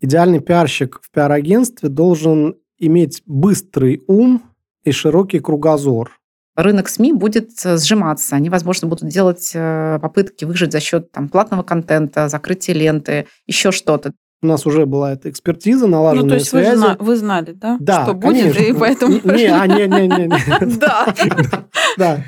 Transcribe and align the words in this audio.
Идеальный 0.00 0.40
пиарщик 0.40 1.00
в 1.02 1.10
пиар-агентстве 1.10 1.88
должен 1.88 2.56
иметь 2.78 3.22
быстрый 3.26 4.02
ум 4.06 4.42
и 4.84 4.92
широкий 4.92 5.40
кругозор. 5.40 6.12
Рынок 6.56 6.88
СМИ 6.88 7.12
будет 7.12 7.50
э, 7.64 7.76
сжиматься. 7.78 8.36
Они, 8.36 8.48
возможно, 8.50 8.88
будут 8.88 9.08
делать 9.08 9.52
э, 9.54 9.98
попытки 10.00 10.44
выжить 10.44 10.72
за 10.72 10.80
счет 10.80 11.12
там, 11.12 11.28
платного 11.28 11.62
контента, 11.62 12.28
закрытия 12.28 12.74
ленты, 12.74 13.26
еще 13.46 13.70
что-то. 13.72 14.12
У 14.42 14.46
нас 14.46 14.66
уже 14.66 14.86
была 14.86 15.12
эта 15.12 15.28
экспертиза, 15.28 15.86
налаженная 15.86 16.22
Ну, 16.24 16.28
то 16.30 16.34
есть 16.36 16.48
связи. 16.48 16.70
вы, 16.70 16.76
зна- 16.76 16.96
вы 16.98 17.16
знали, 17.16 17.52
да? 17.52 17.76
Да, 17.78 18.04
Что 18.04 18.14
будет, 18.14 18.54
конечно. 18.54 18.62
и 18.62 18.72
поэтому... 18.72 19.12
Не, 19.22 19.46
а, 19.46 19.66
не, 19.66 19.86
не, 19.86 20.08
не, 20.08 20.26
не. 20.28 20.76
Да. 20.78 21.14
Да, 21.98 22.24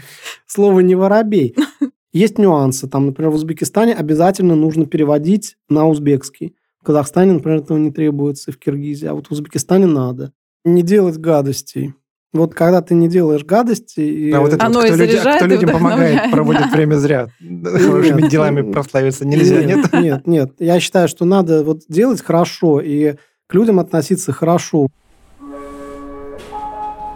слово 0.47 0.81
не 0.81 0.95
воробей. 0.95 1.57
Есть 2.13 2.39
нюансы. 2.39 2.87
Там, 2.89 3.07
например, 3.07 3.31
в 3.31 3.37
Узбекистане 3.37 3.95
обязательно 3.95 4.55
нужно 4.55 4.85
переводить 4.85 5.57
на 5.71 5.87
узбекский. 5.89 6.55
В 6.83 6.85
Казахстане, 6.85 7.35
например, 7.35 7.59
этого 7.61 7.79
не 7.79 7.93
требуется, 7.93 8.51
и 8.51 8.55
в 8.55 8.59
Киргизии. 8.59 9.07
А 9.07 9.15
вот 9.15 9.29
в 9.29 9.31
Узбекистане 9.31 9.87
надо. 9.87 10.33
Не 10.65 10.83
делать 10.83 11.17
гадостей. 11.17 11.95
Вот 12.33 12.55
когда 12.55 12.83
ты 12.83 12.95
не 12.95 13.09
делаешь 13.09 13.45
гадости... 13.45 14.01
И... 14.01 14.33
А 14.33 14.41
вот 14.41 14.53
это 14.53 14.67
Оно 14.67 14.81
вот, 14.81 14.87
и 14.87 14.93
кто, 14.93 14.97
люди- 14.97 15.17
кто 15.17 15.45
и 15.45 15.49
людям 15.49 15.71
помогает, 15.71 16.33
проводит 16.33 16.63
да. 16.63 16.71
время 16.71 16.97
зря. 16.97 17.29
Хорошими 17.41 18.29
делами 18.29 18.73
прославиться 18.73 19.25
нельзя, 19.25 19.63
нет? 19.63 19.93
Нет, 19.93 20.27
нет. 20.27 20.53
Я 20.59 20.81
считаю, 20.81 21.07
что 21.07 21.25
надо 21.25 21.63
вот 21.63 21.83
делать 21.89 22.21
хорошо 22.21 22.81
и 22.81 23.15
к 23.47 23.55
людям 23.55 23.79
относиться 23.79 24.33
хорошо. 24.33 24.89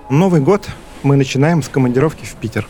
Новый 0.09 0.41
год 0.41 0.69
мы 1.03 1.17
начинаем 1.17 1.61
с 1.61 1.69
командировки 1.69 2.25
в 2.25 2.37
Питер. 2.37 2.69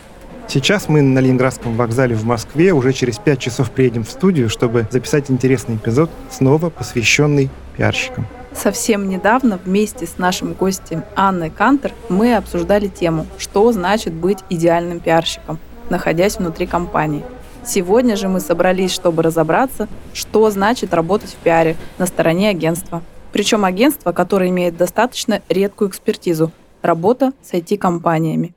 Сейчас 0.48 0.88
мы 0.88 1.02
на 1.02 1.18
Ленинградском 1.18 1.76
вокзале 1.76 2.14
в 2.14 2.24
Москве 2.24 2.72
уже 2.72 2.92
через 2.92 3.18
5 3.18 3.38
часов 3.38 3.70
приедем 3.70 4.04
в 4.04 4.10
студию, 4.10 4.48
чтобы 4.48 4.86
записать 4.90 5.28
интересный 5.30 5.74
эпизод, 5.74 6.08
снова 6.30 6.70
посвященный 6.70 7.50
пиарщикам. 7.76 8.26
Совсем 8.54 9.08
недавно 9.08 9.58
вместе 9.62 10.06
с 10.06 10.18
нашим 10.18 10.54
гостем 10.54 11.02
Анной 11.16 11.50
Кантер 11.50 11.92
мы 12.08 12.36
обсуждали 12.36 12.86
тему, 12.86 13.26
что 13.38 13.70
значит 13.72 14.12
быть 14.12 14.38
идеальным 14.48 15.00
пиарщиком, 15.00 15.58
находясь 15.90 16.38
внутри 16.38 16.66
компании. 16.66 17.24
Сегодня 17.64 18.16
же 18.16 18.28
мы 18.28 18.38
собрались, 18.38 18.92
чтобы 18.92 19.24
разобраться, 19.24 19.88
что 20.14 20.48
значит 20.50 20.94
работать 20.94 21.30
в 21.30 21.36
пиаре 21.36 21.76
на 21.98 22.06
стороне 22.06 22.50
агентства. 22.50 23.02
Причем 23.32 23.64
агентство, 23.64 24.12
которое 24.12 24.50
имеет 24.50 24.76
достаточно 24.76 25.42
редкую 25.48 25.90
экспертизу– 25.90 26.52
работа 26.82 27.32
с 27.42 27.52
IT-компаниями. 27.52 28.54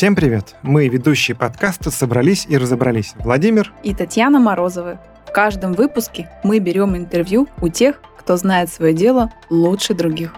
Всем 0.00 0.16
привет! 0.16 0.56
Мы, 0.62 0.88
ведущие 0.88 1.36
подкаста, 1.36 1.90
собрались 1.90 2.46
и 2.48 2.56
разобрались. 2.56 3.12
Владимир, 3.16 3.70
И 3.82 3.94
Татьяна 3.94 4.40
Морозова. 4.40 4.98
В 5.28 5.30
каждом 5.30 5.74
выпуске 5.74 6.30
мы 6.42 6.58
берем 6.58 6.96
интервью 6.96 7.48
у 7.60 7.68
тех, 7.68 8.00
кто 8.18 8.38
знает 8.38 8.70
свое 8.70 8.94
дело 8.94 9.30
лучше 9.50 9.92
других. 9.92 10.34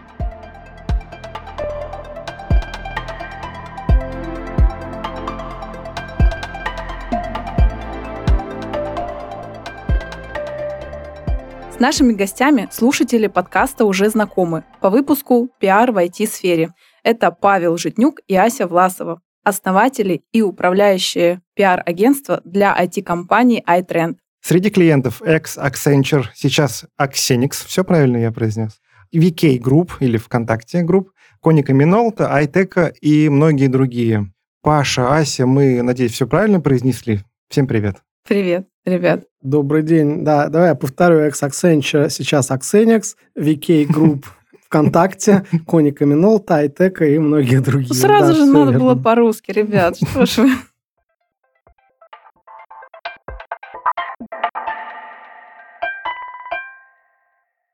С 11.71 11.79
нашими 11.79 12.15
гостями 12.15 12.69
слушатели 12.73 13.29
подкаста 13.29 13.85
уже 13.85 14.11
знакомы 14.11 14.65
по 14.81 14.91
выпуску 14.91 15.51
«Пиар 15.61 15.93
в 15.93 15.99
IT-сфере». 15.99 16.75
Это 17.05 17.31
Павел 17.31 17.77
Житнюк 17.77 18.19
и 18.27 18.35
Ася 18.35 18.67
Власова, 18.67 19.21
основатели 19.43 20.23
и 20.33 20.43
управляющие 20.43 21.41
пиар-агентства 21.55 22.41
для 22.45 22.77
IT-компании 22.79 23.63
iTrend. 23.67 24.17
среди 24.41 24.71
клиентов 24.71 25.23
ex 25.23 25.59
Accenture, 25.59 26.27
сейчас 26.35 26.85
Axenix, 27.01 27.67
все 27.67 27.85
правильно 27.85 28.17
я 28.17 28.33
произнес, 28.33 28.81
VK 29.15 29.59
Group 29.59 29.91
или 30.01 30.17
ВКонтакте 30.17 30.83
Group, 30.83 31.09
Коника 31.43 31.73
Минолта, 31.73 32.35
Айтека 32.35 32.93
и 33.01 33.29
многие 33.29 33.67
другие. 33.67 34.33
Паша, 34.63 35.17
Ася, 35.17 35.45
мы, 35.45 35.83
надеюсь, 35.83 36.13
все 36.13 36.27
правильно 36.27 36.61
произнесли. 36.61 37.21
Всем 37.49 37.67
привет. 37.67 37.97
Привет, 38.27 38.69
ребят. 38.85 39.25
Добрый 39.43 39.83
день. 39.83 40.25
Да, 40.25 40.49
давай 40.49 40.69
я 40.69 40.75
повторю. 40.77 41.27
Ex 41.27 41.43
Accenture, 41.43 42.09
сейчас 42.09 42.51
Accenix, 42.51 43.17
VK 43.37 43.87
Group 43.89 44.25
ВКонтакте, 44.73 45.45
Коника 45.67 46.07
Минолта, 46.07 46.57
Айтека 46.57 47.05
и 47.05 47.19
многие 47.19 47.61
другие. 47.61 47.93
Сразу 47.95 48.33
Да, 48.33 48.39
же 48.39 48.47
надо 48.47 48.71
верно. 48.71 48.79
было 48.79 48.95
по-русски, 48.95 49.51
ребят. 49.51 49.97
Что 49.99 50.25
ж 50.25 50.39
вы? 50.39 50.51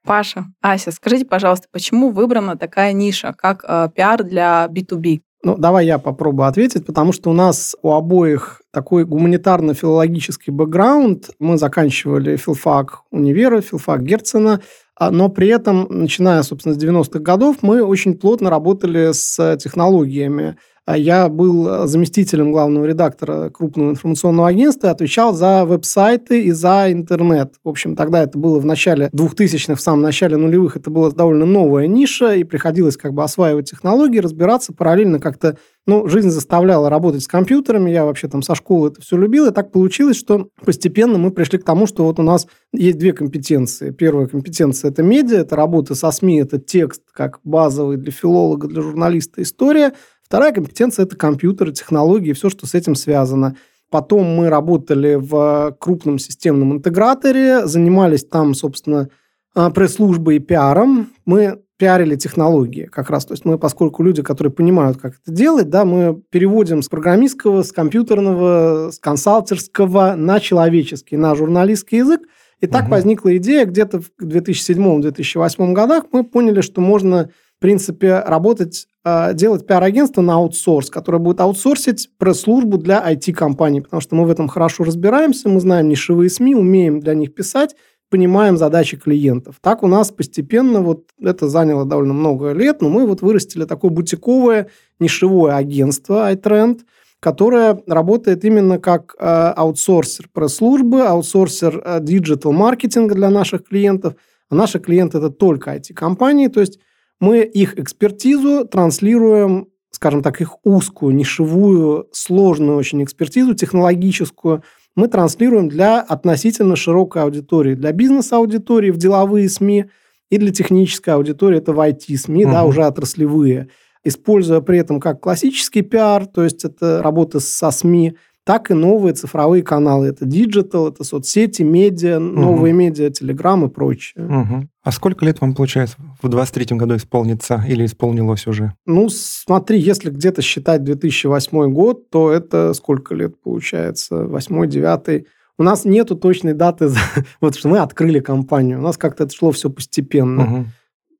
Паша, 0.05 0.47
Ася, 0.63 0.91
скажите, 0.91 1.27
пожалуйста, 1.27 1.69
почему 1.71 2.11
выбрана 2.11 2.57
такая 2.57 2.93
ниша, 2.93 3.35
как 3.37 3.65
э, 3.69 3.89
пиар 3.95 4.25
для 4.25 4.67
B2B? 4.71 5.21
Ну, 5.45 5.57
давай 5.57 5.87
я 5.87 5.99
попробую 5.99 6.49
ответить, 6.49 6.85
потому 6.85 7.13
что 7.13 7.31
у 7.31 7.33
нас 7.33 7.77
у 7.83 7.93
обоих 7.93 8.61
такой 8.73 9.05
гуманитарно-филологический 9.05 10.53
бэкграунд. 10.53 11.31
Мы 11.39 11.59
заканчивали 11.59 12.37
филфак 12.37 13.03
универа, 13.13 13.61
филфак 13.61 14.03
Герцена, 14.03 14.61
а, 14.97 15.13
но 15.13 15.29
при 15.29 15.49
этом, 15.49 15.87
начиная, 15.91 16.43
собственно, 16.43 16.75
с 16.75 16.79
90-х 16.79 17.21
годов, 17.21 17.59
мы 17.63 17.83
очень 17.83 18.19
плотно 18.19 18.51
работали 18.51 19.13
с 19.13 19.57
технологиями. 19.59 20.57
А 20.89 20.97
Я 20.97 21.29
был 21.29 21.87
заместителем 21.87 22.51
главного 22.51 22.87
редактора 22.87 23.51
крупного 23.51 23.91
информационного 23.91 24.49
агентства 24.49 24.87
и 24.87 24.91
отвечал 24.91 25.35
за 25.35 25.67
веб-сайты 25.67 26.45
и 26.45 26.51
за 26.51 26.91
интернет. 26.91 27.57
В 27.63 27.69
общем, 27.69 27.95
тогда 27.95 28.23
это 28.23 28.39
было 28.39 28.59
в 28.59 28.65
начале 28.65 29.11
2000-х, 29.13 29.75
в 29.75 29.83
самом 29.83 30.01
начале 30.01 30.39
нулевых, 30.39 30.79
это 30.79 30.89
была 30.89 31.11
довольно 31.11 31.45
новая 31.45 31.87
ниша, 31.89 32.37
и 32.37 32.43
приходилось 32.43 32.97
как 32.97 33.13
бы 33.13 33.23
осваивать 33.23 33.69
технологии, 33.69 34.19
разбираться 34.19 34.73
параллельно 34.73 35.21
как-то 35.21 35.59
ну, 35.89 36.07
жизнь 36.07 36.29
заставляла 36.29 36.91
работать 36.91 37.23
с 37.23 37.27
компьютерами, 37.27 37.91
я 37.91 38.05
вообще 38.05 38.29
там 38.29 38.43
со 38.43 38.55
школы 38.55 38.89
это 38.91 39.01
все 39.01 39.17
любил, 39.17 39.47
и 39.47 39.53
так 39.53 39.73
получилось, 39.73 40.19
что 40.19 40.49
постепенно 40.63 41.17
мы 41.17 41.31
пришли 41.31 41.59
к 41.59 41.65
тому, 41.65 41.87
что 41.87 42.05
вот 42.05 42.19
у 42.19 42.23
нас 42.23 42.47
есть 42.75 42.99
две 42.99 43.15
компетенции. 43.15 43.91
Первая 43.91 44.27
компетенция– 44.27 44.91
это 44.91 45.03
медиа, 45.03 45.39
это 45.39 45.57
работа 45.57 45.95
со 45.95 46.11
СМИ, 46.11 46.41
это 46.41 46.59
текст 46.59 47.03
как 47.13 47.41
базовый 47.43 47.97
для 47.97 48.13
филолога, 48.13 48.69
для 48.69 48.83
журналиста 48.83 49.41
история. 49.41 49.95
Вторая 50.29 50.53
компетенция– 50.53 51.05
это 51.07 51.17
компьютеры, 51.17 51.73
технологии, 51.73 52.35
все, 52.35 52.51
что 52.51 52.67
с 52.67 52.75
этим 52.75 52.95
связано. 52.95 53.57
Потом 53.91 54.25
мы 54.25 54.51
работали 54.51 55.15
в 55.15 55.75
крупном 55.81 56.19
системном 56.19 56.75
интеграторе, 56.75 57.67
занимались 57.67 58.25
там, 58.25 58.53
собственно, 58.53 59.09
а, 59.55 59.71
пресс-службой 59.71 60.37
и 60.37 60.39
пиаром. 60.41 61.09
Мы 61.25 61.63
пиарили 61.79 62.15
технологии 62.17 62.91
как 62.93 63.09
раз. 63.09 63.25
То 63.25 63.33
есть 63.33 63.47
мы, 63.47 63.59
поскольку 63.59 64.03
люди, 64.03 64.23
которые 64.23 64.53
понимают, 64.53 64.99
как 64.99 65.15
это 65.15 65.33
делать, 65.35 65.71
да, 65.71 65.87
мы 65.87 66.21
переводим 66.31 66.83
с 66.83 66.89
программистского, 66.91 67.63
с 67.63 67.73
компьютерного, 67.73 68.91
с 68.91 68.99
консалтерского 68.99 70.15
на 70.15 70.41
человеческий, 70.41 71.17
на 71.17 71.35
журналистский 71.35 71.99
язык. 71.99 72.21
И 72.61 72.67
так 72.67 72.83
Мгм. 72.83 72.91
возникла 72.91 73.35
идея 73.39 73.65
где-то 73.65 74.01
в 74.01 74.11
2007-2008 74.21 75.73
годах. 75.73 76.05
Мы 76.13 76.25
поняли, 76.25 76.61
что 76.61 76.83
можно, 76.83 77.31
в 77.59 77.61
принципе, 77.61 78.21
работать, 78.25 78.87
э, 79.05 79.35
делать 79.35 79.67
пиар-агентство 79.67 80.23
на 80.23 80.35
аутсорс, 80.35 80.91
которое 80.91 81.19
будет 81.19 81.41
аутсорсить 81.41 82.09
пресс-службу 82.17 82.79
для 82.79 83.03
IT-компаний, 83.13 83.81
потому 83.81 84.01
что 84.01 84.15
мы 84.15 84.27
в 84.27 84.31
этом 84.31 84.47
хорошо 84.47 84.85
разбираемся, 84.85 85.49
мы 85.49 85.59
знаем 85.59 85.89
нишевые 85.89 86.31
СМИ, 86.31 86.55
умеем 86.55 87.01
для 87.01 87.15
них 87.15 87.35
писать, 87.35 87.75
понимаем 88.11 88.57
задачи 88.57 88.97
клиентов. 88.97 89.57
Так 89.61 89.83
у 89.83 89.89
нас 89.89 90.13
постепенно, 90.13 90.83
вот 90.83 91.09
это 91.21 91.49
заняло 91.49 91.85
довольно 91.85 92.15
много 92.15 92.53
лет, 92.53 92.81
но 92.81 92.89
мы 92.89 93.09
вот 93.09 93.23
вырастили 93.23 93.65
такое 93.65 93.91
бутиковое 93.91 94.69
нишевое 95.01 95.57
агентство 95.57 96.33
iTrend, 96.33 96.83
которое 97.19 97.83
работает 97.89 98.45
именно 98.45 98.79
как 98.79 99.17
э, 99.19 99.25
аутсорсер 99.25 100.29
пресс-службы, 100.33 101.03
аутсорсер 101.03 101.83
э, 101.85 101.99
digital-маркетинга 102.01 103.17
для 103.17 103.31
наших 103.31 103.67
клиентов. 103.67 104.15
А 104.49 104.55
наши 104.55 104.79
клиенты– 104.79 105.19
это 105.19 105.31
только 105.31 105.75
IT-компании, 105.75 106.47
то 106.47 106.61
есть 106.61 106.79
мы 107.21 107.41
их 107.43 107.79
экспертизу 107.79 108.65
транслируем, 108.65 109.69
скажем 109.91 110.23
так, 110.23 110.41
их 110.41 110.57
узкую, 110.65 111.15
нишевую, 111.15 112.09
сложную 112.13 112.79
очень 112.79 113.03
экспертизу, 113.03 113.55
технологическую, 113.55 114.63
мы 114.95 115.09
транслируем 115.09 115.69
для 115.69 116.01
относительно 116.01 116.77
широкой 116.77 117.23
аудитории, 117.23 117.75
для 117.75 117.93
бизнес-аудитории 117.93 118.91
в 118.91 118.97
деловые 118.97 119.49
СМИ 119.49 119.87
и 120.31 120.39
для 120.39 120.53
технической 120.53 121.15
аудитории, 121.15 121.59
это 121.59 121.73
в 121.73 121.81
IT-СМИ, 121.81 122.45
да, 122.45 122.61
Мгм. 122.63 122.69
уже 122.69 122.85
отраслевые, 122.85 123.69
используя 124.05 124.61
при 124.61 124.79
этом 124.79 125.01
как 125.01 125.21
классический 125.21 125.83
пиар, 125.83 126.27
то 126.27 126.43
есть 126.45 126.65
это 126.65 127.03
работа 127.03 127.41
со 127.41 127.71
СМИ, 127.71 128.15
так 128.49 128.71
и 128.71 128.75
новые 128.75 129.13
цифровые 129.13 129.63
каналы. 129.63 130.07
Это 130.07 130.25
digital, 130.25 130.89
это 130.89 131.05
соцсети, 131.05 131.61
медиа, 131.61 132.19
новые 132.19 132.73
угу. 132.73 132.81
медиа, 132.81 133.11
телеграм 133.11 133.67
и 133.67 133.69
прочее. 133.69 134.25
Угу. 134.25 134.69
А 134.85 134.91
сколько 134.91 135.27
лет 135.27 135.43
вам, 135.43 135.55
получается, 135.55 135.97
в 136.23 136.27
23-м 136.29 136.79
году 136.79 136.97
исполнится 136.97 137.63
или 137.69 137.85
исполнилось 137.85 138.47
уже? 138.47 138.73
Ну, 138.87 139.11
смотри, 139.11 139.79
если 139.79 140.09
где-то 140.09 140.41
считать 140.41 140.83
2008 140.83 141.71
год, 141.75 142.09
то 142.09 142.33
это 142.33 142.73
сколько 142.73 143.15
лет 143.15 143.39
получается? 143.39 144.25
8 144.25 144.67
9 144.67 145.27
у 145.59 145.63
нас 145.63 145.85
нету 145.85 146.17
точной 146.17 146.55
даты, 146.55 146.89
вот 147.43 147.55
что 147.55 147.69
мы 147.69 147.81
открыли 147.81 148.21
компанию. 148.21 148.79
У 148.79 148.83
нас 148.83 148.97
как-то 148.97 149.25
это 149.25 149.37
шло 149.37 149.51
все 149.53 149.69
постепенно. 149.69 150.43
Угу. 150.43 150.65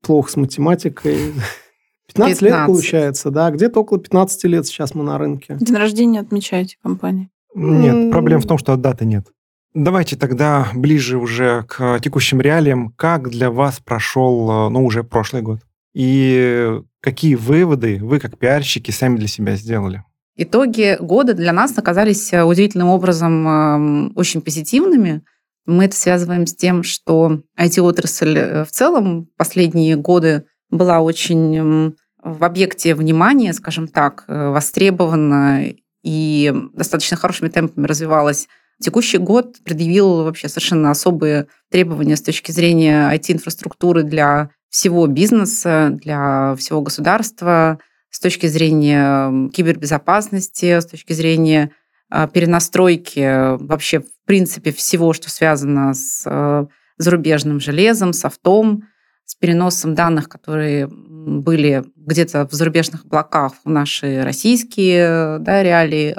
Плохо 0.01 0.31
с 0.31 0.37
математикой. 0.37 1.35
15, 2.09 2.41
15 2.41 2.43
лет 2.43 2.67
получается, 2.67 3.31
да. 3.31 3.51
Где-то 3.51 3.81
около 3.81 4.01
15 4.01 4.45
лет 4.45 4.67
сейчас 4.67 4.95
мы 4.95 5.05
на 5.05 5.19
рынке. 5.19 5.57
День 5.61 5.77
рождения 5.77 6.21
отмечаете 6.21 6.77
компании? 6.83 7.31
Нет, 7.55 8.11
проблем 8.11 8.41
в 8.41 8.47
том, 8.47 8.59
что 8.59 8.77
даты 8.77 9.05
нет. 9.05 9.27
Давайте 9.75 10.17
тогда 10.17 10.69
ближе 10.75 11.19
уже 11.19 11.65
к 11.69 12.01
текущим 12.01 12.41
реалиям. 12.41 12.93
Как 12.97 13.29
для 13.31 13.51
вас 13.51 13.81
прошел, 13.81 14.71
ну, 14.71 14.85
уже 14.85 15.05
прошлый 15.05 15.43
год? 15.43 15.61
И 15.95 16.81
какие 17.01 17.35
выводы 17.35 17.99
вы, 18.01 18.19
как 18.19 18.39
пиарщики, 18.39 18.91
сами 18.91 19.17
для 19.17 19.29
себя 19.29 19.57
сделали? 19.57 20.05
Итоги 20.37 20.97
года 21.01 21.35
для 21.35 21.53
нас 21.53 21.77
оказались 21.77 22.33
э, 22.33 22.45
удивительным 22.45 22.89
образом 22.89 24.17
очень 24.17 24.41
позитивными. 24.41 25.23
Мы 25.67 25.87
это 25.87 25.97
связываем 25.97 26.47
с 26.47 26.55
тем, 26.55 26.85
что 26.85 27.41
IT-отрасль 27.59 28.39
э, 28.39 28.65
в 28.65 28.71
целом 28.71 29.29
последние 29.37 29.97
годы 29.97 30.45
была 30.71 31.01
очень 31.01 31.95
в 32.23 32.45
объекте 32.45 32.95
внимания, 32.95 33.53
скажем 33.53 33.89
так, 33.89 34.25
э, 34.29 34.51
востребована 34.51 35.73
и 36.03 36.53
достаточно 36.75 37.17
хорошими 37.17 37.49
темпами 37.49 37.87
развивалась. 37.87 38.49
Текущий 38.81 39.19
год 39.19 39.57
предъявил 39.65 40.25
вообще 40.25 40.49
совершенно 40.49 40.91
особые 40.91 41.49
требования 41.71 42.17
с 42.17 42.23
точки 42.23 42.53
зрения 42.53 43.11
IT-инфраструктуры 43.13 44.05
для 44.05 44.51
всего 44.69 45.07
бизнеса, 45.07 45.91
для 45.93 46.55
всего 46.57 46.83
государства, 46.83 47.79
с 48.11 48.21
точки 48.21 48.47
зрения 48.47 49.49
кибербезопасности, 49.51 50.81
с 50.81 50.87
точки 50.87 51.13
зрения 51.13 51.73
а, 52.11 52.27
перенастройки 52.27 53.57
вообще, 53.63 54.01
в 54.01 54.27
принципе, 54.27 54.73
всего, 54.73 55.13
что 55.13 55.31
связано 55.31 55.93
с 55.95 56.23
э, 56.25 56.67
зарубежным 56.99 57.61
железом, 57.61 58.13
софтом, 58.13 58.85
с 59.29 59.35
переносом 59.35 59.95
данных, 59.95 60.29
которые 60.29 60.89
были 60.89 61.85
где-то 61.95 62.49
в 62.49 62.53
зарубежных 62.53 63.05
облаках 63.05 63.53
в 63.63 63.69
наши 63.69 64.23
российские 64.25 65.39
да, 65.39 65.63
реалии, 65.63 66.17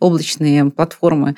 облачные 0.00 0.68
платформы. 0.70 1.36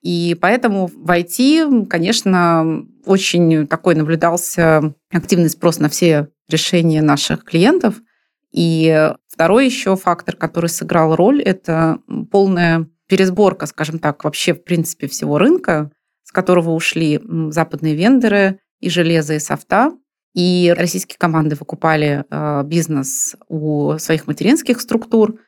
И 0.00 0.36
поэтому 0.40 0.88
в 0.88 1.08
IT, 1.08 1.86
конечно, 1.86 2.84
очень 3.04 3.66
такой 3.66 3.94
наблюдался 3.94 4.94
активный 5.12 5.50
спрос 5.50 5.78
на 5.78 5.88
все 5.88 6.28
решения 6.48 7.02
наших 7.02 7.44
клиентов– 7.44 8.00
и 8.52 9.10
второй 9.28 9.66
еще 9.66 9.96
фактор, 9.96 10.36
который 10.36 10.68
сыграл 10.68 11.16
роль, 11.16 11.42
это 11.42 11.98
полная 12.30 12.86
пересборка, 13.08 13.66
скажем 13.66 13.98
так, 13.98 14.24
вообще 14.24 14.54
в 14.54 14.62
принципе 14.62 15.08
всего 15.08 15.38
рынка, 15.38 15.90
с 16.22 16.32
которого 16.32 16.70
ушли 16.70 17.20
западные 17.48 17.94
вендоры 17.94 18.60
и 18.80 18.90
железо, 18.90 19.34
и 19.34 19.38
софта. 19.38 19.92
И 20.34 20.74
российские 20.76 21.18
команды 21.18 21.56
выкупали 21.56 22.24
э, 22.30 22.62
бизнес 22.64 23.36
у 23.48 23.98
своих 23.98 24.26
материнских 24.26 24.80
структур, 24.80 25.38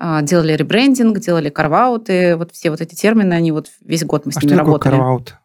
э, 0.00 0.18
делали 0.22 0.54
ребрендинг, 0.54 1.20
делали 1.20 1.48
карвауты. 1.48 2.36
Вот 2.36 2.50
все 2.52 2.70
вот 2.70 2.80
эти 2.80 2.94
термины, 2.94 3.34
они 3.34 3.52
вот 3.52 3.70
весь 3.80 4.04
год 4.04 4.26
мы 4.26 4.32
с 4.32 4.38
а 4.38 4.40
ними 4.40 4.50
что 4.50 4.58
работали. 4.58 4.92
карваут? 4.92 5.36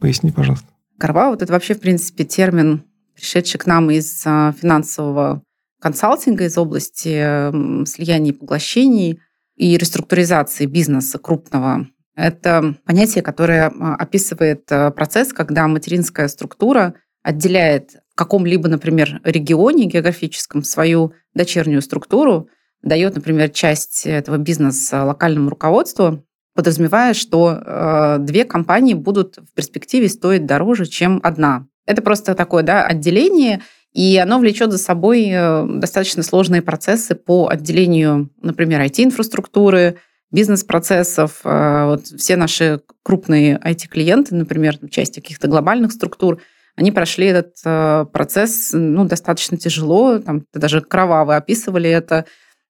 Поясни, 0.00 0.32
пожалуйста. 0.32 0.66
Карваут– 0.98 1.42
это 1.42 1.52
вообще, 1.52 1.74
в 1.74 1.80
принципе, 1.80 2.24
термин, 2.24 2.84
пришедший 3.14 3.60
к 3.60 3.66
нам 3.66 3.90
из 3.90 4.24
э, 4.24 4.52
финансового 4.58 5.42
консалтинга 5.80 6.44
из 6.44 6.56
области 6.58 7.86
слияний 7.86 8.30
и 8.30 8.34
поглощений 8.34 9.20
и 9.56 9.76
реструктуризации 9.76 10.66
бизнеса 10.66 11.18
крупного. 11.18 11.86
Это 12.16 12.74
понятие, 12.84 13.22
которое 13.22 13.68
а, 13.68 13.94
описывает 13.94 14.66
процесс, 14.66 15.32
когда 15.32 15.68
материнская 15.68 16.26
структура 16.26 16.94
отделяет 17.22 17.92
каком-либо, 18.18 18.68
например, 18.68 19.20
регионе 19.22 19.86
географическом 19.86 20.64
свою 20.64 21.12
дочернюю 21.34 21.80
структуру, 21.80 22.48
дает, 22.82 23.14
например, 23.14 23.50
часть 23.50 24.06
этого 24.06 24.38
бизнеса 24.38 25.04
локальному 25.04 25.50
руководству, 25.50 26.24
подразумевая, 26.54 27.14
что 27.14 27.62
э, 27.64 28.16
две 28.18 28.44
компании 28.44 28.94
будут 28.94 29.36
в 29.36 29.54
перспективе 29.54 30.08
стоить 30.08 30.46
дороже, 30.46 30.86
чем 30.86 31.20
одна. 31.22 31.66
Это 31.86 32.02
просто 32.02 32.34
такое 32.34 32.64
да, 32.64 32.84
отделение, 32.84 33.62
и 33.92 34.16
оно 34.18 34.40
влечет 34.40 34.72
за 34.72 34.78
собой 34.78 35.28
э, 35.30 35.66
достаточно 35.68 36.24
сложные 36.24 36.62
процессы 36.62 37.14
по 37.14 37.48
отделению, 37.48 38.30
например, 38.42 38.80
IT-инфраструктуры, 38.80 39.98
бизнес-процессов. 40.32 41.40
Э, 41.44 41.86
вот 41.86 42.06
все 42.06 42.34
наши 42.34 42.80
крупные 43.04 43.60
IT-клиенты, 43.64 44.34
например, 44.34 44.78
часть 44.90 45.14
каких-то 45.14 45.46
глобальных 45.46 45.92
структур, 45.92 46.40
они 46.78 46.92
прошли 46.92 47.26
этот 47.26 47.54
э, 47.64 48.06
процесс 48.12 48.70
ну, 48.72 49.04
достаточно 49.04 49.56
тяжело, 49.56 50.18
там, 50.18 50.44
даже 50.54 50.80
кроваво 50.80 51.36
описывали 51.36 51.90
это, 51.90 52.24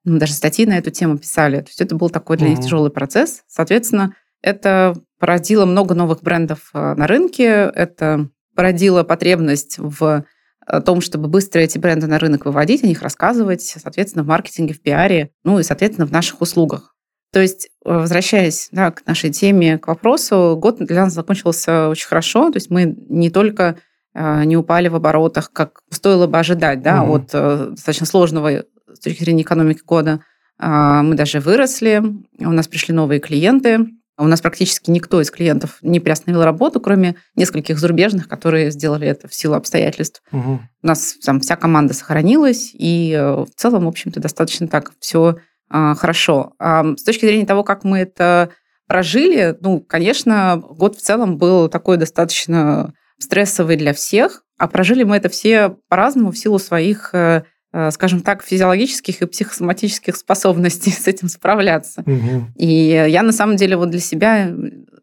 мы 0.05 0.19
даже 0.19 0.33
статьи 0.33 0.65
на 0.65 0.79
эту 0.79 0.91
тему 0.91 1.19
писали. 1.19 1.61
То 1.61 1.69
есть 1.69 1.81
это 1.81 1.95
был 1.95 2.09
такой 2.09 2.39
для 2.39 2.49
них 2.49 2.61
тяжелый 2.61 2.91
процесс. 2.91 3.43
Соответственно, 3.47 4.15
это 4.41 4.95
породило 5.19 5.67
много 5.67 5.95
новых 5.95 6.23
брендов 6.23 6.71
на 6.73 7.07
рынке, 7.07 7.71
это 7.75 8.31
породило 8.55 9.03
потребность 9.03 9.77
в 9.79 10.25
о 10.69 10.83
том, 10.83 11.01
чтобы 11.01 11.29
быстро 11.29 11.61
эти 11.61 11.79
бренды 11.79 12.07
на 12.07 12.19
рынок 12.19 12.45
выводить, 12.45 12.85
о 12.85 12.87
них 12.87 13.01
рассказывать, 13.01 13.63
соответственно, 13.63 14.23
в 14.23 14.27
маркетинге, 14.27 14.75
в 14.75 14.83
пиаре, 14.83 15.31
ну 15.43 15.59
и, 15.59 15.63
соответственно, 15.63 16.07
в 16.07 16.13
наших 16.13 16.43
услугах. 16.43 16.95
То 17.33 17.41
есть, 17.41 17.71
э, 17.85 17.91
возвращаясь 17.91 18.69
да, 18.73 18.91
к 18.91 19.07
нашей 19.07 19.31
теме, 19.31 19.79
к 19.79 19.89
вопросу, 19.89 20.57
год 20.61 20.79
для 20.79 21.05
нас 21.05 21.13
закончился 21.13 21.89
очень 21.89 22.07
хорошо. 22.07 22.51
То 22.51 22.57
есть 22.57 22.71
мы 22.71 22.97
не 23.09 23.31
только 23.31 23.63
э, 23.63 23.75
не 24.15 24.57
упали 24.57 24.89
в 24.89 24.97
оборотах, 24.97 25.53
как 25.53 25.81
стоило 25.91 26.27
бы 26.27 26.39
ожидать 26.39 26.83
да, 26.83 27.03
угу. 27.03 27.17
от 27.17 27.31
э, 27.33 27.69
достаточно 27.71 28.07
сложного 28.07 28.65
с 28.93 28.99
точки 29.01 29.23
зрения 29.23 29.43
экономики 29.43 29.83
года, 29.87 30.21
а, 30.59 31.03
мы 31.03 31.15
даже 31.15 31.41
выросли, 31.41 32.03
у 32.39 32.51
нас 32.51 32.67
пришли 32.67 32.95
новые 32.95 33.21
клиенты, 33.21 33.87
у 34.17 34.27
нас 34.27 34.41
практически 34.41 34.91
никто 34.91 35.21
из 35.21 35.31
клиентов 35.31 35.79
не 35.81 36.01
приостановил 36.01 36.43
работу, 36.43 36.81
кроме 36.81 37.15
нескольких 37.37 37.79
зарубежных, 37.79 38.27
которые 38.27 38.73
сделали 38.73 39.07
это 39.07 39.29
в 39.29 39.35
силу 39.35 39.55
обстоятельств. 39.55 40.23
Угу. 40.33 40.61
У 40.83 40.87
нас 40.87 41.15
там 41.25 41.39
вся 41.39 41.55
команда 41.55 41.95
сохранилась, 41.95 42.73
и 42.75 43.13
э, 43.13 43.45
в 43.45 43.51
целом, 43.55 43.85
в 43.85 43.89
общем-то, 43.89 44.19
достаточно 44.19 44.67
так 44.67 44.93
все 44.99 45.37
а, 45.71 45.95
хорошо. 45.95 46.55
А 46.59 46.97
с 46.97 47.05
точки 47.05 47.27
зрения 47.27 47.47
того, 47.47 47.63
как 47.63 47.85
мы 47.85 47.99
это 47.99 48.51
прожили, 48.89 49.57
ну, 49.61 49.81
конечно, 49.81 50.57
год 50.57 50.97
в 50.97 51.03
целом 51.03 51.37
был 51.37 51.69
такой 51.69 51.97
достаточно 51.97 52.95
стрессовый 53.19 53.77
для 53.77 53.93
всех, 53.93 54.45
а 54.59 54.69
прожили 54.69 55.05
мы 55.05 55.17
это 55.17 55.29
все 55.29 55.77
по-разному 55.89 56.33
в 56.33 56.39
силу 56.39 56.59
своих 56.59 57.15
э, 57.15 57.43
Э, 57.71 57.91
скажем 57.91 58.23
так, 58.23 58.43
физиологических 58.43 59.21
и 59.21 59.27
психосоматических 59.27 60.17
способностей 60.17 60.91
с 60.91 61.07
этим 61.07 61.29
справляться. 61.29 62.03
Угу. 62.07 62.53
И 62.57 62.67
я 63.09 63.23
на 63.23 63.33
самом 63.33 63.57
деле 63.57 63.77
вот 63.77 63.91
для 63.91 64.01
себя 64.01 64.51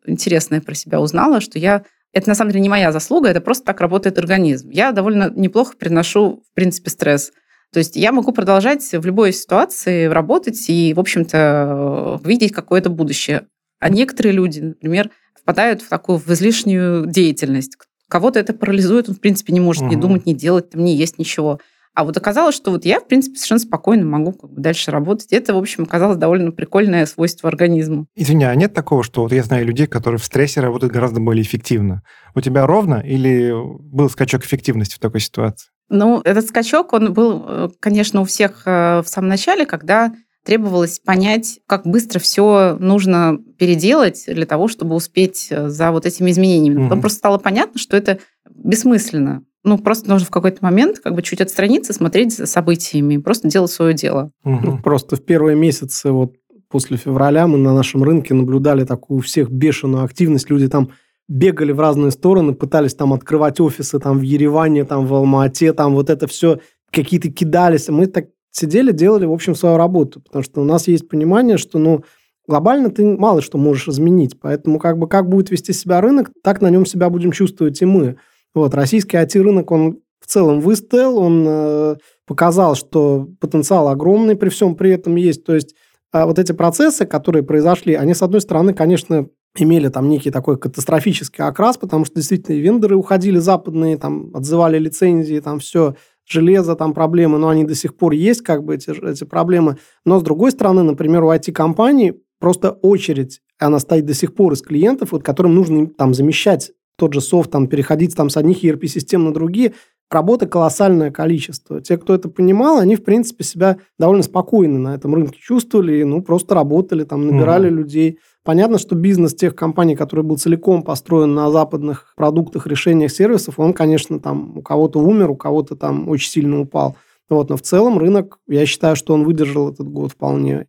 интересное 0.07 0.61
про 0.61 0.73
себя 0.73 0.99
узнала, 0.99 1.41
что 1.41 1.59
я 1.59 1.83
это 2.11 2.29
на 2.29 2.35
самом 2.35 2.51
деле 2.51 2.61
не 2.61 2.69
моя 2.69 2.91
заслуга, 2.91 3.29
это 3.29 3.41
просто 3.41 3.65
так 3.65 3.81
работает 3.81 4.17
организм. 4.17 4.69
Я 4.69 4.93
довольно 4.93 5.31
неплохо 5.35 5.75
приношу, 5.77 6.43
в 6.49 6.55
принципе, 6.55 6.89
стресс. 6.89 7.31
То 7.71 7.79
есть 7.79 7.97
я 7.97 8.11
могу 8.11 8.31
продолжать 8.31 8.83
в 8.93 9.05
любой 9.05 9.33
ситуации 9.33 10.05
работать 10.05 10.69
и, 10.69 10.93
в 10.93 10.99
общем-то, 10.99 12.21
видеть 12.23 12.53
какое-то 12.53 12.89
будущее. 12.89 13.47
А 13.79 13.89
некоторые 13.89 14.33
люди, 14.33 14.61
например, 14.61 15.11
впадают 15.39 15.81
в 15.81 15.89
такую 15.89 16.17
в 16.17 16.27
излишнюю 16.29 17.05
деятельность. 17.05 17.77
Кого-то 18.15 18.39
это 18.39 18.53
парализует, 18.53 19.09
он, 19.09 19.15
в 19.15 19.19
принципе, 19.19 19.51
не 19.51 19.59
может 19.59 19.83
угу. 19.83 19.91
ни 19.91 19.95
думать, 19.97 20.25
ни 20.25 20.31
делать, 20.31 20.69
там 20.69 20.85
не 20.85 20.95
есть 20.95 21.19
ничего. 21.19 21.59
А 21.93 22.05
вот 22.05 22.15
оказалось, 22.15 22.55
что 22.55 22.71
вот 22.71 22.85
я, 22.85 23.01
в 23.01 23.09
принципе, 23.09 23.35
совершенно 23.35 23.59
спокойно 23.59 24.05
могу 24.05 24.31
как 24.31 24.53
бы 24.53 24.61
дальше 24.61 24.89
работать. 24.89 25.33
Это, 25.33 25.53
в 25.53 25.57
общем, 25.57 25.83
оказалось 25.83 26.15
довольно 26.15 26.53
прикольное 26.53 27.07
свойство 27.07 27.49
организма. 27.49 28.05
Извини, 28.15 28.45
а 28.45 28.55
нет 28.55 28.73
такого, 28.73 29.03
что 29.03 29.23
вот 29.23 29.33
я 29.33 29.43
знаю 29.43 29.65
людей, 29.65 29.85
которые 29.85 30.17
в 30.17 30.23
стрессе 30.23 30.61
работают 30.61 30.93
гораздо 30.93 31.19
более 31.19 31.43
эффективно? 31.43 32.03
У 32.35 32.39
тебя 32.39 32.65
ровно 32.65 33.01
или 33.05 33.51
был 33.53 34.09
скачок 34.09 34.45
эффективности 34.45 34.95
в 34.95 34.99
такой 34.99 35.19
ситуации? 35.19 35.67
Ну, 35.89 36.21
этот 36.23 36.47
скачок, 36.47 36.93
он 36.93 37.11
был, 37.11 37.45
э, 37.45 37.69
конечно, 37.81 38.21
у 38.21 38.23
всех 38.23 38.61
э, 38.65 39.01
в 39.01 39.09
самом 39.09 39.27
начале, 39.27 39.65
когда 39.65 40.13
требовалось 40.45 40.99
понять, 40.99 41.59
как 41.67 41.85
быстро 41.85 42.19
все 42.19 42.77
нужно 42.79 43.39
переделать 43.57 44.23
для 44.27 44.45
того, 44.45 44.67
чтобы 44.67 44.95
успеть 44.95 45.47
э, 45.49 45.69
за 45.69 45.91
вот 45.91 46.05
этими 46.05 46.31
изменениями. 46.31 46.83
Потом 46.83 47.01
просто 47.01 47.17
стало 47.17 47.37
понятно, 47.37 47.79
что 47.79 47.97
это 47.97 48.19
бессмысленно 48.49 49.43
ну, 49.65 49.79
просто 49.79 50.07
нужно 50.07 50.27
в 50.27 50.29
какой-то 50.29 50.59
момент 50.61 50.99
как 50.99 51.15
бы 51.15 51.23
чуть 51.23 51.41
отстраниться, 51.41 51.91
смотреть 51.91 52.37
за 52.37 52.45
событиями, 52.45 53.17
просто 53.17 53.49
делать 53.49 53.71
свое 53.71 53.93
дело. 53.93 54.31
Угу. 54.45 54.59
Ну, 54.63 54.77
просто 54.77 55.15
в 55.15 55.25
первые 55.25 55.57
месяцы 55.57 56.11
вот 56.11 56.35
после 56.69 56.97
февраля 56.97 57.47
мы 57.47 57.57
на 57.57 57.73
нашем 57.73 58.03
рынке 58.03 58.33
наблюдали 58.33 58.85
такую 58.85 59.17
у 59.17 59.21
всех 59.21 59.49
бешеную 59.49 60.05
активность. 60.05 60.49
Люди 60.51 60.67
там 60.67 60.91
бегали 61.27 61.71
в 61.71 61.79
разные 61.79 62.11
стороны, 62.11 62.53
пытались 62.53 62.93
там 62.93 63.11
открывать 63.11 63.59
офисы 63.59 63.99
там 63.99 64.19
в 64.19 64.21
Ереване, 64.21 64.85
там 64.85 65.07
в 65.07 65.13
Алма-Ате, 65.13 65.73
там 65.73 65.95
вот 65.95 66.11
это 66.11 66.27
все 66.27 66.59
какие-то 66.91 67.31
кидались. 67.31 67.89
Мы 67.89 68.05
так 68.05 68.27
сидели, 68.55 68.91
делали, 68.91 69.25
в 69.25 69.33
общем, 69.33 69.53
свою 69.53 69.77
работу, 69.77 70.21
потому 70.21 70.43
что 70.43 70.61
у 70.61 70.63
нас 70.63 70.87
есть 70.87 71.09
понимание, 71.09 71.57
что, 71.57 71.77
ну, 71.77 72.03
глобально 72.47 72.89
ты 72.89 73.05
мало 73.05 73.41
что 73.41 73.57
можешь 73.57 73.87
изменить, 73.89 74.39
поэтому 74.39 74.79
как 74.79 74.97
бы 74.97 75.07
как 75.07 75.27
будет 75.27 75.51
вести 75.51 75.73
себя 75.73 75.99
рынок, 75.99 76.31
так 76.41 76.61
на 76.61 76.69
нем 76.69 76.85
себя 76.85 77.09
будем 77.09 77.31
чувствовать 77.31 77.81
и 77.81 77.85
мы. 77.85 78.17
Вот, 78.53 78.73
российский 78.73 79.17
IT-рынок, 79.17 79.69
он 79.71 79.99
в 80.21 80.27
целом 80.27 80.61
выстоял, 80.61 81.17
он 81.17 81.45
э, 81.45 81.95
показал, 82.25 82.75
что 82.75 83.27
потенциал 83.41 83.89
огромный 83.89 84.37
при 84.37 84.49
всем 84.49 84.75
при 84.75 84.91
этом 84.91 85.17
есть. 85.17 85.43
То 85.43 85.53
есть 85.53 85.75
э, 86.13 86.23
вот 86.23 86.39
эти 86.39 86.53
процессы, 86.53 87.05
которые 87.05 87.43
произошли, 87.43 87.93
они, 87.93 88.13
с 88.13 88.21
одной 88.21 88.39
стороны, 88.39 88.73
конечно, 88.73 89.27
имели 89.57 89.89
там 89.89 90.07
некий 90.07 90.31
такой 90.31 90.57
катастрофический 90.57 91.43
окрас, 91.43 91.77
потому 91.77 92.05
что 92.05 92.15
действительно 92.15 92.55
вендоры 92.55 92.95
уходили 92.95 93.37
западные, 93.37 93.97
там 93.97 94.31
отзывали 94.33 94.79
лицензии, 94.79 95.39
там 95.41 95.59
все, 95.59 95.95
железо, 96.25 96.75
там 96.75 96.93
проблемы, 96.93 97.37
но 97.37 97.49
они 97.49 97.63
до 97.63 97.75
сих 97.75 97.95
пор 97.95 98.13
есть, 98.13 98.41
как 98.41 98.63
бы 98.63 98.75
эти, 98.75 98.89
эти 99.07 99.23
проблемы. 99.23 99.77
Но 100.05 100.19
с 100.19 100.23
другой 100.23 100.51
стороны, 100.51 100.83
например, 100.83 101.23
у 101.23 101.31
IT-компаний 101.31 102.13
просто 102.39 102.71
очередь, 102.71 103.41
она 103.57 103.79
стоит 103.79 104.05
до 104.05 104.13
сих 104.13 104.33
пор 104.35 104.53
из 104.53 104.61
клиентов, 104.61 105.11
вот, 105.11 105.23
которым 105.23 105.55
нужно 105.55 105.87
там 105.87 106.13
замещать 106.13 106.71
тот 106.97 107.13
же 107.13 107.21
софт, 107.21 107.51
там, 107.51 107.67
переходить 107.67 108.15
там, 108.15 108.29
с 108.29 108.37
одних 108.37 108.63
ERP-систем 108.63 109.23
на 109.23 109.33
другие, 109.33 109.73
работы 110.09 110.45
колоссальное 110.45 111.11
количество. 111.11 111.81
Те, 111.81 111.97
кто 111.97 112.13
это 112.13 112.29
понимал, 112.29 112.79
они, 112.79 112.95
в 112.95 113.03
принципе, 113.03 113.43
себя 113.43 113.77
довольно 113.97 114.23
спокойно 114.23 114.79
на 114.79 114.95
этом 114.95 115.15
рынке 115.15 115.39
чувствовали, 115.39 116.03
ну, 116.03 116.21
просто 116.21 116.55
работали, 116.55 117.03
там, 117.03 117.27
набирали 117.27 117.69
mm-hmm. 117.69 117.73
людей. 117.73 118.19
Понятно, 118.43 118.77
что 118.77 118.95
бизнес 118.95 119.33
тех 119.33 119.55
компаний, 119.55 119.95
который 119.95 120.23
был 120.23 120.37
целиком 120.37 120.83
построен 120.83 121.33
на 121.33 121.49
западных 121.49 122.13
продуктах, 122.15 122.67
решениях, 122.67 123.11
сервисов, 123.11 123.59
он, 123.59 123.73
конечно, 123.73 124.19
там 124.19 124.57
у 124.57 124.61
кого-то 124.61 124.99
умер, 124.99 125.31
у 125.31 125.35
кого-то 125.35 125.75
там 125.75 126.07
очень 126.09 126.29
сильно 126.29 126.59
упал. 126.61 126.95
Вот, 127.27 127.49
но 127.49 127.57
в 127.57 127.61
целом 127.61 127.97
рынок, 127.97 128.37
я 128.47 128.67
считаю, 128.67 128.95
что 128.95 129.15
он 129.15 129.23
выдержал 129.23 129.71
этот 129.71 129.89
год 129.89 130.11
вполне. 130.11 130.67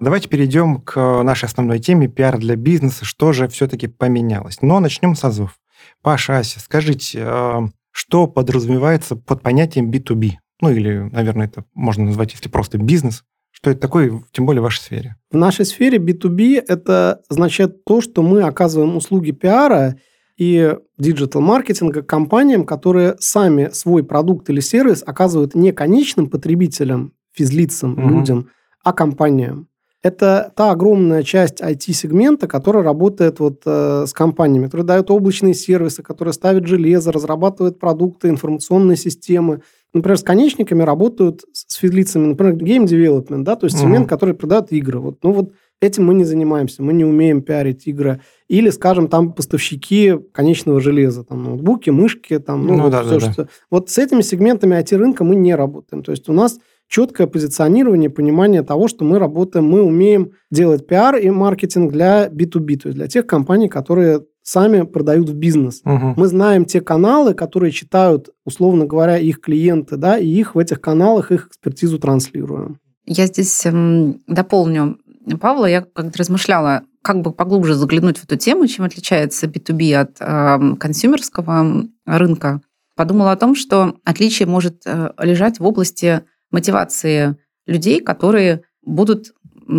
Давайте 0.00 0.30
перейдем 0.30 0.80
к 0.80 1.22
нашей 1.22 1.44
основной 1.44 1.78
теме 1.78 2.08
пиар 2.08 2.38
для 2.38 2.56
бизнеса. 2.56 3.04
Что 3.04 3.34
же 3.34 3.48
все-таки 3.48 3.86
поменялось? 3.86 4.62
Но 4.62 4.80
начнем 4.80 5.14
с 5.14 5.22
азов. 5.24 5.58
Паша, 6.00 6.38
Ася, 6.38 6.58
скажите, 6.58 7.22
э, 7.22 7.60
что 7.90 8.26
подразумевается 8.26 9.14
под 9.14 9.42
понятием 9.42 9.90
B2B? 9.90 10.32
Ну 10.62 10.70
или, 10.70 11.10
наверное, 11.12 11.46
это 11.48 11.64
можно 11.74 12.04
назвать, 12.06 12.32
если 12.32 12.48
просто 12.48 12.78
бизнес. 12.78 13.24
Что 13.50 13.70
это 13.70 13.80
такое, 13.80 14.22
тем 14.32 14.46
более 14.46 14.62
в 14.62 14.64
вашей 14.64 14.80
сфере? 14.80 15.16
В 15.30 15.36
нашей 15.36 15.66
сфере 15.66 15.98
B2B 15.98 16.64
это 16.66 17.20
значит 17.28 17.84
то, 17.84 18.00
что 18.00 18.22
мы 18.22 18.42
оказываем 18.42 18.96
услуги 18.96 19.32
пиара 19.32 19.98
и 20.38 20.76
диджитал-маркетинга 20.96 22.02
компаниям, 22.02 22.64
которые 22.64 23.16
сами 23.18 23.68
свой 23.72 24.02
продукт 24.02 24.48
или 24.48 24.60
сервис 24.60 25.02
оказывают 25.04 25.54
не 25.54 25.72
конечным 25.72 26.30
потребителям, 26.30 27.12
физлицам, 27.32 27.92
угу. 27.92 28.08
людям, 28.08 28.48
а 28.82 28.94
компаниям. 28.94 29.68
Это 30.02 30.50
та 30.56 30.70
огромная 30.70 31.22
часть 31.22 31.60
IT-сегмента, 31.60 32.46
которая 32.46 32.82
работает 32.82 33.38
вот 33.38 33.62
э, 33.66 34.04
с 34.06 34.12
компаниями, 34.14 34.64
которые 34.64 34.86
дают 34.86 35.10
облачные 35.10 35.52
сервисы, 35.52 36.02
которые 36.02 36.32
ставят 36.32 36.66
железо, 36.66 37.12
разрабатывают 37.12 37.78
продукты, 37.78 38.28
информационные 38.28 38.96
системы. 38.96 39.60
Например, 39.92 40.16
с 40.16 40.22
конечниками 40.22 40.82
работают 40.82 41.42
с 41.52 41.74
физлицами, 41.74 42.28
например, 42.28 42.54
game 42.54 42.86
development, 42.86 43.42
да, 43.42 43.56
то 43.56 43.66
есть 43.66 43.78
сегмент, 43.78 44.04
угу. 44.04 44.08
который 44.08 44.34
продает 44.34 44.72
игры. 44.72 45.00
Вот, 45.00 45.18
ну 45.22 45.32
вот 45.32 45.52
этим 45.82 46.06
мы 46.06 46.14
не 46.14 46.24
занимаемся, 46.24 46.82
мы 46.82 46.94
не 46.94 47.04
умеем 47.04 47.42
пиарить 47.42 47.86
игры. 47.86 48.22
Или, 48.48 48.70
скажем, 48.70 49.08
там 49.08 49.32
поставщики 49.32 50.14
конечного 50.32 50.80
железа, 50.80 51.24
там 51.24 51.42
ноутбуки, 51.42 51.90
мышки, 51.90 52.38
там, 52.38 52.66
ну, 52.66 52.76
ну 52.76 52.82
вот 52.84 52.92
да, 52.92 53.02
все, 53.02 53.20
да, 53.20 53.32
что... 53.32 53.44
Да. 53.44 53.50
Вот 53.70 53.90
с 53.90 53.98
этими 53.98 54.22
сегментами 54.22 54.76
IT-рынка 54.80 55.24
мы 55.24 55.36
не 55.36 55.54
работаем. 55.54 56.02
То 56.02 56.12
есть 56.12 56.28
у 56.28 56.32
нас 56.32 56.58
четкое 56.90 57.28
позиционирование, 57.28 58.10
понимание 58.10 58.62
того, 58.62 58.88
что 58.88 59.04
мы 59.04 59.18
работаем, 59.18 59.64
мы 59.64 59.80
умеем 59.82 60.32
делать 60.50 60.86
пиар 60.86 61.16
и 61.16 61.30
маркетинг 61.30 61.92
для 61.92 62.26
B2B, 62.26 62.76
то 62.78 62.88
есть 62.88 62.96
для 62.96 63.06
тех 63.06 63.26
компаний, 63.26 63.68
которые 63.68 64.22
сами 64.42 64.82
продают 64.82 65.30
в 65.30 65.34
бизнес. 65.34 65.82
Угу. 65.84 66.14
Мы 66.16 66.26
знаем 66.26 66.64
те 66.64 66.80
каналы, 66.80 67.34
которые 67.34 67.70
читают, 67.70 68.30
условно 68.44 68.86
говоря, 68.86 69.18
их 69.18 69.40
клиенты, 69.40 69.96
да, 69.96 70.18
и 70.18 70.26
их 70.26 70.56
в 70.56 70.58
этих 70.58 70.80
каналах, 70.80 71.30
их 71.30 71.46
экспертизу 71.46 72.00
транслируем. 72.00 72.78
Я 73.06 73.26
здесь 73.26 73.64
эм, 73.66 74.20
дополню 74.26 74.98
Павла. 75.40 75.66
Я 75.66 75.82
как-то 75.82 76.10
размышляла, 76.18 76.82
как 77.02 77.20
бы 77.20 77.32
поглубже 77.32 77.74
заглянуть 77.74 78.18
в 78.18 78.24
эту 78.24 78.36
тему, 78.36 78.66
чем 78.66 78.84
отличается 78.84 79.46
B2B 79.46 79.94
от 79.94 80.16
э, 80.18 80.76
консюмерского 80.76 81.84
рынка. 82.06 82.60
Подумала 82.96 83.32
о 83.32 83.36
том, 83.36 83.54
что 83.54 83.94
отличие 84.04 84.48
может 84.48 84.82
э, 84.86 85.10
лежать 85.18 85.60
в 85.60 85.64
области 85.64 86.22
мотивации 86.50 87.36
людей, 87.66 88.00
которые 88.00 88.62
будут 88.82 89.32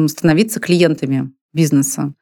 становиться 0.08 0.60
клиентами 0.60 1.32
бизнеса. 1.54 2.14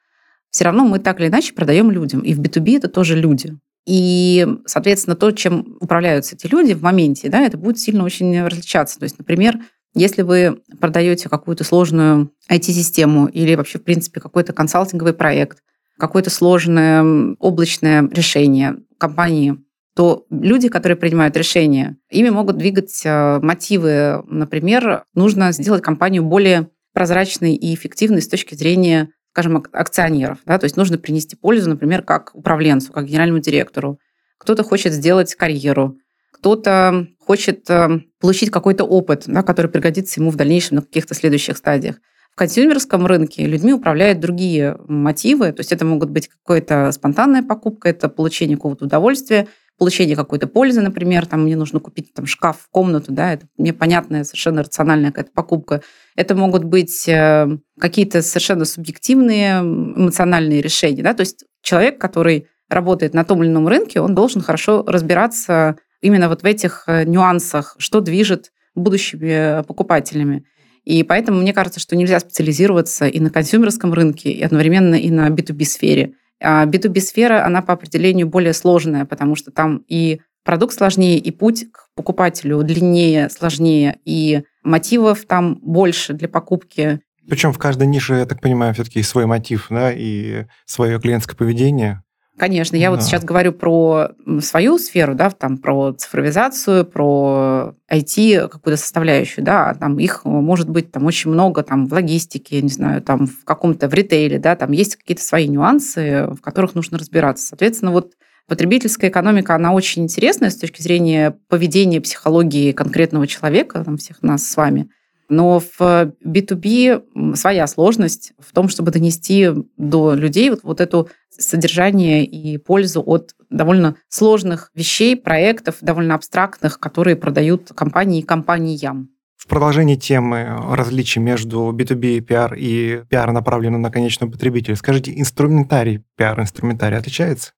Все 0.50 0.66
равно 0.66 0.86
мы 0.86 1.00
так 1.00 1.20
или 1.20 1.28
иначе 1.28 1.54
продаем 1.54 1.92
людям. 1.92 2.22
И 2.22 2.34
в 2.34 2.40
B2B 2.40 2.78
это 2.78 2.88
тоже 2.88 3.16
люди. 3.16 3.58
И, 3.86 4.48
соответственно, 4.66 5.16
то, 5.16 5.32
чем 5.32 5.78
управляются 5.80 6.36
эти 6.36 6.48
люди 6.48 6.74
в 6.74 6.82
моменте, 6.82 7.30
да, 7.30 7.42
это 7.42 7.58
будет 7.58 7.80
сильно 7.80 8.04
очень 8.04 8.44
различаться. 8.44 9.00
То 9.00 9.04
есть, 9.04 9.18
например, 9.18 9.60
если 9.96 10.22
вы 10.22 10.62
продаете 10.80 11.30
какую-то 11.30 11.64
сложную 11.64 12.32
IT-систему 12.50 13.28
или 13.28 13.56
вообще, 13.56 13.80
в 13.80 13.84
принципе, 13.84 14.20
какой-то 14.20 14.54
консалтинговый 14.54 15.14
проект, 15.14 15.64
какое-то 15.98 16.30
сложное 16.30 17.36
облачное 17.40 18.08
решение 18.10 18.78
компании, 18.98 19.58
то 20.00 20.26
люди, 20.30 20.70
которые 20.70 20.96
принимают 20.96 21.36
решения, 21.36 21.98
ими 22.10 22.30
могут 22.30 22.56
двигать 22.56 23.02
э, 23.04 23.40
мотивы. 23.42 24.24
Например, 24.28 25.04
нужно 25.14 25.52
сделать 25.52 25.84
компанию 25.84 26.24
более 26.24 26.70
прозрачной 26.94 27.56
и 27.56 27.76
эффективной 27.76 28.22
с 28.22 28.30
точки 28.30 28.56
зрения, 28.56 29.10
скажем, 29.34 29.62
акционеров. 29.74 30.38
Да? 30.46 30.58
То 30.58 30.64
есть 30.64 30.78
нужно 30.78 30.98
принести 30.98 31.36
пользу, 31.36 31.70
например, 31.70 32.04
как 32.04 32.34
управленцу, 32.34 32.94
как 32.94 33.08
генеральному 33.08 33.42
директору. 33.42 34.00
Кто-то 34.38 34.64
хочет 34.64 34.94
сделать 34.94 35.36
карьеру, 35.36 35.98
кто-то 36.32 37.08
хочет 37.20 37.70
э, 37.70 38.00
получить 38.22 38.52
какой-то 38.52 38.86
опыт, 38.86 39.24
да, 39.28 39.44
который 39.44 39.70
пригодится 39.70 40.22
ему 40.22 40.30
в 40.30 40.38
дальнейшем 40.38 40.78
на 40.78 40.82
каких-то 40.82 41.14
следующих 41.14 41.58
стадиях. 41.58 41.98
В 42.32 42.38
консюмерском 42.38 43.06
рынке 43.06 43.46
людьми 43.46 43.74
управляют 43.74 44.22
другие 44.22 44.78
мотивы, 44.88 45.52
то 45.52 45.60
есть 45.60 45.74
это 45.74 45.84
могут 45.84 46.10
быть 46.10 46.30
какая-то 46.30 46.90
спонтанная 46.94 47.44
покупка, 47.44 47.90
это 47.90 48.08
получение 48.08 48.56
какого-то 48.56 48.86
удовольствия, 48.86 49.50
получение 49.80 50.16
какой-то 50.16 50.46
пользы, 50.46 50.82
например, 50.82 51.26
там 51.26 51.44
мне 51.44 51.56
нужно 51.56 51.80
купить 51.80 52.14
там 52.14 52.26
шкаф 52.26 52.68
комнату, 52.70 53.12
да, 53.12 53.34
это 53.34 53.48
мне 53.58 53.74
понятная, 53.74 54.24
совершенно 54.24 54.62
рациональная 54.62 55.12
какая-то 55.12 55.32
покупка. 55.34 55.82
Это 56.16 56.36
могут 56.36 56.66
быть 56.66 57.08
э, 57.08 57.48
какие-то 57.80 58.22
совершенно 58.22 58.66
субъективные 58.66 59.62
эмоциональные 59.62 60.62
решения, 60.62 61.02
да, 61.02 61.14
то 61.14 61.22
есть 61.22 61.46
человек, 61.62 62.00
который 62.00 62.48
работает 62.70 63.14
на 63.14 63.24
том 63.24 63.42
или 63.42 63.50
ином 63.50 63.68
рынке, 63.68 64.02
он 64.02 64.14
должен 64.14 64.42
хорошо 64.42 64.84
разбираться 64.86 65.78
именно 66.02 66.30
вот 66.30 66.44
в 66.44 66.46
этих 66.46 66.84
э, 66.88 67.06
нюансах, 67.06 67.76
что 67.80 68.02
движет 68.02 68.52
будущими 68.76 69.64
покупателями. 69.64 70.46
И 70.86 71.04
поэтому 71.04 71.42
мне 71.42 71.54
кажется, 71.54 71.80
что 71.80 71.96
нельзя 71.96 72.20
специализироваться 72.20 73.08
и 73.08 73.20
на 73.20 73.30
консюмерском 73.30 73.94
рынке, 73.94 74.32
и 74.32 74.42
одновременно 74.42 74.96
и 74.96 75.10
на 75.10 75.30
B2B-сфере. 75.30 76.14
А 76.42 76.66
B2B-сфера, 76.66 77.46
она 77.46 77.62
по 77.62 77.74
определению 77.74 78.28
более 78.28 78.54
сложная, 78.54 79.06
потому 79.06 79.36
что 79.36 79.52
там 79.52 79.84
и 79.88 80.22
продукт 80.44 80.74
сложнее, 80.74 81.18
и 81.18 81.32
путь 81.32 81.66
к 81.72 81.90
покупателю 81.96 82.64
длиннее, 82.64 83.30
сложнее, 83.30 84.00
и 84.06 84.44
мотивов 84.64 85.26
там 85.26 85.60
больше 85.62 86.14
для 86.14 86.30
покупки. 86.30 87.02
Причем 87.28 87.54
в 87.54 87.60
каждой 87.60 87.88
нише, 87.88 88.16
я 88.16 88.26
так 88.26 88.42
понимаю, 88.42 88.74
все-таки 88.74 89.04
свой 89.04 89.26
мотив, 89.26 89.68
да, 89.70 89.92
и 89.94 90.46
свое 90.66 91.00
клиентское 91.00 91.36
поведение. 91.36 92.04
Конечно, 92.40 92.78
я 92.78 92.90
да. 92.90 92.96
вот 92.96 93.04
сейчас 93.04 93.26
говорю 93.26 93.52
про 93.52 94.12
свою 94.40 94.78
сферу, 94.78 95.14
да, 95.14 95.30
там 95.30 95.58
про 95.58 95.92
цифровизацию, 95.92 96.86
про 96.86 97.76
IT 97.92 98.48
какую-то 98.48 98.78
составляющую, 98.78 99.44
да, 99.44 99.74
там 99.74 100.00
их 100.00 100.24
может 100.24 100.70
быть 100.70 100.90
там 100.90 101.06
очень 101.06 101.32
много 101.32 101.64
там 101.64 101.86
в 101.86 101.94
логистике, 101.94 102.62
не 102.62 102.70
знаю, 102.70 103.02
там 103.02 103.28
в 103.28 103.44
каком-то 103.44 103.90
в 103.90 103.94
ритейле, 103.94 104.40
да, 104.40 104.56
там 104.56 104.72
есть 104.72 104.96
какие-то 104.96 105.22
свои 105.22 105.50
нюансы, 105.50 106.28
в 106.28 106.40
которых 106.40 106.76
нужно 106.76 106.98
разбираться. 106.98 107.46
Соответственно, 107.48 107.92
вот 107.92 108.14
потребительская 108.48 109.10
экономика, 109.10 109.54
она 109.56 109.74
очень 109.74 110.04
интересная 110.04 110.50
с 110.50 110.58
точки 110.58 110.82
зрения 110.82 111.38
поведения, 111.50 112.00
психологии 112.00 112.72
конкретного 112.72 113.28
человека, 113.28 113.84
там 113.84 113.98
всех 113.98 114.22
нас 114.22 114.48
с 114.48 114.56
вами. 114.56 114.90
Но 115.30 115.60
в 115.60 115.80
B2B 116.26 117.36
своя 117.36 117.68
сложность 117.68 118.34
в 118.40 118.52
том, 118.52 118.68
чтобы 118.68 118.92
донести 118.92 119.50
до 119.78 120.14
людей 120.14 120.50
вот, 120.50 120.62
вот 120.64 120.82
эту 120.82 121.10
содержание 121.30 122.26
и 122.26 122.58
пользу 122.58 123.04
от 123.06 123.36
довольно 123.50 123.96
сложных 124.10 124.72
вещей, 124.74 125.16
проектов, 125.16 125.78
довольно 125.82 126.16
абстрактных, 126.16 126.80
которые 126.80 127.16
продают 127.16 127.72
компании 127.76 128.20
и 128.20 128.26
компаниям. 128.26 129.10
В 129.38 129.48
продолжении 129.48 129.96
темы 129.96 130.50
различий 130.72 131.22
между 131.22 131.72
B2B 131.72 132.20
PR 132.20 132.58
и 132.58 133.04
PR, 133.10 133.32
направленным 133.32 133.82
на 133.82 133.90
конечного 133.90 134.32
потребителя, 134.32 134.76
скажите, 134.76 135.18
инструментарий, 135.18 136.04
PR-инструментарий 136.20 136.98
отличается? 136.98 137.54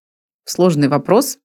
Сложный 0.45 0.89
вопрос. 0.89 1.39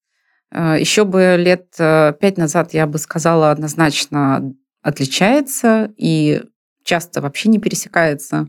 Э, 0.52 0.76
Еще 0.78 1.04
бы 1.04 1.36
лет 1.38 1.68
э, 1.78 2.12
пять 2.20 2.36
назад 2.36 2.74
я 2.74 2.86
бы 2.86 2.98
сказала 2.98 3.50
однозначно 3.50 4.52
отличается 4.86 5.92
и 5.96 6.42
часто 6.84 7.20
вообще 7.20 7.48
не 7.48 7.58
пересекается. 7.58 8.48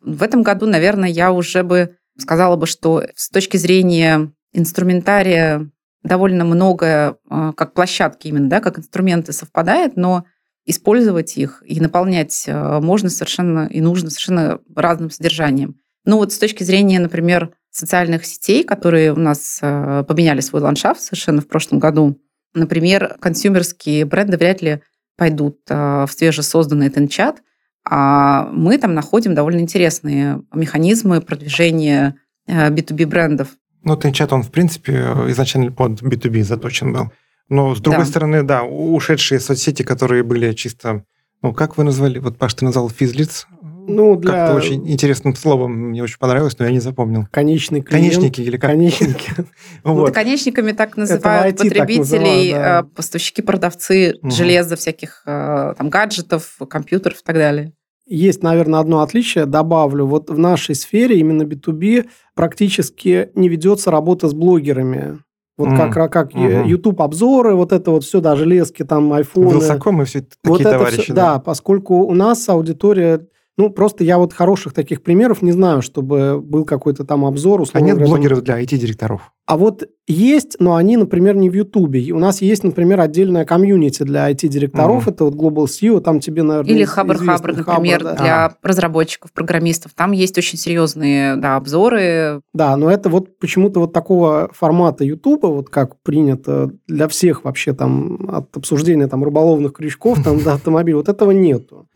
В 0.00 0.22
этом 0.22 0.42
году, 0.42 0.66
наверное, 0.66 1.08
я 1.08 1.32
уже 1.32 1.62
бы 1.62 1.96
сказала 2.18 2.56
бы, 2.56 2.66
что 2.66 3.04
с 3.14 3.28
точки 3.28 3.56
зрения 3.56 4.32
инструментария 4.52 5.70
довольно 6.02 6.44
многое, 6.44 7.16
э, 7.30 7.52
как 7.56 7.74
площадки 7.74 8.28
именно, 8.28 8.48
да, 8.48 8.60
как 8.60 8.78
инструменты 8.78 9.32
совпадает, 9.32 9.96
но 9.96 10.24
использовать 10.64 11.36
их 11.36 11.62
и 11.66 11.80
наполнять 11.80 12.46
можно 12.46 13.10
совершенно 13.10 13.66
и 13.66 13.80
нужно 13.80 14.10
совершенно 14.10 14.60
разным 14.76 15.10
содержанием. 15.10 15.80
Ну 16.04 16.18
вот 16.18 16.32
с 16.32 16.38
точки 16.38 16.62
зрения, 16.62 17.00
например, 17.00 17.52
социальных 17.70 18.26
сетей, 18.26 18.64
которые 18.64 19.12
у 19.12 19.18
нас 19.18 19.58
э, 19.62 20.04
поменяли 20.06 20.40
свой 20.40 20.62
ландшафт 20.62 21.00
совершенно 21.00 21.40
в 21.40 21.48
прошлом 21.48 21.78
году. 21.78 22.20
Например, 22.54 23.16
консюмерские 23.18 24.04
бренды 24.04 24.36
вряд 24.36 24.62
ли 24.62 24.82
пойдут 25.16 25.58
э, 25.68 26.06
в 26.06 26.12
свежесозданный 26.12 26.90
Тенчат, 26.90 27.42
а 27.88 28.48
мы 28.52 28.78
там 28.78 28.94
находим 28.94 29.34
довольно 29.34 29.60
интересные 29.60 30.42
механизмы 30.54 31.20
продвижения 31.20 32.16
B2B 32.46 33.02
э, 33.02 33.06
брендов. 33.06 33.48
Ну, 33.84 33.96
Тенчат, 33.96 34.32
он, 34.32 34.42
в 34.42 34.50
принципе, 34.50 34.92
изначально 35.28 35.72
под 35.72 36.02
B2B 36.02 36.42
заточен 36.42 36.92
был. 36.92 37.12
Но, 37.48 37.74
с 37.74 37.80
другой 37.80 38.04
да. 38.04 38.06
стороны, 38.06 38.42
да, 38.42 38.62
ушедшие 38.62 39.40
соцсети, 39.40 39.82
которые 39.82 40.22
были 40.22 40.52
чисто, 40.52 41.04
ну, 41.42 41.52
как 41.52 41.76
вы 41.76 41.84
назвали, 41.84 42.18
вот, 42.18 42.38
Паш, 42.38 42.54
ты 42.54 42.64
назвал 42.64 42.88
физлиц, 42.88 43.46
ну, 43.86 44.16
для... 44.16 44.32
Как-то 44.32 44.54
очень 44.54 44.88
интересным 44.90 45.34
словом 45.34 45.72
мне 45.72 46.02
очень 46.02 46.18
понравилось, 46.18 46.58
но 46.58 46.66
я 46.66 46.70
не 46.70 46.80
запомнил. 46.80 47.26
Конечный 47.30 47.82
клиент. 47.82 48.14
Конечники 48.14 48.40
или 48.40 48.56
как? 48.56 48.70
Конечники. 48.70 49.32
вот. 49.84 50.14
Конечниками 50.14 50.72
так 50.72 50.96
называют 50.96 51.56
потребителей, 51.56 52.52
э, 52.52 52.82
поставщики, 52.84 53.42
продавцы 53.42 54.14
железа, 54.22 54.76
всяких 54.76 55.22
э, 55.26 55.74
там 55.76 55.90
гаджетов, 55.90 56.56
компьютеров 56.68 57.18
и 57.20 57.24
так 57.24 57.36
далее. 57.36 57.72
Есть, 58.06 58.42
наверное, 58.42 58.80
одно 58.80 59.00
отличие, 59.00 59.46
добавлю. 59.46 60.06
Вот 60.06 60.28
в 60.28 60.38
нашей 60.38 60.74
сфере, 60.74 61.18
именно 61.18 61.44
B2B, 61.44 62.08
практически 62.34 63.30
не 63.34 63.48
ведется 63.48 63.90
работа 63.90 64.28
с 64.28 64.34
блогерами. 64.34 65.18
Вот 65.56 65.68
mm. 65.68 65.92
как, 65.92 66.12
как 66.12 66.32
mm-hmm. 66.32 66.66
YouTube-обзоры, 66.66 67.54
вот 67.54 67.72
это 67.72 67.90
вот 67.90 68.04
все, 68.04 68.20
да, 68.20 68.36
железки, 68.36 68.84
там, 68.84 69.12
айфоны. 69.12 69.50
Вилсаком 69.50 70.02
и 70.02 70.04
все 70.04 70.20
такие 70.22 70.36
вот 70.44 70.62
товарищи. 70.62 71.02
Все, 71.02 71.12
да. 71.12 71.34
да, 71.34 71.38
поскольку 71.38 72.04
у 72.04 72.14
нас 72.14 72.48
аудитория 72.48 73.26
ну, 73.58 73.70
просто 73.70 74.04
я 74.04 74.18
вот 74.18 74.32
хороших 74.32 74.72
таких 74.72 75.02
примеров 75.02 75.42
не 75.42 75.52
знаю, 75.52 75.82
чтобы 75.82 76.40
был 76.40 76.64
какой-то 76.64 77.04
там 77.04 77.24
обзор. 77.24 77.64
А 77.72 77.80
нет 77.80 77.98
блогеров 77.98 78.42
для 78.42 78.62
IT-директоров? 78.62 79.32
А 79.52 79.56
вот 79.58 79.86
есть, 80.06 80.56
но 80.60 80.76
они, 80.76 80.96
например, 80.96 81.36
не 81.36 81.50
в 81.50 81.52
Ютубе. 81.52 82.10
У 82.12 82.18
нас 82.18 82.40
есть, 82.40 82.64
например, 82.64 83.00
отдельная 83.00 83.44
комьюнити 83.44 84.02
для 84.02 84.30
IT-директоров. 84.30 85.06
Mm. 85.06 85.10
Это 85.10 85.24
вот 85.24 85.34
Global 85.34 85.66
SEO, 85.66 86.00
там 86.00 86.20
тебе, 86.20 86.42
наверное, 86.42 86.74
Или 86.74 86.84
Хабр 86.84 87.18
Хабр, 87.18 87.54
например, 87.54 88.02
Хабр, 88.02 88.16
да. 88.16 88.22
для 88.22 88.46
а. 88.46 88.56
разработчиков, 88.62 89.30
программистов. 89.30 89.92
Там 89.94 90.12
есть 90.12 90.38
очень 90.38 90.56
серьезные 90.56 91.36
да, 91.36 91.56
обзоры. 91.56 92.40
Да, 92.54 92.74
но 92.78 92.90
это 92.90 93.10
вот 93.10 93.38
почему-то 93.38 93.80
вот 93.80 93.92
такого 93.92 94.50
формата 94.54 95.04
Ютуба, 95.04 95.48
вот 95.48 95.68
как 95.68 96.00
принято 96.00 96.70
для 96.88 97.06
всех 97.06 97.44
вообще 97.44 97.74
там 97.74 98.30
от 98.30 98.56
обсуждения 98.56 99.06
там 99.06 99.22
рыболовных 99.22 99.74
крючков 99.74 100.24
там 100.24 100.42
до 100.42 100.52
автомобиля, 100.54 100.96
вот 100.96 101.10
этого 101.10 101.30
нету. 101.30 101.86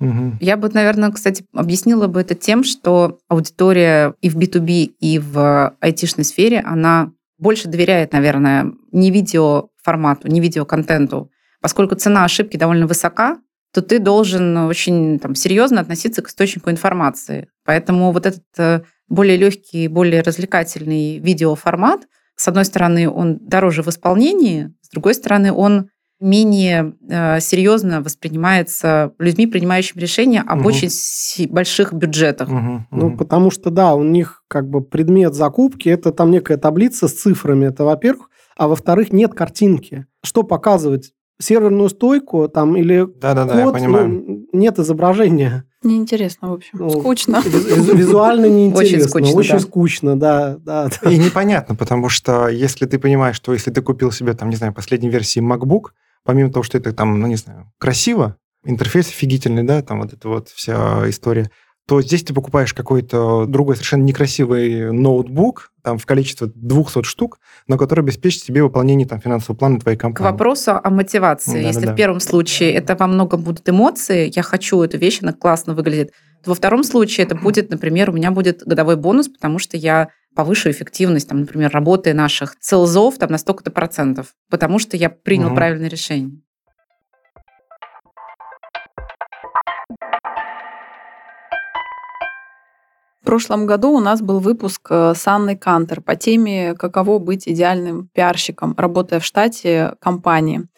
Я 0.40 0.58
бы, 0.58 0.68
наверное, 0.68 1.10
кстати, 1.10 1.46
объяснила 1.54 2.06
бы 2.06 2.20
это 2.20 2.34
тем, 2.34 2.64
что 2.64 3.16
аудитория 3.28 4.12
и 4.20 4.28
в 4.28 4.36
B2B, 4.36 4.90
и 5.00 5.18
в 5.18 5.74
айтишной 5.80 6.26
сфере, 6.26 6.60
она 6.60 7.12
больше 7.38 7.68
доверяет, 7.68 8.12
наверное, 8.12 8.72
не 8.92 9.10
видеоформату, 9.10 10.28
не 10.28 10.40
видеоконтенту. 10.40 11.30
Поскольку 11.60 11.94
цена 11.94 12.24
ошибки 12.24 12.56
довольно 12.56 12.86
высока, 12.86 13.38
то 13.72 13.82
ты 13.82 13.98
должен 13.98 14.56
очень 14.56 15.18
там, 15.18 15.34
серьезно 15.34 15.80
относиться 15.80 16.22
к 16.22 16.28
источнику 16.28 16.70
информации. 16.70 17.48
Поэтому 17.64 18.12
вот 18.12 18.24
этот 18.24 18.44
э, 18.56 18.82
более 19.08 19.36
легкий, 19.36 19.88
более 19.88 20.22
развлекательный 20.22 21.18
видеоформат, 21.18 22.06
с 22.36 22.48
одной 22.48 22.64
стороны, 22.64 23.08
он 23.08 23.38
дороже 23.40 23.82
в 23.82 23.88
исполнении, 23.88 24.72
с 24.82 24.90
другой 24.90 25.14
стороны, 25.14 25.52
он 25.52 25.88
менее 26.20 26.94
э, 27.08 27.40
серьезно 27.40 28.00
воспринимается 28.00 29.12
людьми, 29.18 29.46
принимающими 29.46 30.00
решения 30.00 30.42
об 30.46 30.60
угу. 30.60 30.68
очень 30.68 30.88
больших 31.48 31.92
бюджетах. 31.92 32.48
Угу, 32.48 32.56
угу. 32.56 32.84
Ну, 32.90 33.16
потому 33.16 33.50
что, 33.50 33.70
да, 33.70 33.94
у 33.94 34.02
них 34.02 34.42
как 34.48 34.68
бы 34.68 34.82
предмет 34.82 35.34
закупки– 35.34 35.88
это 35.90 36.12
там 36.12 36.30
некая 36.30 36.56
таблица 36.56 37.08
с 37.08 37.12
цифрами, 37.12 37.66
это 37.66 37.84
во-первых. 37.84 38.30
А 38.56 38.68
во-вторых, 38.68 39.12
нет 39.12 39.34
картинки. 39.34 40.06
Что 40.24 40.42
показывать? 40.42 41.12
Серверную 41.38 41.90
стойку 41.90 42.48
там 42.48 42.76
или 42.76 43.06
да, 43.20 43.34
да, 43.34 43.44
да, 43.44 43.64
код? 43.64 43.78
Ну, 43.78 44.46
нет 44.54 44.78
изображения. 44.78 45.64
Неинтересно, 45.82 46.50
в 46.50 46.54
общем. 46.54 46.78
Ну, 46.78 46.88
скучно. 46.88 47.42
Визуально 47.44 48.46
неинтересно. 48.48 48.96
Очень 48.96 49.08
скучно, 49.08 49.38
Очень 49.38 49.52
да. 49.52 49.60
скучно, 49.60 50.18
да, 50.18 50.56
да. 50.58 50.88
И 51.10 51.18
непонятно, 51.18 51.74
потому 51.74 52.08
что 52.08 52.48
если 52.48 52.86
ты 52.86 52.98
понимаешь, 52.98 53.36
что 53.36 53.52
если 53.52 53.70
ты 53.70 53.82
купил 53.82 54.10
себе, 54.10 54.32
там, 54.32 54.48
не 54.48 54.56
знаю, 54.56 54.72
последней 54.72 55.10
версии 55.10 55.42
MacBook, 55.42 55.90
помимо 56.26 56.52
того, 56.52 56.62
что 56.62 56.76
это 56.76 56.92
там, 56.92 57.18
ну 57.18 57.26
не 57.26 57.36
знаю, 57.36 57.72
красиво, 57.78 58.36
интерфейс 58.64 59.08
офигительный, 59.08 59.62
да, 59.62 59.82
там 59.82 60.00
вот 60.00 60.12
эта 60.12 60.28
вот 60.28 60.48
вся 60.48 61.08
история, 61.08 61.50
то 61.86 62.02
здесь 62.02 62.24
ты 62.24 62.34
покупаешь 62.34 62.74
какой-то 62.74 63.46
другой 63.46 63.76
совершенно 63.76 64.02
некрасивый 64.02 64.90
ноутбук, 64.92 65.70
там 65.84 65.98
в 65.98 66.06
количестве 66.06 66.50
200 66.52 67.04
штук, 67.04 67.38
но 67.68 67.78
который 67.78 68.00
обеспечит 68.00 68.42
тебе 68.42 68.64
выполнение 68.64 69.06
там, 69.06 69.20
финансового 69.20 69.56
плана 69.56 69.78
твоей 69.78 69.96
компании. 69.96 70.28
К 70.28 70.32
вопросу 70.32 70.72
о 70.82 70.90
мотивации. 70.90 71.52
Да, 71.62 71.68
Если 71.68 71.80
да, 71.82 71.86
да. 71.86 71.92
в 71.92 71.96
первом 71.96 72.18
случае 72.18 72.72
это 72.72 72.96
во 72.96 73.06
многом 73.06 73.42
будут 73.42 73.68
эмоции, 73.68 74.32
я 74.34 74.42
хочу 74.42 74.82
эту 74.82 74.98
вещь, 74.98 75.20
она 75.22 75.32
классно 75.32 75.74
выглядит, 75.74 76.10
то 76.42 76.50
во 76.50 76.56
втором 76.56 76.82
случае 76.82 77.24
это 77.24 77.36
будет, 77.36 77.70
например, 77.70 78.10
у 78.10 78.12
меня 78.12 78.32
будет 78.32 78.64
годовой 78.66 78.96
бонус, 78.96 79.28
потому 79.28 79.60
что 79.60 79.76
я 79.76 80.08
повышу 80.36 80.70
эффективность, 80.70 81.28
там, 81.28 81.40
например, 81.40 81.70
работы 81.72 82.14
наших 82.14 82.54
селзов 82.60 83.18
там, 83.18 83.30
на 83.30 83.38
столько-то 83.38 83.70
процентов, 83.70 84.34
потому 84.50 84.78
что 84.78 84.96
я 84.96 85.08
принял 85.10 85.48
угу. 85.48 85.56
правильное 85.56 85.88
решение. 85.88 86.42
В 93.22 93.26
прошлом 93.26 93.66
году 93.66 93.90
у 93.90 93.98
нас 93.98 94.22
был 94.22 94.38
выпуск 94.38 94.86
э, 94.88 95.14
с 95.16 95.26
Анной 95.26 95.56
Кантер 95.56 96.00
по 96.00 96.14
теме 96.14 96.74
«Каково 96.74 97.18
быть 97.18 97.48
идеальным 97.48 98.08
пиарщиком, 98.14 98.74
работая 98.78 99.18
в 99.18 99.24
штате 99.24 99.94
компании». 100.00 100.68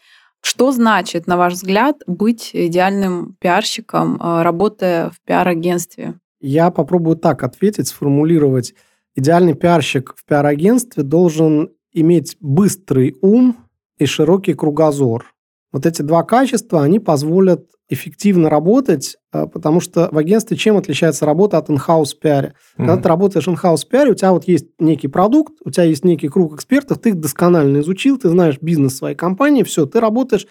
Что 0.40 0.72
значит, 0.72 1.26
на 1.26 1.36
ваш 1.36 1.54
взгляд, 1.54 1.96
быть 2.06 2.50
идеальным 2.54 3.36
пиарщиком, 3.38 4.16
э, 4.16 4.42
работая 4.42 5.10
в 5.10 5.20
пиар-агентстве? 5.26 6.14
Я 6.40 6.70
попробую 6.70 7.16
так 7.16 7.42
ответить, 7.42 7.88
сформулировать 7.88 8.72
идеальный 9.18 9.54
пиарщик 9.54 10.14
в 10.16 10.24
пиар-агентстве 10.24 11.02
должен 11.02 11.70
иметь 11.92 12.36
быстрый 12.40 13.16
ум 13.20 13.56
и 13.98 14.06
широкий 14.06 14.54
кругозор. 14.54 15.26
Вот 15.72 15.86
эти 15.86 16.02
два 16.02 16.22
качества, 16.22 16.82
они 16.82 17.00
позволят 17.00 17.66
эффективно 17.90 18.48
работать, 18.48 19.16
а, 19.32 19.46
потому 19.46 19.80
что 19.80 20.08
в 20.12 20.18
агентстве 20.18 20.56
чем 20.56 20.76
отличается 20.76 21.26
работа 21.26 21.58
от 21.58 21.68
in-house 21.68 22.14
пиаре? 22.20 22.48
Mm-hmm. 22.48 22.86
Когда 22.86 22.96
ты 22.96 23.08
работаешь 23.08 23.46
в 23.46 23.50
in-house 23.50 23.86
пиаре, 23.90 24.12
у 24.12 24.14
тебя 24.14 24.32
вот 24.32 24.46
есть 24.46 24.66
некий 24.78 25.08
продукт, 25.08 25.54
у 25.64 25.70
тебя 25.70 25.84
есть 25.84 26.04
некий 26.04 26.28
круг 26.28 26.54
экспертов, 26.54 26.98
ты 26.98 27.10
их 27.10 27.20
досконально 27.20 27.78
изучил, 27.78 28.18
ты 28.18 28.28
знаешь 28.28 28.58
бизнес 28.60 28.96
своей 28.96 29.16
компании, 29.16 29.62
все, 29.62 29.84
ты 29.86 30.00
работаешь. 30.00 30.46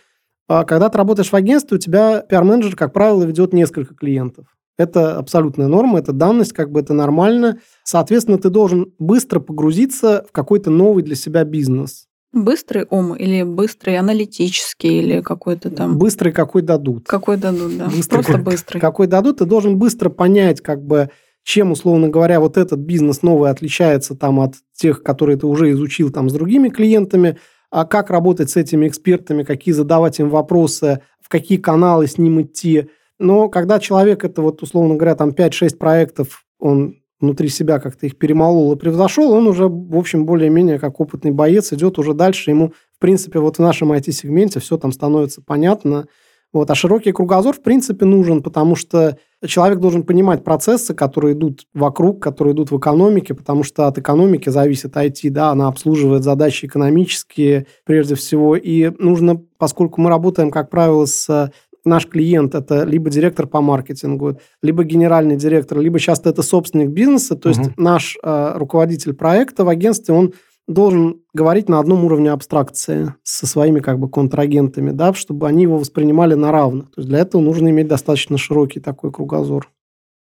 А 0.47 0.63
когда 0.65 0.89
ты 0.89 0.97
работаешь 0.97 1.29
в 1.29 1.35
агентстве, 1.35 1.77
у 1.77 1.79
тебя 1.79 2.21
пиар-менеджер, 2.21 2.75
как 2.75 2.93
правило, 2.93 3.23
ведет 3.23 3.53
несколько 3.53 3.95
клиентов. 3.95 4.47
Это 4.77 5.17
абсолютная 5.17 5.67
норма, 5.67 5.99
это 5.99 6.13
данность, 6.13 6.53
как 6.53 6.71
бы 6.71 6.79
это 6.79 6.93
нормально. 6.93 7.59
Соответственно, 7.83 8.37
ты 8.37 8.49
должен 8.49 8.93
быстро 8.99 9.39
погрузиться 9.39 10.25
в 10.29 10.31
какой-то 10.31 10.69
новый 10.69 11.03
для 11.03 11.15
себя 11.15 11.43
бизнес. 11.43 12.07
Быстрый 12.33 12.85
ум 12.89 13.15
или 13.15 13.41
быстрый 13.43 13.97
аналитический 13.97 14.99
или 14.99 15.21
какой-то 15.21 15.71
там... 15.71 15.97
Быстрый 15.97 16.31
какой 16.31 16.61
дадут. 16.61 17.07
Какой 17.07 17.37
дадут, 17.37 17.77
да. 17.77 17.85
Быстрый, 17.85 18.23
Просто 18.23 18.37
быстрый. 18.37 18.79
Какой 18.79 19.07
дадут, 19.07 19.39
ты 19.39 19.45
должен 19.45 19.77
быстро 19.77 20.09
понять, 20.09 20.61
как 20.61 20.83
бы, 20.83 21.09
чем, 21.43 21.71
условно 21.71 22.09
говоря, 22.09 22.39
вот 22.39 22.57
этот 22.57 22.79
бизнес 22.79 23.23
новый 23.23 23.49
отличается 23.49 24.13
там 24.13 24.39
от 24.41 24.55
тех, 24.75 25.01
которые 25.01 25.37
ты 25.37 25.47
уже 25.47 25.71
изучил 25.71 26.11
там 26.11 26.29
с 26.29 26.33
другими 26.33 26.69
клиентами, 26.69 27.37
а 27.71 27.85
как 27.85 28.09
работать 28.09 28.49
с 28.49 28.57
этими 28.57 28.87
экспертами, 28.87 29.43
какие 29.43 29.73
задавать 29.73 30.19
им 30.19 30.29
вопросы, 30.29 31.01
в 31.21 31.29
какие 31.29 31.57
каналы 31.57 32.07
с 32.07 32.17
ним 32.17 32.41
идти, 32.41 32.89
Но 33.19 33.49
когда 33.49 33.79
человек 33.79 34.23
это 34.23 34.41
вот, 34.41 34.61
условно 34.61 34.95
говоря, 34.95 35.15
там 35.15 35.29
5-6 35.29 35.77
проектов, 35.77 36.45
он 36.59 36.95
внутри 37.19 37.49
себя 37.49 37.79
как-то 37.79 38.05
их 38.05 38.17
перемолол 38.17 38.73
и 38.73 38.77
превзошел, 38.77 39.31
он 39.31 39.47
уже, 39.47 39.67
в 39.67 39.97
общем, 39.97 40.25
более-менее 40.25 40.77
как 40.77 40.99
опытный 40.99 41.31
боец 41.31 41.73
идет 41.73 41.97
уже 41.97 42.13
дальше. 42.13 42.51
Ему, 42.51 42.73
в 42.95 42.99
принципе, 42.99 43.39
вот 43.39 43.57
в 43.57 43.61
нашем 43.61 43.91
IT-сегменте 43.91 44.59
все 44.59 44.77
там 44.77 44.91
становится 44.91 45.41
понятно. 45.41 46.07
Вот. 46.53 46.71
А 46.71 46.75
широкий 46.75 47.11
кругозор, 47.11 47.53
в 47.55 47.61
принципе, 47.61 48.05
нужен, 48.05 48.41
потому 48.41 48.75
что 48.75 49.17
человек 49.45 49.79
должен 49.79 50.03
понимать 50.03 50.43
процессы, 50.43 50.93
которые 50.93 51.33
идут 51.33 51.67
вокруг, 51.73 52.23
которые 52.23 52.53
идут 52.53 52.71
в 52.71 52.77
экономике, 52.77 53.33
потому 53.33 53.63
что 53.63 53.87
от 53.87 53.97
экономики 53.97 54.49
зависит 54.49 54.95
IT, 54.95 55.29
да, 55.29 55.49
она 55.49 55.67
обслуживает 55.67 56.23
задачи 56.23 56.65
экономические 56.65 57.67
прежде 57.83 58.15
всего. 58.15 58.55
И 58.55 58.91
нужно, 58.97 59.41
поскольку 59.57 59.99
мы 59.99 60.09
работаем, 60.09 60.49
как 60.49 60.69
правило, 60.69 61.05
с 61.05 61.51
наш 61.87 62.07
клиент 62.07 62.55
это 62.55 62.83
либо 62.83 63.09
директор 63.09 63.47
по 63.47 63.61
маркетингу, 63.61 64.39
либо 64.61 64.83
генеральный 64.83 65.35
директор, 65.37 65.79
либо 65.79 65.99
часто 65.99 66.29
это 66.29 66.43
собственник 66.43 66.89
бизнеса, 66.89 67.35
то 67.35 67.49
угу. 67.49 67.57
есть 67.57 67.77
наш 67.77 68.17
э, 68.21 68.51
руководитель 68.55 69.13
проекта 69.13 69.65
в 69.65 69.69
агентстве, 69.69 70.13
он 70.13 70.33
должен 70.67 71.21
говорить 71.33 71.69
на 71.69 71.79
одном 71.79 72.03
уровне 72.03 72.29
абстракции 72.31 73.13
со 73.23 73.47
своими 73.47 73.79
как 73.79 73.99
бы 73.99 74.09
контрагентами, 74.09 74.91
да, 74.91 75.13
чтобы 75.13 75.47
они 75.47 75.63
его 75.63 75.77
воспринимали 75.77 76.33
на 76.33 76.51
равных. 76.51 76.91
То 76.91 77.01
есть 77.01 77.09
для 77.09 77.19
этого 77.19 77.41
нужно 77.41 77.69
иметь 77.69 77.87
достаточно 77.87 78.37
широкий 78.37 78.79
такой 78.79 79.11
кругозор. 79.11 79.71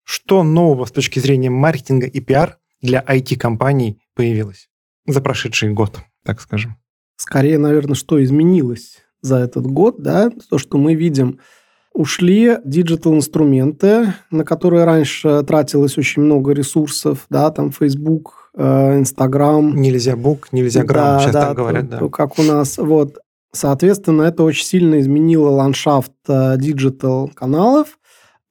Что 0.03 0.43
нового 0.43 0.85
с 0.85 0.91
точки 0.91 1.19
зрения 1.19 1.49
маркетинга 1.49 2.07
и 2.07 2.21
пиар 2.21 2.59
для 2.81 3.03
IT-компаний 3.05 3.99
появилось 4.15 4.69
за 5.05 5.19
прошедший 5.21 5.73
год, 5.73 5.99
так 6.23 6.39
скажем? 6.39 6.77
Скорее, 7.17 7.57
наверное, 7.57 7.95
что 7.95 8.23
изменилось 8.23 8.99
за 9.21 9.39
этот 9.39 9.65
год, 9.65 10.01
да, 10.01 10.29
то, 10.49 10.57
что 10.57 10.77
мы 10.77 10.95
видим– 10.95 11.39
ушли 11.97 12.59
digital-инструменты, 12.63 14.13
на 14.29 14.43
которые 14.45 14.83
раньше 14.83 15.41
тратилось 15.41 15.97
очень 15.97 16.21
много 16.21 16.53
ресурсов, 16.53 17.25
да, 17.31 17.49
там 17.49 17.71
Facebook, 17.71 18.51
э, 18.55 18.99
Instagram. 19.01 19.73
Нельзябук, 19.73 20.49
нельзяграм, 20.51 21.17
да, 21.17 21.19
сейчас 21.19 21.33
да, 21.33 21.47
так 21.47 21.57
говорят, 21.57 21.89
то, 21.89 21.99
да. 21.99 22.09
Как 22.09 22.37
у 22.37 22.43
нас, 22.43 22.77
вот. 22.77 23.17
Соответственно, 23.51 24.23
это 24.23 24.43
очень 24.43 24.65
сильно 24.65 24.99
изменило 24.99 25.49
ландшафт 25.49 26.11
э, 26.27 26.57
digital-каналов, 26.57 27.97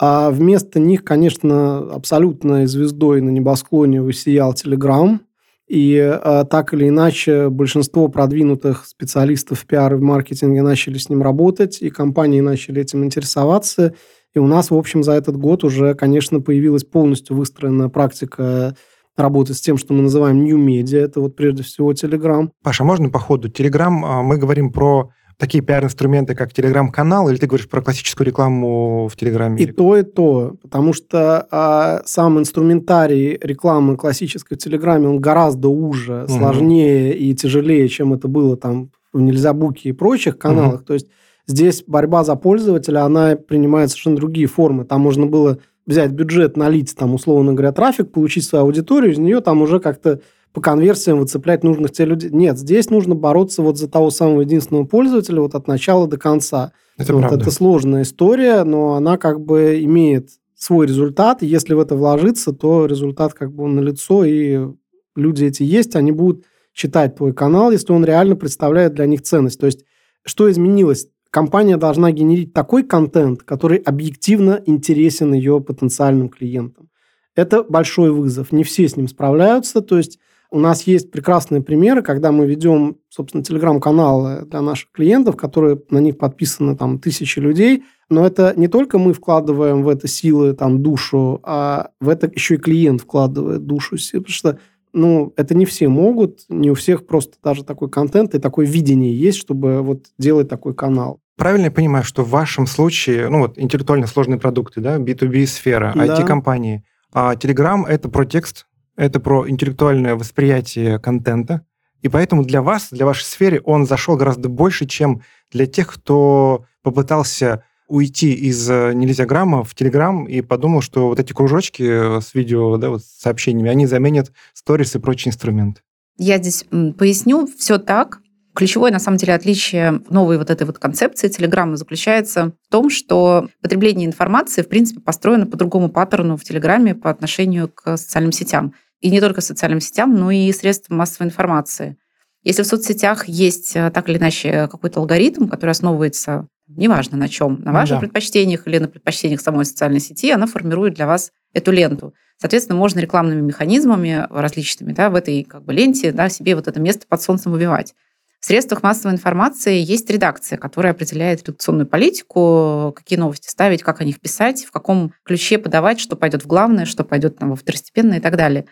а 0.00 0.30
вместо 0.30 0.80
них, 0.80 1.04
конечно, 1.04 1.78
абсолютно 1.78 2.66
звездой 2.66 3.20
на 3.20 3.30
небосклоне 3.30 4.02
высиял 4.02 4.54
Telegram, 4.54 5.20
и 5.68 5.94
э, 5.96 6.44
так 6.48 6.74
или 6.74 6.88
иначе 6.88 7.48
большинство 7.48 8.08
продвинутых 8.08 8.86
специалистов 8.86 9.60
в 9.60 9.66
пиар 9.66 9.94
и 9.94 9.96
в 9.96 10.02
маркетинге 10.02 10.62
начали 10.62 10.96
с 10.96 11.08
ним 11.08 11.22
работать, 11.22 11.82
и 11.82 11.90
компании 11.90 12.40
начали 12.40 12.82
этим 12.82 13.04
интересоваться. 13.04 13.94
И 14.34 14.38
у 14.38 14.46
нас, 14.46 14.70
в 14.70 14.76
общем, 14.76 15.02
за 15.02 15.12
этот 15.12 15.36
год 15.36 15.64
уже, 15.64 15.94
конечно, 15.94 16.40
появилась 16.40 16.84
полностью 16.84 17.36
выстроенная 17.36 17.88
практика 17.88 18.76
работы 19.16 19.54
с 19.54 19.60
тем, 19.60 19.78
что 19.78 19.94
мы 19.94 20.02
называем 20.02 20.44
new 20.44 20.58
media. 20.58 20.98
Это 20.98 21.20
вот 21.20 21.34
прежде 21.34 21.62
всего 21.62 21.92
Telegram. 21.92 22.50
Паша, 22.62 22.84
можно 22.84 23.08
по 23.08 23.18
ходу? 23.18 23.48
Telegram, 23.48 24.00
а, 24.04 24.22
мы 24.22 24.36
говорим 24.36 24.70
про 24.70 25.10
такие 25.38 25.62
пиар-инструменты, 25.62 26.34
как 26.34 26.52
телеграм-канал, 26.52 27.28
или 27.28 27.36
ты 27.36 27.46
говоришь 27.46 27.68
про 27.68 27.82
классическую 27.82 28.26
рекламу 28.26 29.08
в 29.08 29.16
Телеграме? 29.16 29.62
И 29.62 29.66
то, 29.66 29.96
и 29.96 30.02
то. 30.02 30.56
Потому 30.62 30.92
что 30.92 31.46
а, 31.50 32.02
сам 32.06 32.38
инструментарий 32.38 33.38
рекламы 33.40 33.96
классической 33.96 34.56
в 34.56 34.60
Телеграме, 34.60 35.08
он 35.08 35.20
гораздо 35.20 35.68
уже, 35.68 36.24
угу. 36.24 36.32
сложнее 36.32 37.16
и 37.16 37.34
тяжелее, 37.34 37.88
чем 37.88 38.14
это 38.14 38.28
было 38.28 38.56
там 38.56 38.90
в 39.12 39.20
Нельзя 39.20 39.52
Буки 39.52 39.88
и 39.88 39.92
прочих 39.92 40.38
каналах. 40.38 40.80
Угу. 40.80 40.84
То 40.84 40.94
есть 40.94 41.08
здесь 41.46 41.84
борьба 41.86 42.24
за 42.24 42.36
пользователя, 42.36 43.04
она 43.04 43.36
принимает 43.36 43.90
совершенно 43.90 44.16
другие 44.16 44.46
формы. 44.46 44.84
Там 44.84 45.02
можно 45.02 45.26
было 45.26 45.58
взять 45.86 46.10
бюджет, 46.10 46.56
налить, 46.56 46.96
там, 46.96 47.14
условно 47.14 47.52
говоря, 47.52 47.72
трафик, 47.72 48.10
получить 48.10 48.44
свою 48.44 48.64
аудиторию, 48.64 49.12
из 49.12 49.18
нее 49.18 49.40
там 49.40 49.62
уже 49.62 49.80
как-то 49.80 50.20
по 50.56 50.62
конверсиям 50.62 51.18
выцеплять 51.20 51.62
нужных 51.64 51.92
тебе 51.92 52.06
людей. 52.06 52.30
Нет, 52.30 52.58
здесь 52.58 52.88
нужно 52.88 53.14
бороться 53.14 53.60
вот 53.60 53.76
за 53.76 53.90
того 53.90 54.08
самого 54.08 54.40
единственного 54.40 54.86
пользователя 54.86 55.42
вот 55.42 55.54
от 55.54 55.68
начала 55.68 56.08
до 56.08 56.16
конца. 56.16 56.72
Это, 56.96 57.14
вот 57.14 57.30
это 57.30 57.50
сложная 57.50 58.04
история, 58.04 58.64
но 58.64 58.94
она 58.94 59.18
как 59.18 59.38
бы 59.38 59.84
имеет 59.84 60.30
свой 60.54 60.86
результат, 60.86 61.42
и 61.42 61.46
если 61.46 61.74
в 61.74 61.78
это 61.78 61.94
вложиться, 61.94 62.54
то 62.54 62.86
результат 62.86 63.34
как 63.34 63.52
бы 63.52 63.64
он 63.64 63.76
налицо, 63.76 64.24
и 64.24 64.68
люди 65.14 65.44
эти 65.44 65.62
есть, 65.62 65.94
они 65.94 66.10
будут 66.10 66.46
читать 66.72 67.16
твой 67.16 67.34
канал, 67.34 67.70
если 67.70 67.92
он 67.92 68.06
реально 68.06 68.34
представляет 68.34 68.94
для 68.94 69.04
них 69.04 69.20
ценность. 69.20 69.60
То 69.60 69.66
есть, 69.66 69.84
что 70.24 70.50
изменилось? 70.50 71.08
Компания 71.28 71.76
должна 71.76 72.12
генерить 72.12 72.54
такой 72.54 72.82
контент, 72.82 73.42
который 73.42 73.76
объективно 73.76 74.62
интересен 74.64 75.34
ее 75.34 75.60
потенциальным 75.60 76.30
клиентам. 76.30 76.88
Это 77.34 77.62
большой 77.62 78.10
вызов. 78.10 78.52
Не 78.52 78.64
все 78.64 78.88
с 78.88 78.96
ним 78.96 79.06
справляются. 79.06 79.82
То 79.82 79.98
есть 79.98 80.18
у 80.56 80.58
нас 80.58 80.84
есть 80.84 81.10
прекрасные 81.10 81.60
примеры, 81.60 82.00
когда 82.00 82.32
мы 82.32 82.46
ведем, 82.46 82.96
собственно, 83.10 83.44
телеграм-каналы 83.44 84.46
для 84.46 84.62
наших 84.62 84.90
клиентов, 84.90 85.36
которые 85.36 85.78
на 85.90 85.98
них 85.98 86.16
подписаны 86.16 86.74
там 86.74 86.98
тысячи 86.98 87.38
людей, 87.38 87.84
но 88.08 88.26
это 88.26 88.54
не 88.56 88.66
только 88.66 88.96
мы 88.96 89.12
вкладываем 89.12 89.82
в 89.82 89.88
это 89.90 90.08
силы, 90.08 90.54
там, 90.54 90.82
душу, 90.82 91.40
а 91.42 91.90
в 92.00 92.08
это 92.08 92.30
еще 92.32 92.54
и 92.54 92.58
клиент 92.58 93.02
вкладывает 93.02 93.66
душу, 93.66 93.96
потому 94.10 94.28
что 94.28 94.58
ну, 94.94 95.34
это 95.36 95.54
не 95.54 95.66
все 95.66 95.88
могут, 95.88 96.46
не 96.48 96.70
у 96.70 96.74
всех 96.74 97.06
просто 97.06 97.36
даже 97.44 97.62
такой 97.62 97.90
контент 97.90 98.34
и 98.34 98.38
такое 98.38 98.64
видение 98.64 99.14
есть, 99.14 99.36
чтобы 99.36 99.82
вот 99.82 100.06
делать 100.18 100.48
такой 100.48 100.74
канал. 100.74 101.20
Правильно 101.36 101.66
я 101.66 101.70
понимаю, 101.70 102.02
что 102.02 102.24
в 102.24 102.30
вашем 102.30 102.66
случае, 102.66 103.28
ну 103.28 103.40
вот 103.40 103.58
интеллектуально 103.58 104.06
сложные 104.06 104.40
продукты, 104.40 104.80
да, 104.80 104.96
B2B 104.96 105.44
сфера, 105.44 105.92
да. 105.94 106.06
IT-компании, 106.06 106.82
а 107.12 107.34
Telegram 107.34 107.84
это 107.86 108.08
про 108.08 108.24
текст, 108.24 108.65
это 108.96 109.20
про 109.20 109.48
интеллектуальное 109.48 110.16
восприятие 110.16 110.98
контента, 110.98 111.64
и 112.02 112.08
поэтому 112.08 112.44
для 112.44 112.62
вас, 112.62 112.88
для 112.90 113.06
вашей 113.06 113.24
сферы, 113.24 113.60
он 113.64 113.86
зашел 113.86 114.16
гораздо 114.16 114.48
больше, 114.48 114.86
чем 114.86 115.22
для 115.50 115.66
тех, 115.66 115.92
кто 115.92 116.64
попытался 116.82 117.64
уйти 117.88 118.32
из 118.32 118.68
э, 118.68 118.92
нельзя 118.94 119.26
грамма 119.26 119.64
в 119.64 119.74
Телеграм 119.74 120.24
и 120.24 120.40
подумал, 120.40 120.82
что 120.82 121.08
вот 121.08 121.20
эти 121.20 121.32
кружочки 121.32 121.82
э, 121.82 122.20
с 122.20 122.34
видео, 122.34 122.76
да, 122.76 122.90
вот 122.90 123.02
с 123.02 123.20
сообщениями, 123.20 123.70
они 123.70 123.86
заменят 123.86 124.32
сторис 124.54 124.94
и 124.96 124.98
прочие 124.98 125.30
инструменты. 125.30 125.82
Я 126.18 126.38
здесь 126.38 126.64
поясню, 126.98 127.46
все 127.58 127.78
так. 127.78 128.20
Ключевое, 128.54 128.90
на 128.90 128.98
самом 128.98 129.18
деле, 129.18 129.34
отличие 129.34 130.00
новой 130.08 130.38
вот 130.38 130.48
этой 130.48 130.66
вот 130.66 130.78
концепции 130.78 131.28
Телеграма 131.28 131.76
заключается 131.76 132.52
в 132.66 132.72
том, 132.72 132.88
что 132.88 133.48
потребление 133.60 134.06
информации, 134.06 134.62
в 134.62 134.68
принципе, 134.68 135.00
построено 135.00 135.46
по 135.46 135.58
другому 135.58 135.90
паттерну 135.90 136.38
в 136.38 136.44
Телеграме 136.44 136.94
по 136.94 137.10
отношению 137.10 137.68
к 137.68 137.98
социальным 137.98 138.32
сетям. 138.32 138.72
И 139.06 139.10
не 139.10 139.20
только 139.20 139.40
социальным 139.40 139.80
сетям, 139.80 140.16
но 140.16 140.32
и 140.32 140.50
средствам 140.50 140.98
массовой 140.98 141.28
информации. 141.28 141.96
Если 142.42 142.64
в 142.64 142.66
соцсетях 142.66 143.28
есть 143.28 143.76
э, 143.76 143.88
так 143.92 144.08
или 144.08 144.18
иначе 144.18 144.66
какой-то 144.66 144.98
алгоритм, 144.98 145.46
который 145.46 145.70
основывается, 145.70 146.48
неважно 146.66 147.16
на 147.16 147.28
чем, 147.28 147.60
на 147.62 147.72
ваших 147.72 147.98
да. 147.98 148.00
предпочтениях 148.00 148.66
или 148.66 148.78
на 148.78 148.88
предпочтениях 148.88 149.40
самой 149.40 149.64
социальной 149.64 150.00
сети, 150.00 150.32
она 150.32 150.48
формирует 150.48 150.94
для 150.94 151.06
вас 151.06 151.30
эту 151.52 151.70
ленту. 151.70 152.14
Соответственно, 152.38 152.76
можно 152.76 152.98
рекламными 152.98 153.42
механизмами 153.42 154.26
различными 154.28 154.92
да, 154.92 155.08
в 155.08 155.14
этой 155.14 155.44
как 155.44 155.64
бы, 155.64 155.72
ленте 155.72 156.10
да, 156.10 156.28
себе 156.28 156.56
вот 156.56 156.66
это 156.66 156.80
место 156.80 157.06
под 157.08 157.22
солнцем 157.22 157.52
выбивать. 157.52 157.94
В 158.40 158.46
средствах 158.46 158.82
массовой 158.82 159.14
информации 159.14 159.78
есть 159.78 160.10
редакция, 160.10 160.58
которая 160.58 160.94
определяет 160.94 161.42
редакционную 161.46 161.86
политику, 161.86 162.92
какие 162.96 163.20
новости 163.20 163.48
ставить, 163.48 163.84
как 163.84 164.00
о 164.00 164.04
них 164.04 164.18
писать, 164.18 164.64
в 164.64 164.72
каком 164.72 165.12
ключе 165.22 165.58
подавать, 165.58 166.00
что 166.00 166.16
пойдет 166.16 166.42
в 166.42 166.48
главное, 166.48 166.86
что 166.86 167.04
пойдет 167.04 167.38
там, 167.38 167.50
во 167.50 167.56
второстепенное 167.56 168.18
и 168.18 168.20
так 168.20 168.36
далее. 168.36 168.66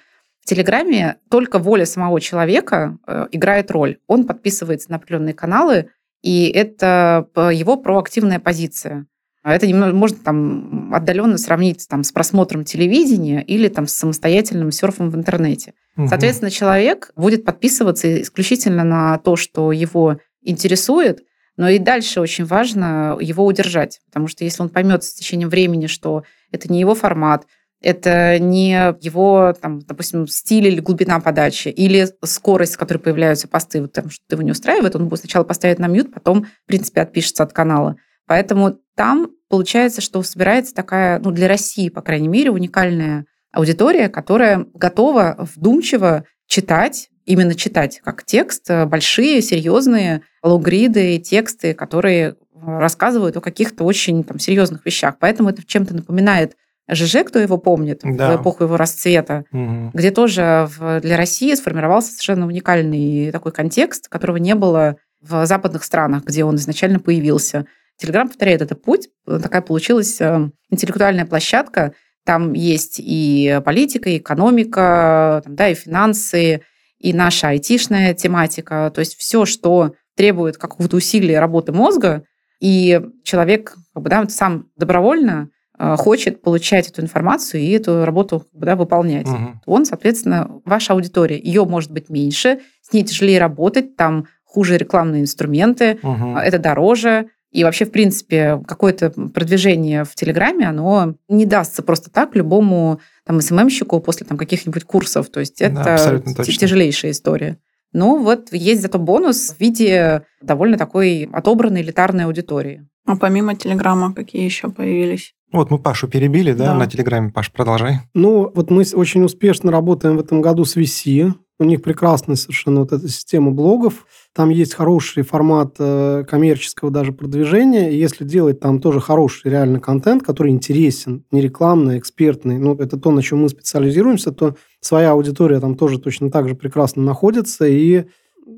В 0.44 0.46
Телеграме 0.46 1.16
только 1.30 1.58
воля 1.58 1.86
самого 1.86 2.20
человека 2.20 2.98
э, 3.06 3.28
играет 3.32 3.70
роль. 3.70 3.96
Он 4.06 4.26
подписывается 4.26 4.90
на 4.90 4.96
определенные 4.96 5.32
каналы, 5.32 5.88
и 6.20 6.50
это 6.50 7.28
его 7.34 7.78
проактивная 7.78 8.40
позиция. 8.40 9.06
А 9.42 9.54
это 9.54 9.66
немного 9.66 9.94
можно 9.94 10.18
там 10.18 10.92
отдаленно 10.92 11.38
сравнить 11.38 11.88
там, 11.88 12.04
с 12.04 12.12
просмотром 12.12 12.64
телевидения 12.64 13.42
или 13.42 13.68
там, 13.68 13.86
с 13.86 13.94
самостоятельным 13.94 14.70
серфом 14.70 15.08
в 15.08 15.16
интернете. 15.16 15.72
Угу. 15.96 16.08
Соответственно, 16.08 16.50
человек 16.50 17.12
будет 17.16 17.46
подписываться 17.46 18.20
исключительно 18.20 18.84
на 18.84 19.16
то, 19.16 19.36
что 19.36 19.72
его 19.72 20.18
интересует, 20.42 21.22
но 21.56 21.70
и 21.70 21.78
дальше 21.78 22.20
очень 22.20 22.44
важно 22.44 23.16
его 23.18 23.46
удержать, 23.46 24.00
потому 24.08 24.28
что 24.28 24.44
если 24.44 24.60
он 24.60 24.68
поймет 24.68 25.04
с 25.04 25.14
течением 25.14 25.48
времени, 25.48 25.86
что 25.86 26.24
это 26.52 26.70
не 26.70 26.80
его 26.80 26.94
формат, 26.94 27.46
это 27.84 28.38
не 28.38 28.72
его, 29.00 29.54
там, 29.60 29.80
допустим, 29.80 30.26
стиль 30.26 30.66
или 30.66 30.80
глубина 30.80 31.20
подачи, 31.20 31.68
или 31.68 32.08
скорость, 32.24 32.72
с 32.72 32.76
которой 32.76 32.98
появляются 32.98 33.46
посты, 33.46 33.82
вот, 33.82 33.92
там, 33.92 34.10
что 34.10 34.22
его 34.30 34.42
не 34.42 34.52
устраивает, 34.52 34.96
он 34.96 35.08
будет 35.08 35.20
сначала 35.20 35.44
поставить 35.44 35.78
на 35.78 35.86
мьют, 35.86 36.12
потом, 36.12 36.44
в 36.44 36.66
принципе, 36.66 37.02
отпишется 37.02 37.42
от 37.42 37.52
канала. 37.52 37.96
Поэтому 38.26 38.78
там 38.96 39.28
получается, 39.48 40.00
что 40.00 40.22
собирается 40.22 40.74
такая, 40.74 41.18
ну, 41.18 41.30
для 41.30 41.46
России, 41.46 41.90
по 41.90 42.00
крайней 42.00 42.28
мере, 42.28 42.50
уникальная 42.50 43.26
аудитория, 43.52 44.08
которая 44.08 44.66
готова 44.72 45.36
вдумчиво 45.54 46.24
читать, 46.46 47.10
именно 47.26 47.54
читать 47.54 48.00
как 48.02 48.24
текст, 48.24 48.70
большие, 48.86 49.42
серьезные 49.42 50.22
лонгриды, 50.42 51.18
тексты, 51.18 51.74
которые 51.74 52.36
рассказывают 52.54 53.36
о 53.36 53.40
каких-то 53.40 53.84
очень 53.84 54.24
там, 54.24 54.38
серьезных 54.38 54.84
вещах. 54.86 55.16
Поэтому 55.20 55.50
это 55.50 55.64
чем-то 55.66 55.94
напоминает 55.94 56.56
ЖЖ, 56.90 57.24
кто 57.24 57.38
его 57.38 57.56
помнит, 57.58 58.00
да. 58.02 58.36
в 58.36 58.42
эпоху 58.42 58.64
его 58.64 58.76
расцвета, 58.76 59.44
угу. 59.50 59.90
где 59.94 60.10
тоже 60.10 60.68
для 61.02 61.16
России 61.16 61.54
сформировался 61.54 62.10
совершенно 62.10 62.46
уникальный 62.46 63.30
такой 63.30 63.52
контекст, 63.52 64.08
которого 64.08 64.36
не 64.36 64.54
было 64.54 64.96
в 65.20 65.46
западных 65.46 65.84
странах, 65.84 66.24
где 66.24 66.44
он 66.44 66.56
изначально 66.56 67.00
появился. 67.00 67.66
Телеграм 67.96 68.28
повторяет 68.28 68.60
этот 68.60 68.82
путь. 68.82 69.08
Такая 69.24 69.62
получилась 69.62 70.20
э, 70.20 70.50
интеллектуальная 70.68 71.26
площадка. 71.26 71.94
Там 72.24 72.52
есть 72.52 72.96
и 72.98 73.60
политика, 73.64 74.10
и 74.10 74.18
экономика, 74.18 75.42
там, 75.44 75.54
да, 75.54 75.68
и 75.68 75.74
финансы, 75.74 76.62
и 76.98 77.12
наша 77.12 77.48
айтишная 77.48 78.14
тематика. 78.14 78.90
То 78.94 79.00
есть 79.00 79.16
все, 79.16 79.44
что 79.46 79.94
требует 80.16 80.58
какого-то 80.58 80.96
усилия 80.96 81.40
работы 81.40 81.72
мозга, 81.72 82.24
и 82.60 83.00
человек 83.24 83.76
как 83.92 84.02
бы, 84.02 84.10
да, 84.10 84.28
сам 84.28 84.68
добровольно 84.76 85.50
хочет 85.78 86.42
получать 86.42 86.88
эту 86.88 87.02
информацию 87.02 87.62
и 87.62 87.70
эту 87.70 88.04
работу 88.04 88.46
да, 88.52 88.76
выполнять. 88.76 89.26
Угу. 89.26 89.60
Он, 89.66 89.84
соответственно, 89.84 90.60
ваша 90.64 90.92
аудитория. 90.92 91.38
Ее 91.38 91.64
может 91.64 91.90
быть 91.90 92.08
меньше, 92.08 92.60
с 92.80 92.92
ней 92.92 93.02
тяжелее 93.02 93.40
работать, 93.40 93.96
там 93.96 94.26
хуже 94.44 94.76
рекламные 94.76 95.22
инструменты, 95.22 95.98
угу. 96.02 96.36
это 96.36 96.58
дороже. 96.58 97.26
И 97.50 97.62
вообще, 97.62 97.84
в 97.84 97.92
принципе, 97.92 98.60
какое-то 98.66 99.10
продвижение 99.10 100.04
в 100.04 100.14
Телеграме, 100.16 100.68
оно 100.68 101.14
не 101.28 101.46
дастся 101.46 101.82
просто 101.82 102.10
так 102.10 102.34
любому 102.34 103.00
там, 103.24 103.40
СММщику 103.40 104.00
после 104.00 104.26
там, 104.26 104.36
каких-нибудь 104.36 104.84
курсов. 104.84 105.28
То 105.28 105.38
есть 105.38 105.60
это 105.60 106.22
да, 106.36 106.44
тяжелейшая 106.44 107.12
история. 107.12 107.58
Но 107.92 108.16
вот 108.16 108.52
есть 108.52 108.82
зато 108.82 108.98
бонус 108.98 109.54
в 109.56 109.60
виде 109.60 110.22
довольно 110.42 110.76
такой 110.76 111.30
отобранной 111.32 111.82
элитарной 111.82 112.24
аудитории. 112.24 112.88
А 113.06 113.16
помимо 113.16 113.54
Телеграма 113.54 114.12
какие 114.12 114.42
еще 114.42 114.68
появились? 114.68 115.32
Вот 115.54 115.70
мы 115.70 115.78
Пашу 115.78 116.08
перебили, 116.08 116.52
да, 116.52 116.66
да, 116.66 116.74
на 116.74 116.88
Телеграме. 116.88 117.30
Паш, 117.30 117.52
продолжай. 117.52 118.00
Ну, 118.12 118.50
вот 118.52 118.72
мы 118.72 118.82
очень 118.94 119.22
успешно 119.22 119.70
работаем 119.70 120.16
в 120.16 120.20
этом 120.20 120.40
году 120.40 120.64
с 120.64 120.76
VC. 120.76 121.32
У 121.60 121.64
них 121.64 121.80
прекрасная 121.80 122.34
совершенно 122.34 122.80
вот 122.80 122.92
эта 122.92 123.08
система 123.08 123.52
блогов. 123.52 124.04
Там 124.34 124.48
есть 124.48 124.74
хороший 124.74 125.22
формат 125.22 125.76
э, 125.78 126.24
коммерческого 126.28 126.90
даже 126.90 127.12
продвижения. 127.12 127.92
И 127.92 127.96
если 127.96 128.24
делать 128.24 128.58
там 128.58 128.80
тоже 128.80 128.98
хороший 128.98 129.52
реальный 129.52 129.78
контент, 129.78 130.24
который 130.24 130.50
интересен, 130.50 131.24
не 131.30 131.40
рекламный, 131.40 131.98
экспертный, 131.98 132.58
ну, 132.58 132.74
это 132.74 132.98
то, 132.98 133.12
на 133.12 133.22
чем 133.22 133.42
мы 133.42 133.48
специализируемся, 133.48 134.32
то 134.32 134.56
своя 134.80 135.12
аудитория 135.12 135.60
там 135.60 135.76
тоже 135.76 136.00
точно 136.00 136.32
так 136.32 136.48
же 136.48 136.56
прекрасно 136.56 137.04
находится, 137.04 137.64
и 137.68 138.06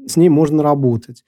с 0.06 0.16
ней 0.16 0.30
можно 0.30 0.62
работать. 0.62 1.24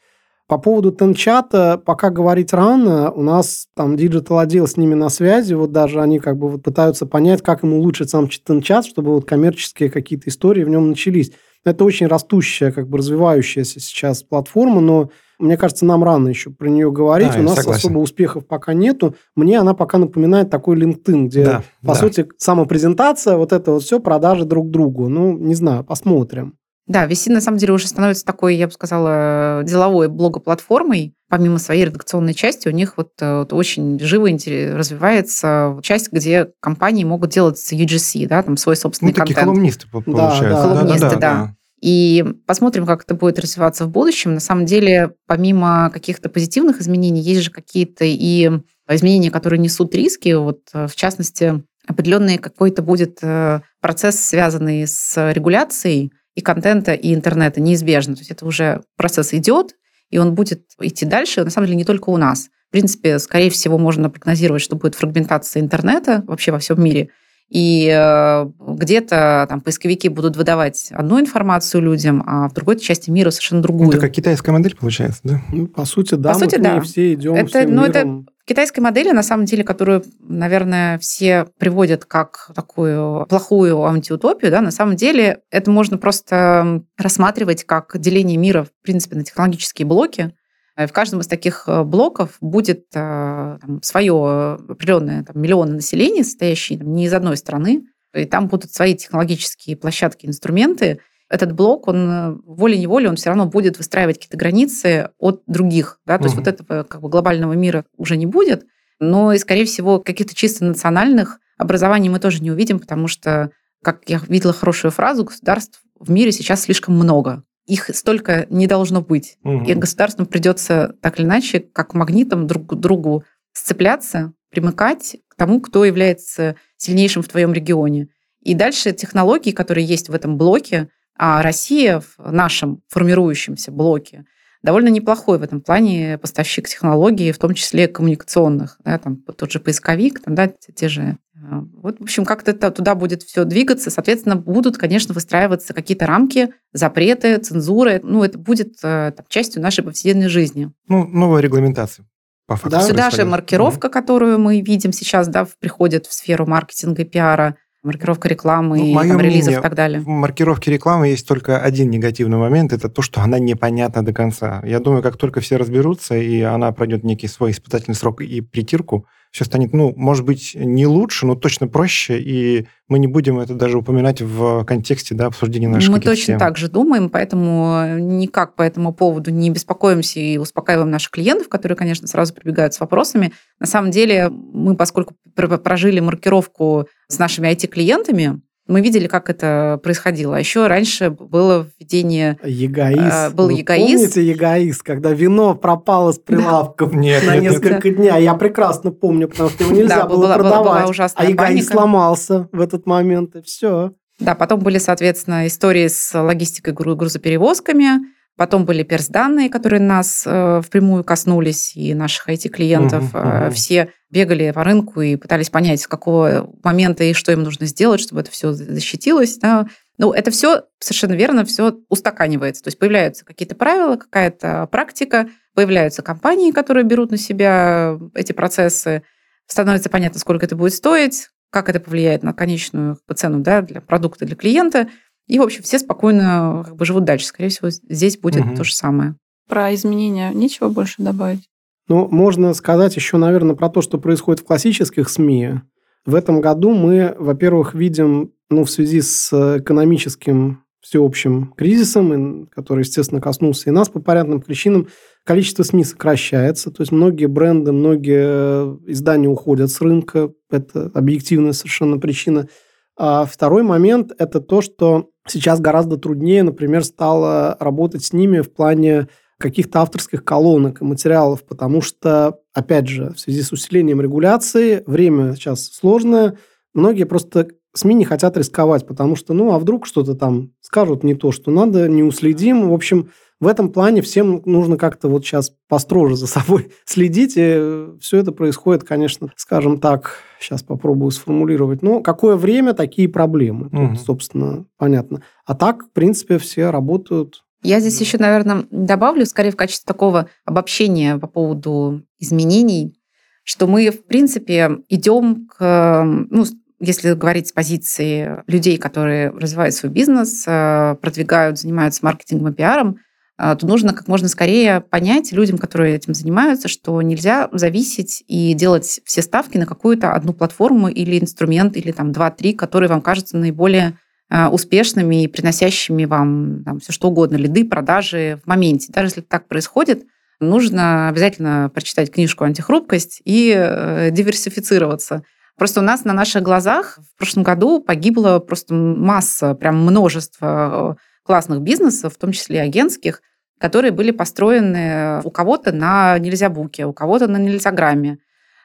По 0.48 0.56
поводу 0.56 0.92
Тенчата 0.92 1.76
пока 1.84 2.08
говорить 2.08 2.54
рано. 2.54 3.10
У 3.10 3.22
нас 3.22 3.66
там 3.76 3.98
digital 3.98 4.38
отдел 4.38 4.66
с 4.66 4.78
ними 4.78 4.94
на 4.94 5.10
связи. 5.10 5.52
Вот 5.52 5.72
даже 5.72 6.00
они 6.00 6.18
как 6.20 6.38
бы 6.38 6.48
вот 6.48 6.62
пытаются 6.62 7.04
понять, 7.04 7.42
как 7.42 7.62
им 7.64 7.74
улучшить 7.74 8.08
сам 8.08 8.28
TenChat, 8.28 8.86
чтобы 8.86 9.12
вот 9.12 9.26
коммерческие 9.26 9.90
какие-то 9.90 10.30
истории 10.30 10.64
в 10.64 10.70
нем 10.70 10.88
начались. 10.88 11.32
Это 11.66 11.84
очень 11.84 12.06
растущая, 12.06 12.72
как 12.72 12.88
бы 12.88 12.96
развивающаяся 12.96 13.78
сейчас 13.78 14.22
платформа, 14.22 14.80
но 14.80 15.10
мне 15.38 15.56
кажется, 15.56 15.84
нам 15.84 16.02
рано 16.02 16.28
еще 16.28 16.50
про 16.50 16.68
нее 16.68 16.90
говорить. 16.90 17.32
Да, 17.32 17.40
У 17.40 17.42
нас 17.42 17.56
согласен. 17.56 17.80
особо 17.80 17.98
успехов 17.98 18.46
пока 18.46 18.72
нету. 18.72 19.14
Мне 19.36 19.60
она 19.60 19.74
пока 19.74 19.98
напоминает 19.98 20.50
такой 20.50 20.76
LinkedIn, 20.78 21.26
где, 21.26 21.44
да, 21.44 21.62
по 21.82 21.88
да. 21.88 21.94
сути, 21.94 22.26
самопрезентация, 22.38 23.36
вот 23.36 23.52
это 23.52 23.72
вот 23.72 23.82
все, 23.82 24.00
продажи 24.00 24.44
друг 24.46 24.70
другу. 24.70 25.08
Ну, 25.08 25.36
не 25.36 25.54
знаю, 25.54 25.84
посмотрим. 25.84 26.57
Да, 26.88 27.06
VC 27.06 27.30
на 27.30 27.42
самом 27.42 27.58
деле 27.58 27.74
уже 27.74 27.86
становится 27.86 28.24
такой, 28.24 28.56
я 28.56 28.66
бы 28.66 28.72
сказала, 28.72 29.62
деловой 29.62 30.08
блогоплатформой. 30.08 31.14
Помимо 31.28 31.58
своей 31.58 31.84
редакционной 31.84 32.32
части, 32.32 32.68
у 32.68 32.70
них 32.70 32.94
вот, 32.96 33.10
э, 33.20 33.40
вот 33.40 33.52
очень 33.52 34.00
живо 34.00 34.28
развивается 34.28 35.78
часть, 35.82 36.10
где 36.10 36.48
компании 36.60 37.04
могут 37.04 37.30
делать 37.30 37.58
UGC, 37.70 38.26
да, 38.26 38.42
там 38.42 38.56
свой 38.56 38.76
собственный 38.76 39.12
ну, 39.12 39.16
контент. 39.16 39.36
такие 39.36 39.44
колумнисты 39.44 39.86
получаются. 39.90 40.42
Да, 40.48 40.48
да. 40.48 40.62
Колумнисты, 40.62 41.00
да. 41.00 41.10
да, 41.10 41.16
да. 41.16 41.34
да. 41.34 41.54
И 41.82 42.24
посмотрим, 42.46 42.86
как 42.86 43.04
это 43.04 43.14
будет 43.14 43.38
развиваться 43.38 43.84
в 43.84 43.90
будущем. 43.90 44.34
На 44.34 44.40
самом 44.40 44.64
деле, 44.64 45.12
помимо 45.26 45.90
каких-то 45.92 46.30
позитивных 46.30 46.80
изменений, 46.80 47.20
есть 47.20 47.42
же 47.42 47.50
какие-то 47.50 48.04
и 48.04 48.50
изменения, 48.88 49.30
которые 49.30 49.60
несут 49.60 49.94
риски. 49.94 50.32
Вот, 50.32 50.60
э, 50.72 50.86
в 50.86 50.96
частности, 50.96 51.62
определенный 51.86 52.38
какой-то 52.38 52.82
будет 52.82 53.18
э, 53.22 53.60
процесс, 53.80 54.18
связанный 54.18 54.86
с 54.86 55.32
регуляцией, 55.32 56.12
и 56.38 56.40
контента, 56.40 56.92
и 56.92 57.12
интернета 57.12 57.60
неизбежно. 57.60 58.14
То 58.14 58.20
есть 58.20 58.30
это 58.30 58.46
уже 58.46 58.82
процесс 58.96 59.34
идет, 59.34 59.74
и 60.08 60.18
он 60.18 60.36
будет 60.36 60.62
идти 60.80 61.04
дальше, 61.04 61.42
на 61.42 61.50
самом 61.50 61.66
деле, 61.66 61.78
не 61.78 61.84
только 61.84 62.10
у 62.10 62.16
нас. 62.16 62.48
В 62.68 62.70
принципе, 62.70 63.18
скорее 63.18 63.50
всего, 63.50 63.76
можно 63.76 64.08
прогнозировать, 64.08 64.62
что 64.62 64.76
будет 64.76 64.94
фрагментация 64.94 65.60
интернета 65.60 66.22
вообще 66.28 66.52
во 66.52 66.60
всем 66.60 66.80
мире. 66.80 67.08
И 67.48 67.88
э, 67.92 68.46
где-то 68.60 69.46
там 69.48 69.60
поисковики 69.62 70.08
будут 70.08 70.36
выдавать 70.36 70.90
одну 70.92 71.18
информацию 71.18 71.82
людям, 71.82 72.22
а 72.24 72.48
в 72.48 72.52
другой 72.52 72.78
части 72.78 73.10
мира 73.10 73.30
совершенно 73.30 73.62
другую. 73.62 73.86
Ну, 73.86 73.92
это 73.92 74.00
как 74.02 74.12
китайская 74.12 74.52
модель 74.52 74.76
получается, 74.76 75.20
да? 75.24 75.42
Ну, 75.50 75.66
по 75.66 75.86
сути, 75.86 76.14
да. 76.14 76.34
По 76.34 76.38
сути, 76.38 76.56
да. 76.56 76.80
все 76.82 77.14
идем 77.14 77.34
это, 77.34 77.48
всем 77.48 77.74
ну, 77.74 77.86
миром. 77.86 78.28
Китайской 78.48 78.80
модели, 78.80 79.10
на 79.10 79.22
самом 79.22 79.44
деле, 79.44 79.62
которую, 79.62 80.04
наверное, 80.20 80.98
все 80.98 81.46
приводят 81.58 82.04
как 82.04 82.50
такую 82.54 83.26
плохую 83.26 83.84
антиутопию, 83.84 84.50
да, 84.50 84.60
на 84.60 84.70
самом 84.70 84.96
деле 84.96 85.42
это 85.50 85.70
можно 85.70 85.98
просто 85.98 86.82
рассматривать 86.96 87.64
как 87.64 87.98
деление 87.98 88.36
мира, 88.36 88.64
в 88.64 88.70
принципе, 88.82 89.16
на 89.16 89.24
технологические 89.24 89.86
блоки. 89.86 90.34
В 90.76 90.92
каждом 90.92 91.20
из 91.20 91.26
таких 91.26 91.64
э, 91.66 91.82
блоков 91.82 92.36
будет 92.40 92.86
э, 92.94 93.58
там, 93.60 93.82
свое 93.82 94.52
определенное 94.68 95.24
там, 95.24 95.42
миллионы 95.42 95.72
населения, 95.72 96.22
состоящие 96.22 96.78
там, 96.78 96.94
не 96.94 97.06
из 97.06 97.12
одной 97.12 97.36
страны, 97.36 97.82
и 98.14 98.24
там 98.26 98.46
будут 98.46 98.72
свои 98.72 98.94
технологические 98.94 99.76
площадки, 99.76 100.26
инструменты, 100.26 101.00
этот 101.28 101.52
блок, 101.52 101.88
он 101.88 102.10
э, 102.10 102.36
волей-неволей, 102.44 103.08
он 103.08 103.16
все 103.16 103.30
равно 103.30 103.46
будет 103.46 103.78
выстраивать 103.78 104.16
какие-то 104.16 104.36
границы 104.36 105.10
от 105.18 105.42
других. 105.46 106.00
Да? 106.06 106.18
То 106.18 106.24
угу. 106.24 106.26
есть 106.26 106.36
вот 106.36 106.48
этого 106.48 106.84
как 106.84 107.00
бы, 107.00 107.08
глобального 107.08 107.52
мира 107.52 107.84
уже 107.96 108.16
не 108.16 108.26
будет, 108.26 108.66
но 108.98 109.32
и, 109.32 109.38
скорее 109.38 109.64
всего, 109.64 110.00
каких-то 110.00 110.34
чисто 110.34 110.64
национальных 110.64 111.40
образований 111.56 112.08
мы 112.08 112.18
тоже 112.18 112.42
не 112.42 112.50
увидим, 112.50 112.78
потому 112.78 113.08
что, 113.08 113.50
как 113.82 114.02
я 114.06 114.20
видела 114.28 114.52
хорошую 114.52 114.90
фразу, 114.90 115.24
государств 115.24 115.82
в 115.98 116.10
мире 116.10 116.32
сейчас 116.32 116.62
слишком 116.62 116.94
много. 116.94 117.44
Их 117.66 117.90
столько 117.94 118.46
не 118.48 118.66
должно 118.66 119.02
быть. 119.02 119.36
Угу. 119.44 119.64
И 119.64 119.74
государствам 119.74 120.26
придется 120.26 120.94
так 121.02 121.18
или 121.18 121.26
иначе, 121.26 121.60
как 121.60 121.92
магнитом 121.94 122.46
друг 122.46 122.66
к 122.66 122.74
другу 122.74 123.24
сцепляться, 123.52 124.32
примыкать 124.50 125.16
к 125.28 125.34
тому, 125.34 125.60
кто 125.60 125.84
является 125.84 126.56
сильнейшим 126.78 127.22
в 127.22 127.28
твоем 127.28 127.52
регионе. 127.52 128.08
И 128.40 128.54
дальше 128.54 128.92
технологии, 128.92 129.50
которые 129.50 129.84
есть 129.84 130.08
в 130.08 130.14
этом 130.14 130.38
блоке, 130.38 130.88
а 131.18 131.42
Россия 131.42 132.00
в 132.00 132.32
нашем 132.32 132.82
формирующемся 132.88 133.70
блоке 133.70 134.24
довольно 134.62 134.88
неплохой 134.88 135.38
в 135.38 135.42
этом 135.42 135.60
плане 135.60 136.18
поставщик 136.18 136.68
технологий, 136.68 137.32
в 137.32 137.38
том 137.38 137.54
числе 137.54 137.88
коммуникационных. 137.88 138.78
Да, 138.84 138.98
там 138.98 139.16
тот 139.16 139.52
же 139.52 139.60
поисковик, 139.60 140.20
там, 140.20 140.34
да, 140.34 140.48
те 140.48 140.88
же 140.88 141.18
а, 141.50 141.62
вот, 141.74 141.98
в 141.98 142.02
общем, 142.02 142.24
как-то 142.24 142.52
туда 142.70 142.94
будет 142.94 143.22
все 143.22 143.44
двигаться. 143.44 143.90
Соответственно, 143.90 144.36
будут, 144.36 144.76
конечно, 144.76 145.14
выстраиваться 145.14 145.74
какие-то 145.74 146.06
рамки, 146.06 146.52
запреты, 146.72 147.38
цензуры. 147.38 148.00
Ну, 148.02 148.24
это 148.24 148.38
будет 148.38 148.74
э, 148.82 149.12
там, 149.16 149.24
частью 149.28 149.62
нашей 149.62 149.84
повседневной 149.84 150.28
жизни. 150.28 150.72
Ну, 150.88 151.06
новая 151.06 151.40
регламентация. 151.40 152.06
По 152.46 152.56
факту 152.56 152.70
да, 152.70 152.80
сюда 152.82 153.10
же 153.10 153.24
маркировка, 153.24 153.88
которую 153.88 154.38
мы 154.38 154.60
видим 154.60 154.92
сейчас, 154.92 155.28
да, 155.28 155.46
приходит 155.60 156.06
в 156.06 156.12
сферу 156.12 156.46
маркетинга 156.46 157.02
и 157.02 157.04
пиара 157.04 157.56
маркировка 157.82 158.28
рекламы, 158.28 158.78
ну, 158.78 158.94
там, 158.94 159.20
релизов 159.20 159.46
мнение, 159.46 159.58
и 159.58 159.62
так 159.62 159.74
далее. 159.74 160.00
В 160.00 160.08
маркировке 160.08 160.70
рекламы 160.72 161.08
есть 161.08 161.26
только 161.26 161.60
один 161.60 161.90
негативный 161.90 162.38
момент, 162.38 162.72
это 162.72 162.88
то, 162.88 163.02
что 163.02 163.20
она 163.20 163.38
непонятна 163.38 164.04
до 164.04 164.12
конца. 164.12 164.62
Я 164.64 164.80
думаю, 164.80 165.02
как 165.02 165.16
только 165.16 165.40
все 165.40 165.56
разберутся, 165.56 166.16
и 166.16 166.40
она 166.42 166.72
пройдет 166.72 167.04
некий 167.04 167.28
свой 167.28 167.52
испытательный 167.52 167.94
срок 167.94 168.20
и 168.20 168.40
притирку, 168.40 169.06
все 169.30 169.44
станет, 169.44 169.72
ну, 169.72 169.92
может 169.96 170.24
быть, 170.24 170.52
не 170.54 170.86
лучше, 170.86 171.26
но 171.26 171.34
точно 171.34 171.68
проще, 171.68 172.18
и 172.18 172.66
мы 172.88 172.98
не 172.98 173.06
будем 173.06 173.38
это 173.38 173.54
даже 173.54 173.78
упоминать 173.78 174.22
в 174.22 174.64
контексте 174.64 175.14
да, 175.14 175.26
обсуждения 175.26 175.68
наших 175.68 175.90
Мы 175.90 176.00
точно 176.00 176.32
тем. 176.32 176.38
так 176.38 176.56
же 176.56 176.68
думаем, 176.68 177.10
поэтому 177.10 177.98
никак 177.98 178.56
по 178.56 178.62
этому 178.62 178.92
поводу 178.92 179.30
не 179.30 179.50
беспокоимся 179.50 180.20
и 180.20 180.38
успокаиваем 180.38 180.90
наших 180.90 181.10
клиентов, 181.10 181.48
которые, 181.48 181.76
конечно, 181.76 182.06
сразу 182.06 182.34
прибегают 182.34 182.74
с 182.74 182.80
вопросами. 182.80 183.32
На 183.60 183.66
самом 183.66 183.90
деле 183.90 184.30
мы, 184.30 184.76
поскольку 184.76 185.14
прожили 185.34 186.00
маркировку 186.00 186.88
с 187.08 187.18
нашими 187.18 187.48
IT-клиентами, 187.48 188.40
мы 188.68 188.82
видели, 188.82 189.08
как 189.08 189.30
это 189.30 189.80
происходило. 189.82 190.36
А 190.36 190.38
еще 190.38 190.66
раньше 190.66 191.10
было 191.10 191.68
введение... 191.80 192.38
Егоиз. 192.44 192.98
Э, 192.98 193.30
был 193.30 193.46
Вы 193.46 193.54
егоиз. 193.54 193.92
Помните 193.92 194.22
егоиз, 194.22 194.82
когда 194.82 195.12
вино 195.12 195.54
пропало 195.54 196.12
с 196.12 196.18
прилавков 196.18 196.92
да. 196.92 196.98
Нет, 196.98 197.26
на 197.26 197.34
нет, 197.36 197.52
несколько 197.54 197.88
нет. 197.88 197.96
дней? 197.96 198.22
Я 198.22 198.34
прекрасно 198.34 198.92
помню, 198.92 199.28
потому 199.28 199.48
что 199.48 199.64
его 199.64 199.74
нельзя 199.74 200.02
да, 200.02 200.06
было 200.06 200.22
была, 200.22 200.34
продавать. 200.34 200.96
Была 200.96 201.08
а 201.14 201.24
егоиз 201.24 201.36
паника. 201.36 201.72
сломался 201.72 202.48
в 202.52 202.60
этот 202.60 202.86
момент, 202.86 203.36
и 203.36 203.42
все. 203.42 203.92
Да, 204.20 204.34
потом 204.34 204.60
были, 204.60 204.78
соответственно, 204.78 205.46
истории 205.46 205.88
с 205.88 206.12
логистикой 206.20 206.74
грузоперевозками, 206.74 208.00
Потом 208.38 208.64
были 208.64 208.84
перс-данные, 208.84 209.50
которые 209.50 209.80
нас 209.80 210.22
э, 210.24 210.62
впрямую 210.64 211.02
коснулись, 211.02 211.74
и 211.74 211.92
наших 211.92 212.28
IT-клиентов. 212.28 213.12
Uh-huh, 213.12 213.48
uh-huh. 213.48 213.50
Все 213.50 213.88
бегали 214.10 214.50
по 214.50 214.64
рынку 214.64 215.00
и 215.00 215.16
пытались 215.16 215.50
понять, 215.50 215.80
с 215.80 215.86
какого 215.86 216.50
момента 216.62 217.04
и 217.04 217.12
что 217.12 217.32
им 217.32 217.42
нужно 217.42 217.66
сделать, 217.66 218.00
чтобы 218.00 218.22
это 218.22 218.30
все 218.30 218.52
защитилось. 218.52 219.38
Да. 219.38 219.66
Ну, 219.98 220.12
это 220.12 220.30
все 220.30 220.64
совершенно 220.78 221.14
верно, 221.14 221.44
все 221.44 221.76
устаканивается. 221.88 222.62
То 222.62 222.68
есть 222.68 222.78
появляются 222.78 223.24
какие-то 223.24 223.54
правила, 223.54 223.96
какая-то 223.96 224.68
практика, 224.70 225.28
появляются 225.54 226.02
компании, 226.02 226.52
которые 226.52 226.84
берут 226.84 227.10
на 227.10 227.16
себя 227.16 227.98
эти 228.14 228.32
процессы, 228.32 229.02
становится 229.46 229.90
понятно, 229.90 230.20
сколько 230.20 230.46
это 230.46 230.56
будет 230.56 230.74
стоить, 230.74 231.30
как 231.50 231.68
это 231.68 231.80
повлияет 231.80 232.22
на 232.22 232.32
конечную 232.32 232.98
цену 233.14 233.40
да, 233.40 233.62
для 233.62 233.80
продукта, 233.80 234.24
для 234.24 234.36
клиента. 234.36 234.88
И, 235.26 235.38
в 235.38 235.42
общем, 235.42 235.62
все 235.62 235.78
спокойно 235.78 236.62
как 236.64 236.76
бы, 236.76 236.84
живут 236.84 237.04
дальше. 237.04 237.26
Скорее 237.26 237.50
всего, 237.50 237.70
здесь 237.70 238.18
будет 238.18 238.44
угу. 238.44 238.56
то 238.56 238.64
же 238.64 238.74
самое. 238.74 239.16
Про 239.48 239.74
изменения 239.74 240.30
нечего 240.30 240.68
больше 240.68 240.96
добавить? 240.98 241.48
Ну, 241.88 242.06
можно 242.10 242.52
сказать 242.52 242.94
еще, 242.96 243.16
наверное, 243.16 243.56
про 243.56 243.70
то, 243.70 243.80
что 243.80 243.98
происходит 243.98 244.40
в 244.40 244.44
классических 244.44 245.08
СМИ. 245.08 245.60
В 246.04 246.14
этом 246.14 246.40
году 246.40 246.74
мы, 246.74 247.14
во-первых, 247.18 247.74
видим, 247.74 248.32
ну, 248.50 248.64
в 248.64 248.70
связи 248.70 249.00
с 249.00 249.32
экономическим 249.58 250.62
всеобщим 250.80 251.52
кризисом, 251.56 252.46
который, 252.46 252.80
естественно, 252.80 253.20
коснулся 253.20 253.68
и 253.68 253.72
нас 253.72 253.88
по 253.88 254.00
понятным 254.00 254.40
причинам, 254.40 254.88
количество 255.24 255.62
СМИ 255.62 255.84
сокращается. 255.84 256.70
То 256.70 256.82
есть 256.82 256.92
многие 256.92 257.26
бренды, 257.26 257.72
многие 257.72 258.76
издания 258.90 259.28
уходят 259.28 259.70
с 259.70 259.80
рынка. 259.80 260.30
Это 260.50 260.90
объективная 260.94 261.52
совершенно 261.52 261.98
причина. 261.98 262.48
А 262.96 263.24
второй 263.24 263.62
момент– 263.62 264.12
это 264.18 264.40
то, 264.40 264.60
что 264.60 265.10
сейчас 265.26 265.60
гораздо 265.60 265.96
труднее, 265.96 266.42
например, 266.42 266.84
стало 266.84 267.56
работать 267.60 268.04
с 268.04 268.12
ними 268.12 268.40
в 268.40 268.52
плане 268.52 269.08
каких-то 269.38 269.80
авторских 269.80 270.24
колонок 270.24 270.80
и 270.80 270.84
материалов, 270.84 271.44
потому 271.44 271.80
что, 271.80 272.40
опять 272.52 272.88
же, 272.88 273.12
в 273.12 273.20
связи 273.20 273.42
с 273.42 273.52
усилением 273.52 274.00
регуляции, 274.00 274.82
время 274.86 275.34
сейчас 275.34 275.66
сложное, 275.66 276.36
многие 276.74 277.04
просто 277.04 277.48
СМИ 277.74 277.94
не 277.94 278.04
хотят 278.04 278.36
рисковать, 278.36 278.86
потому 278.86 279.14
что, 279.14 279.34
ну, 279.34 279.52
а 279.52 279.58
вдруг 279.58 279.86
что-то 279.86 280.14
там 280.14 280.50
скажут 280.60 281.04
не 281.04 281.14
то, 281.14 281.32
что 281.32 281.50
надо, 281.50 281.88
не 281.88 282.02
уследим. 282.02 282.68
В 282.68 282.74
общем, 282.74 283.10
в 283.40 283.46
этом 283.46 283.70
плане 283.70 284.02
всем 284.02 284.42
нужно 284.44 284.76
как-то 284.76 285.08
вот 285.08 285.24
сейчас 285.24 285.52
построже 285.68 286.16
за 286.16 286.26
собой 286.26 286.72
следить, 286.84 287.34
и 287.36 287.86
все 288.00 288.18
это 288.18 288.32
происходит, 288.32 288.82
конечно, 288.82 289.30
скажем 289.36 289.78
так, 289.78 290.16
сейчас 290.40 290.62
попробую 290.62 291.12
сформулировать. 291.12 291.82
Ну, 291.82 292.02
какое 292.02 292.36
время, 292.36 292.74
такие 292.74 293.08
проблемы. 293.08 293.66
Угу. 293.66 293.76
Тут, 293.76 294.00
собственно, 294.00 294.66
понятно. 294.76 295.22
А 295.46 295.54
так, 295.54 295.84
в 295.84 295.92
принципе, 295.92 296.38
все 296.38 296.70
работают 296.70 297.44
я 297.62 297.80
здесь 297.80 298.00
еще, 298.00 298.18
наверное, 298.18 298.66
добавлю, 298.70 299.26
скорее 299.26 299.50
в 299.50 299.56
качестве 299.56 299.86
такого 299.86 300.28
обобщения 300.44 301.18
по 301.18 301.26
поводу 301.26 302.02
изменений, 302.18 302.94
что 303.42 303.66
мы, 303.66 303.90
в 303.90 304.04
принципе, 304.04 304.78
идем 304.88 305.48
к, 305.48 306.04
ну, 306.04 306.44
если 306.80 307.14
говорить 307.14 307.48
с 307.48 307.52
позиции 307.52 308.42
людей, 308.46 308.78
которые 308.78 309.30
развивают 309.30 309.74
свой 309.74 309.90
бизнес, 309.90 310.44
э, 310.46 310.96
продвигают, 311.00 311.58
занимаются 311.58 312.04
маркетингом 312.04 312.52
и 312.52 312.54
пиаром, 312.54 312.98
э, 313.38 313.56
то 313.58 313.66
нужно 313.66 313.94
как 313.94 314.06
можно 314.06 314.28
скорее 314.28 314.80
понять 314.80 315.32
людям, 315.32 315.58
которые 315.58 315.96
этим 315.96 316.14
занимаются, 316.14 316.68
что 316.68 317.00
нельзя 317.02 317.48
зависеть 317.52 318.22
и 318.28 318.54
делать 318.54 319.00
все 319.04 319.22
ставки 319.22 319.58
на 319.58 319.66
какую-то 319.66 320.12
одну 320.12 320.32
платформу 320.32 320.88
или 320.88 321.18
инструмент, 321.18 321.76
или 321.76 321.90
там 321.90 322.12
два-три, 322.12 322.52
которые 322.52 322.88
вам 322.88 323.02
кажутся 323.02 323.36
наиболее 323.36 323.98
успешными 324.30 325.24
и 325.24 325.26
приносящими 325.26 326.04
вам 326.04 326.62
там, 326.64 326.80
все 326.80 326.92
что 326.92 327.08
угодно, 327.08 327.36
лиды, 327.36 327.64
продажи 327.64 328.38
в 328.44 328.46
моменте. 328.46 328.92
Даже 328.92 329.08
если 329.08 329.20
так 329.22 329.48
происходит, 329.48 330.04
нужно 330.38 331.08
обязательно 331.08 331.70
прочитать 331.72 332.12
книжку 332.12 332.44
«Антихрупкость» 332.44 333.22
и 333.24 334.10
диверсифицироваться– 334.12 335.22
Просто 335.58 335.80
у 335.80 335.82
нас 335.82 336.04
на 336.04 336.12
наших 336.12 336.42
глазах 336.44 337.00
в 337.14 337.18
прошлом 337.18 337.42
году 337.42 337.80
погибла 337.80 338.38
просто 338.38 338.74
масса, 338.74 339.54
прям 339.54 339.82
множество 339.84 340.96
э, 340.96 341.02
классных 341.24 341.62
бизнесов, 341.62 342.14
в 342.14 342.18
том 342.18 342.30
числе 342.30 342.60
агентских, 342.60 343.20
которые 343.58 343.90
были 343.90 344.12
построены 344.12 345.20
у 345.24 345.30
кого-то 345.32 345.72
на 345.72 346.16
нельзя 346.20 346.48
буке, 346.48 346.86
у 346.86 346.92
кого-то 346.92 347.26
на 347.26 347.38
нельзя 347.38 347.72
грамме. 347.72 348.18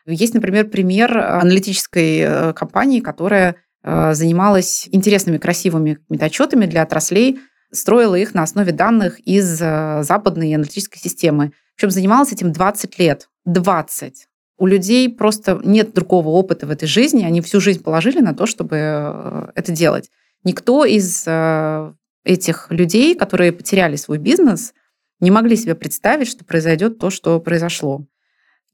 Есть, 0.06 0.36
например, 0.36 0.70
пример 0.70 1.18
аналитической 1.18 2.20
э, 2.20 2.54
компании, 2.54 3.00
которая 3.00 3.52
э, 3.52 3.56
занималась 3.84 4.88
интересными, 4.92 5.38
красивыми 5.38 6.00
метаотчетами 6.10 6.66
для 6.66 6.84
отраслей, 6.84 7.40
строила 7.72 8.16
их 8.16 8.34
на 8.34 8.44
основе 8.44 8.72
данных 8.72 9.20
из 9.20 9.46
западной 9.46 10.54
аналитической 10.56 11.00
системы. 11.00 11.52
Причем 11.76 11.92
занималась 11.92 12.32
этим 12.32 12.52
20 12.52 13.00
лет. 13.00 13.30
20 13.46 14.28
у 14.58 14.66
людей 14.66 15.10
просто 15.10 15.60
нет 15.64 15.94
другого 15.94 16.30
опыта 16.30 16.66
в 16.66 16.72
этой 16.72 16.88
жизни, 16.88 17.26
они 17.26 17.42
всю 17.42 17.60
жизнь 17.60 17.84
положили 17.84 18.20
на 18.20 18.34
то, 18.34 18.46
чтобы 18.46 18.78
э, 18.78 19.52
это 19.56 19.72
делать. 19.72 20.10
Никто 20.44 20.86
из 20.86 21.26
э, 21.28 21.94
этих 22.24 22.68
людей, 22.70 23.16
которые 23.16 23.52
потеряли 23.52 23.96
свой 23.96 24.20
бизнес, 24.20 24.74
не 25.20 25.32
могли 25.32 25.56
себе 25.56 25.76
представить, 25.76 26.30
что 26.30 26.46
произойдет 26.46 27.00
то, 27.00 27.10
что 27.10 27.40
произошло. 27.40 28.06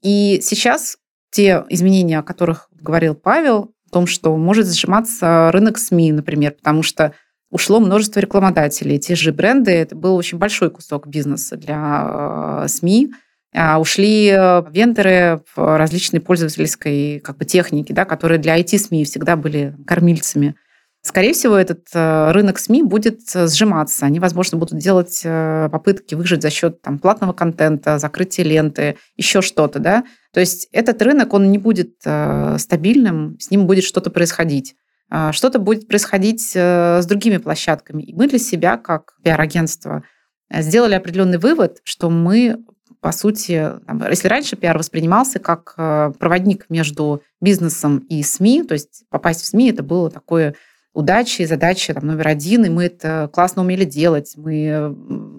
И 0.02 0.40
сейчас 0.42 0.98
те 1.30 1.64
изменения, 1.68 2.18
о 2.18 2.24
которых 2.24 2.68
говорил 2.72 3.14
Павел, 3.14 3.74
о 3.90 3.92
том, 3.92 4.06
что 4.06 4.36
может 4.36 4.68
сжиматься 4.68 5.50
рынок 5.52 5.78
СМИ, 5.78 6.12
например, 6.12 6.52
потому 6.52 6.82
что 6.82 7.12
ушло 7.50 7.80
множество 7.80 8.20
рекламодателей. 8.20 8.98
Те 8.98 9.16
же 9.16 9.32
бренды, 9.32 9.72
это 9.72 9.96
был 9.96 10.14
очень 10.14 10.38
большой 10.38 10.70
кусок 10.70 11.08
бизнеса 11.08 11.56
для 11.56 12.62
э, 12.64 12.68
СМИ, 12.68 13.10
а, 13.52 13.80
ушли 13.80 14.28
э, 14.28 14.62
вендоры 14.70 15.42
в 15.56 15.76
различной 15.76 16.20
пользовательской 16.20 17.18
как 17.18 17.36
бы, 17.36 17.44
технике, 17.44 17.92
да, 17.92 18.04
которые 18.04 18.38
для 18.38 18.56
IT-СМИ 18.60 19.04
всегда 19.04 19.34
были 19.34 19.74
кормильцами. 19.86 20.54
Скорее 21.02 21.32
всего, 21.32 21.56
этот 21.56 21.86
э, 21.94 22.32
рынок 22.32 22.58
СМИ 22.58 22.82
будет 22.82 23.20
э, 23.34 23.48
сжиматься. 23.48 24.04
Они, 24.04 24.20
возможно, 24.20 24.58
будут 24.58 24.78
делать 24.78 25.22
попытки 25.22 26.14
выжить 26.14 26.42
за 26.42 26.50
счет 26.50 26.82
там, 26.82 26.98
платного 26.98 27.32
контента, 27.32 27.98
закрытия 27.98 28.44
ленты, 28.44 28.96
еще 29.16 29.40
что-то. 29.40 29.78
Да? 29.78 30.04
То 30.32 30.40
есть 30.40 30.68
этот 30.72 31.00
рынок, 31.02 31.32
он 31.32 31.50
не 31.50 31.58
будет 31.58 31.96
стабильным, 32.00 33.38
с 33.38 33.50
ним 33.50 33.66
будет 33.66 33.84
что-то 33.84 34.10
происходить. 34.10 34.74
А, 35.10 35.32
что-то 35.32 35.58
будет 35.58 35.88
происходить 35.88 36.52
с 36.52 37.04
другими 37.06 37.38
площадками. 37.38 38.02
И 38.02 38.14
мы 38.14 38.28
для 38.28 38.38
себя, 38.38 38.76
как 38.76 39.14
пиар-агентство, 39.24 40.04
сделали 40.52 40.94
определенный 40.94 41.38
вывод, 41.38 41.78
что 41.84 42.10
мы 42.10 42.58
по 43.00 43.12
сути, 43.12 43.72
там, 43.86 44.02
если 44.08 44.28
раньше 44.28 44.56
пиар 44.56 44.76
воспринимался 44.76 45.38
как 45.38 45.74
э, 45.76 46.12
проводник 46.18 46.66
между 46.68 47.22
бизнесом 47.40 47.98
и 48.10 48.22
СМИ, 48.22 48.64
то 48.64 48.74
есть 48.74 49.04
попасть 49.08 49.42
в 49.42 49.46
СМИ 49.46 49.70
это 49.70 49.82
было 49.82 50.10
такое 50.10 50.54
удачи, 50.92 51.42
задача 51.42 51.94
там, 51.94 52.06
номер 52.06 52.28
один, 52.28 52.64
и 52.64 52.68
мы 52.68 52.84
это 52.84 53.30
классно 53.32 53.62
умели 53.62 53.84
делать. 53.84 54.32
Мы 54.36 54.94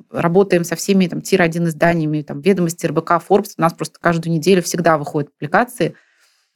работаем 0.10 0.64
со 0.64 0.76
всеми 0.76 1.08
там, 1.08 1.22
тир-1 1.22 1.68
изданиями, 1.68 2.22
там, 2.22 2.42
ведомости, 2.42 2.86
РБК, 2.86 3.22
Forbes. 3.28 3.54
У 3.58 3.62
нас 3.62 3.74
просто 3.74 4.00
каждую 4.00 4.34
неделю 4.34 4.62
всегда 4.64 4.98
выходят 4.98 5.32
публикации. 5.32 5.96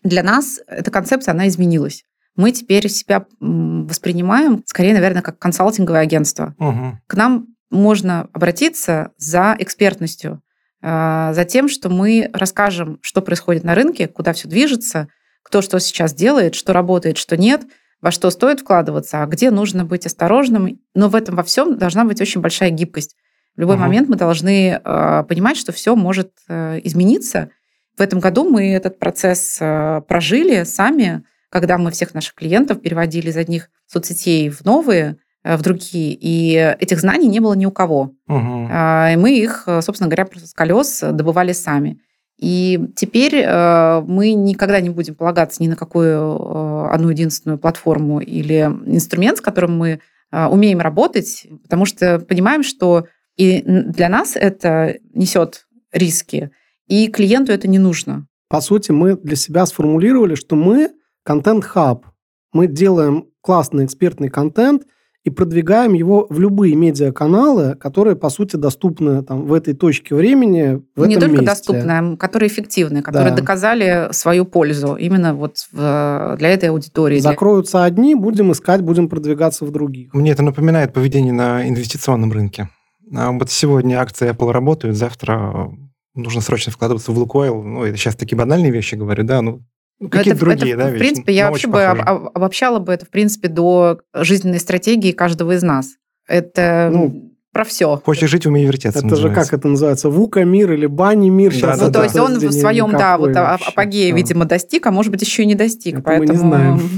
Для 0.03 0.23
нас 0.23 0.59
эта 0.67 0.91
концепция, 0.91 1.33
она 1.33 1.47
изменилась. 1.47 2.03
Мы 2.35 2.51
теперь 2.51 2.89
себя 2.89 3.25
воспринимаем, 3.39 4.63
скорее, 4.65 4.93
наверное, 4.93 5.21
как 5.21 5.39
консалтинговое 5.39 6.01
агентство. 6.01 6.53
Угу. 6.59 6.99
К 7.07 7.13
нам 7.15 7.47
можно 7.69 8.29
обратиться 8.33 9.11
за 9.17 9.55
экспертностью. 9.57 10.41
А, 10.81 11.33
за 11.33 11.45
тем, 11.45 11.67
что 11.67 11.89
мы 11.89 12.29
расскажем, 12.33 12.99
что 13.01 13.21
происходит 13.21 13.63
на 13.63 13.73
рынке, 13.73 14.07
куда 14.07 14.33
все 14.33 14.47
движется, 14.47 15.07
кто 15.43 15.61
что 15.61 15.79
сейчас 15.79 16.13
делает, 16.13 16.55
что 16.55 16.73
работает, 16.73 17.17
что 17.17 17.37
нет, 17.37 17.63
во 18.05 18.11
что 18.11 18.29
стоит 18.29 18.61
вкладываться, 18.61 19.23
а 19.23 19.25
где 19.25 19.51
нужно 19.51 19.83
быть 19.83 20.05
осторожным. 20.05 20.79
Но 20.93 21.09
в 21.09 21.15
этом 21.15 21.35
во 21.35 21.43
всем 21.43 21.77
должна 21.77 22.05
быть 22.05 22.21
очень 22.21 22.39
большая 22.39 22.69
гибкость. 22.69 23.15
В 23.57 23.59
любой 23.59 23.75
угу. 23.75 23.83
момент 23.83 24.07
мы 24.07 24.15
должны 24.15 24.79
э, 24.81 25.23
понимать, 25.27 25.57
что 25.57 25.71
все 25.71 25.95
может 25.95 26.31
э, 26.47 26.79
измениться. 26.83 27.49
В 27.97 28.01
этом 28.01 28.19
году 28.19 28.47
мы 28.49 28.71
этот 28.71 28.99
процесс 28.99 29.57
э, 29.59 30.01
прожили 30.07 30.63
сами, 30.63 31.23
когда 31.49 31.77
мы 31.77 31.91
всех 31.91 32.13
наших 32.13 32.35
клиентов 32.35 32.81
переводили 32.81 33.29
из 33.29 33.37
одних 33.37 33.69
соцсетей 33.87 34.49
в 34.49 34.63
новые, 34.65 35.17
Э, 35.45 35.57
в 35.57 35.61
другие. 35.61 36.17
И 36.19 36.55
этих 36.79 36.99
знаний 36.99 37.27
не 37.27 37.39
было 37.39 37.53
ни 37.53 37.67
у 37.67 37.71
кого. 37.71 38.13
Угу. 38.27 38.39
Мы 38.39 39.37
их, 39.37 39.63
э, 39.67 39.81
собственно 39.81 40.09
говоря, 40.09 40.25
просто 40.25 40.47
с 40.47 40.53
колес 40.53 41.01
добывали 41.01 41.53
сами. 41.53 41.99
И 42.45 42.79
теперь 42.95 43.37
э, 43.37 44.01
мы 44.05 44.33
никогда 44.33 44.79
не 44.79 44.91
будем 44.91 45.15
полагаться 45.15 45.63
ни 45.63 45.67
на 45.67 45.75
какую 45.75 46.91
одну 46.91 47.09
единственную 47.09 47.57
платформу 47.57 48.19
или 48.19 48.69
инструмент, 48.85 49.39
с 49.39 49.41
которым 49.41 49.75
мы 49.75 49.99
умеем 50.31 50.79
работать, 50.79 51.47
потому 51.63 51.85
что 51.85 52.19
понимаем, 52.19 52.61
что 52.61 53.07
и 53.35 53.63
для 53.65 54.09
нас 54.09 54.35
это 54.35 54.97
несет 55.13 55.65
риски, 55.91 56.51
и 56.87 57.07
клиенту 57.07 57.51
это 57.51 57.67
не 57.67 57.79
нужно. 57.79 58.27
По 58.47 58.61
сути, 58.61 58.91
мы 58.91 59.17
для 59.17 59.35
себя 59.35 59.65
сформулировали, 59.65 60.35
что 60.35 60.55
мы 60.55 60.91
контент-хаб. 61.23 62.05
Мы 62.53 62.67
делаем 62.67 63.25
классный 63.41 63.85
экспертный 63.85 64.29
контент, 64.29 64.83
и 65.25 65.31
продвигаем 65.31 65.93
его 65.93 66.27
в 66.29 66.39
любые 66.39 66.75
медиаканалы, 66.75 67.75
которые, 67.75 68.15
по 68.15 68.29
сути, 68.29 68.55
доступны 68.57 69.23
там, 69.23 69.47
в 69.47 69.53
этой 69.53 69.73
точке 69.73 70.13
времени, 70.15 70.83
в 70.95 71.05
Не 71.05 71.15
этом 71.15 71.21
только 71.31 71.41
месте. 71.41 71.45
доступны, 71.47 71.91
а 71.91 72.15
которые 72.17 72.47
эффективны, 72.47 73.01
которые 73.01 73.31
Да. 73.31 73.37
доказали 73.37 74.09
свою 74.11 74.45
пользу 74.45 74.93
именно 74.95 75.33
вот 75.33 75.57
в- 75.71 76.35
для 76.37 76.49
этой 76.49 76.69
аудитории. 76.69 77.17
Закроются 77.19 77.83
одни, 77.83 78.13
будем 78.13 78.51
искать, 78.51 78.81
будем 78.81 79.09
продвигаться 79.09 79.65
в 79.65 79.71
других. 79.71 80.13
Мне 80.13 80.31
это 80.31 80.43
напоминает 80.43 80.93
поведение 80.93 81.33
на 81.33 81.67
инвестиционном 81.67 82.31
рынке. 82.31 82.69
А 83.15 83.31
Вот 83.31 83.49
сегодня 83.49 83.99
акции 83.99 84.29
Apple 84.31 84.51
работают, 84.51 84.95
завтра 84.95 85.71
нужно 86.13 86.41
срочно 86.41 86.71
вкладываться 86.71 87.11
в 87.11 87.17
Лукойл. 87.17 87.63
Ну, 87.63 87.83
это 87.83 87.97
сейчас 87.97 88.15
такие 88.15 88.37
банальные 88.37 88.71
вещи 88.71 88.93
говорю, 88.95 89.23
да, 89.23 89.41
ну, 89.41 89.61
Но 89.99 90.09
какие-то 90.09 90.37
это- 90.37 90.45
другие, 90.45 90.73
это, 90.75 90.83
да, 90.83 90.89
В 90.89 90.93
вещи, 90.93 90.99
принципе, 91.05 91.33
я 91.33 91.49
вообще 91.49 91.67
бы 91.67 91.83
об- 91.83 92.29
обобщала 92.35 92.79
бы 92.79 92.93
это, 92.93 93.05
в 93.05 93.09
принципе, 93.09 93.47
до 93.47 93.99
жизненной 94.13 94.59
стратегии 94.59 95.11
каждого 95.11 95.53
из 95.53 95.63
нас. 95.63 95.95
Это 96.27 96.89
Ну, 96.91 97.31
про 97.53 97.63
все. 97.63 98.01
Хочешь 98.03 98.29
жить, 98.29 98.45
умей 98.45 98.65
вертеться. 98.65 98.99
Это 98.99 99.07
же 99.09 99.15
называется. 99.27 99.51
как 99.51 99.59
это 99.59 99.67
называется? 99.69 100.09
Вука 100.09 100.43
мир 100.43 100.73
или 100.73 100.85
бани 100.87 101.29
мир? 101.29 101.51
Да, 101.53 101.57
Сейчас 101.57 101.79
да, 101.79 101.85
Ну, 101.87 101.91
то 101.93 102.03
есть 102.03 102.15
он 102.17 102.37
в 102.37 102.51
своем, 102.51 102.91
да, 102.91 103.17
вот 103.17 103.35
а- 103.37 103.43
вообще. 103.51 103.69
апогее, 103.69 104.11
Да. 104.11 104.17
видимо, 104.17 104.45
достиг, 104.45 104.85
а 104.85 104.91
может 104.91 105.11
быть, 105.13 105.21
еще 105.21 105.43
и 105.43 105.45
не 105.45 105.55
достиг. 105.55 105.99
Это 105.99 106.09
мы 106.11 106.19
не 106.19 106.27
поэтому... 106.27 106.49
знаем. 106.49 106.81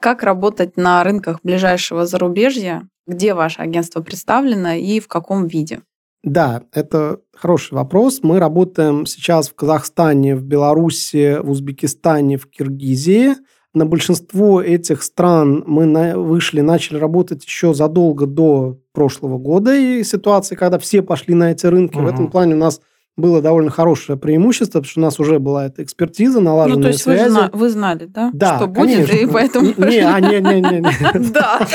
Как 0.00 0.22
работать 0.22 0.76
на 0.76 1.02
рынках 1.02 1.40
ближайшего 1.42 2.06
зарубежья? 2.06 2.88
Где 3.06 3.34
ваше 3.34 3.62
агентство 3.62 4.00
представлено 4.02 4.72
и 4.74 5.00
в 5.00 5.08
каком 5.08 5.46
виде? 5.46 5.80
Да, 6.26 6.62
это 6.72 7.20
хороший 7.34 7.74
вопрос. 7.74 8.18
Мы 8.24 8.40
работаем 8.40 9.06
сейчас 9.06 9.48
в 9.48 9.54
Казахстане, 9.54 10.34
в 10.34 10.42
Беларуси, 10.42 11.38
в 11.40 11.50
Узбекистане, 11.50 12.36
в 12.36 12.46
Киргизии. 12.50 13.34
На 13.72 13.86
большинство 13.86 14.60
этих 14.60 15.04
стран 15.04 15.62
мы 15.68 15.84
на- 15.84 16.18
вышли, 16.18 16.62
начали 16.62 16.98
работать 16.98 17.44
еще 17.44 17.74
задолго 17.74 18.26
до 18.26 18.76
прошлого 18.92 19.38
года 19.38 19.72
и 19.76 20.02
ситуации, 20.02 20.56
когда 20.56 20.80
все 20.80 21.00
пошли 21.00 21.34
на 21.34 21.52
эти 21.52 21.66
рынки. 21.66 21.94
В 21.96 22.00
Мгм. 22.00 22.08
этом 22.08 22.30
плане 22.30 22.54
у 22.54 22.58
нас 22.58 22.80
было 23.16 23.40
довольно 23.40 23.70
хорошее 23.70 24.18
преимущество, 24.18 24.80
потому 24.80 24.90
что 24.90 25.00
у 25.00 25.04
нас 25.04 25.20
уже 25.20 25.38
была 25.38 25.66
эта 25.66 25.82
экспертиза, 25.82 26.40
налаженные 26.40 26.76
Ну, 26.76 26.82
то 26.82 26.88
есть 26.88 27.06
вы, 27.06 27.12
связи. 27.14 27.30
зна- 27.30 27.50
вы 27.52 27.68
знали, 27.70 28.04
да? 28.06 28.30
Да, 28.34 28.56
что 28.56 28.66
будет, 28.66 29.06
конечно. 29.06 29.12
и 29.14 29.26
поэтому... 29.26 29.66
Не, 29.78 29.98
а, 30.00 30.20
не, 30.20 30.40
не, 30.40 30.60
не, 30.60 30.80
не. 30.80 31.30
Да, 31.32 31.66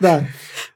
Да, 0.00 0.22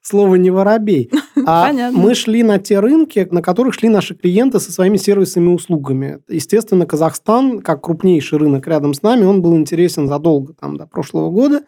слово 0.02 0.36
не 0.36 0.50
воробей. 0.50 1.10
А 1.46 1.68
Понятно. 1.68 1.98
мы 1.98 2.14
шли 2.14 2.42
на 2.42 2.58
те 2.58 2.80
рынки, 2.80 3.26
на 3.30 3.40
которых 3.40 3.72
шли 3.72 3.88
наши 3.88 4.14
клиенты 4.14 4.60
со 4.60 4.70
своими 4.72 4.98
сервисами 4.98 5.50
и 5.50 5.54
услугами. 5.54 6.18
Естественно, 6.28 6.84
Казахстан, 6.84 7.60
как 7.60 7.82
крупнейший 7.82 8.38
рынок 8.38 8.66
рядом 8.66 8.92
с 8.92 9.00
нами, 9.00 9.24
он 9.24 9.40
был 9.40 9.56
интересен 9.56 10.06
задолго, 10.06 10.52
там, 10.52 10.76
до 10.76 10.86
прошлого 10.86 11.30
года. 11.30 11.62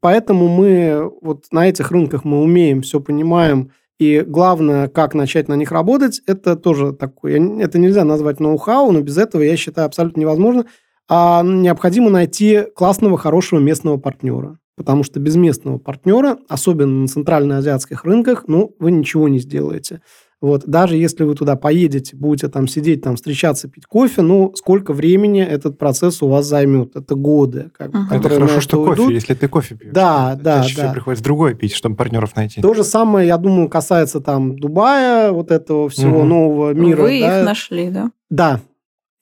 Поэтому 0.00 0.46
мы 0.46 1.10
вот 1.20 1.46
на 1.50 1.68
этих 1.68 1.90
рынках 1.90 2.24
мы 2.24 2.40
умеем, 2.40 2.82
все 2.82 3.00
понимаем. 3.00 3.72
И 3.98 4.20
главное, 4.20 4.86
как 4.86 5.14
начать 5.14 5.48
на 5.48 5.54
них 5.54 5.72
работать, 5.72 6.20
это 6.26 6.54
тоже 6.54 6.92
такое, 6.92 7.40
это 7.60 7.78
нельзя 7.78 8.04
назвать 8.04 8.38
ноу-хау, 8.38 8.92
но 8.92 9.00
без 9.00 9.18
этого, 9.18 9.42
я 9.42 9.56
считаю, 9.56 9.86
абсолютно 9.86 10.20
невозможно. 10.20 10.66
А 11.08 11.42
необходимо 11.42 12.10
найти 12.10 12.62
классного, 12.76 13.18
хорошего 13.18 13.58
местного 13.58 13.96
партнера. 13.96 14.58
Потому 14.78 15.02
что 15.02 15.18
без 15.18 15.34
местного 15.34 15.78
партнера, 15.78 16.38
особенно 16.48 17.02
на 17.02 17.08
центральноазиатских 17.08 18.04
рынках, 18.04 18.44
ну, 18.46 18.74
вы 18.78 18.92
ничего 18.92 19.28
не 19.28 19.40
сделаете. 19.40 20.00
Вот, 20.40 20.62
даже 20.66 20.96
если 20.96 21.24
вы 21.24 21.34
туда 21.34 21.56
поедете, 21.56 22.16
будете 22.16 22.46
там 22.46 22.68
сидеть, 22.68 23.02
там 23.02 23.16
встречаться, 23.16 23.66
пить 23.68 23.86
кофе, 23.86 24.22
ну, 24.22 24.52
сколько 24.54 24.92
времени 24.92 25.42
этот 25.42 25.78
процесс 25.78 26.22
у 26.22 26.28
вас 26.28 26.46
займет? 26.46 26.94
Это 26.94 27.16
годы. 27.16 27.70
Как 27.76 27.92
Мгм. 27.92 28.06
Это 28.12 28.28
хорошо, 28.28 28.60
что 28.60 28.76
это 28.80 28.90
кофе, 28.90 29.02
уйдут. 29.02 29.14
если 29.16 29.34
ты 29.34 29.48
кофе 29.48 29.74
пьешь. 29.74 29.92
Да, 29.92 30.38
да, 30.40 30.62
Чаще 30.62 30.76
да. 30.76 30.82
всего 30.82 30.92
приходится 30.92 31.24
другое 31.24 31.54
пить, 31.54 31.74
чтобы 31.74 31.96
партнеров 31.96 32.36
найти. 32.36 32.60
То 32.60 32.72
же 32.72 32.84
самое, 32.84 33.26
я 33.26 33.36
думаю, 33.36 33.68
касается 33.68 34.20
там 34.20 34.56
Дубая, 34.56 35.32
вот 35.32 35.50
этого 35.50 35.88
всего 35.88 36.20
Мгм. 36.20 36.28
нового 36.28 36.72
мира. 36.72 37.02
Вы 37.02 37.18
да. 37.18 37.40
их 37.40 37.44
нашли, 37.44 37.90
да? 37.90 38.12
Да. 38.30 38.60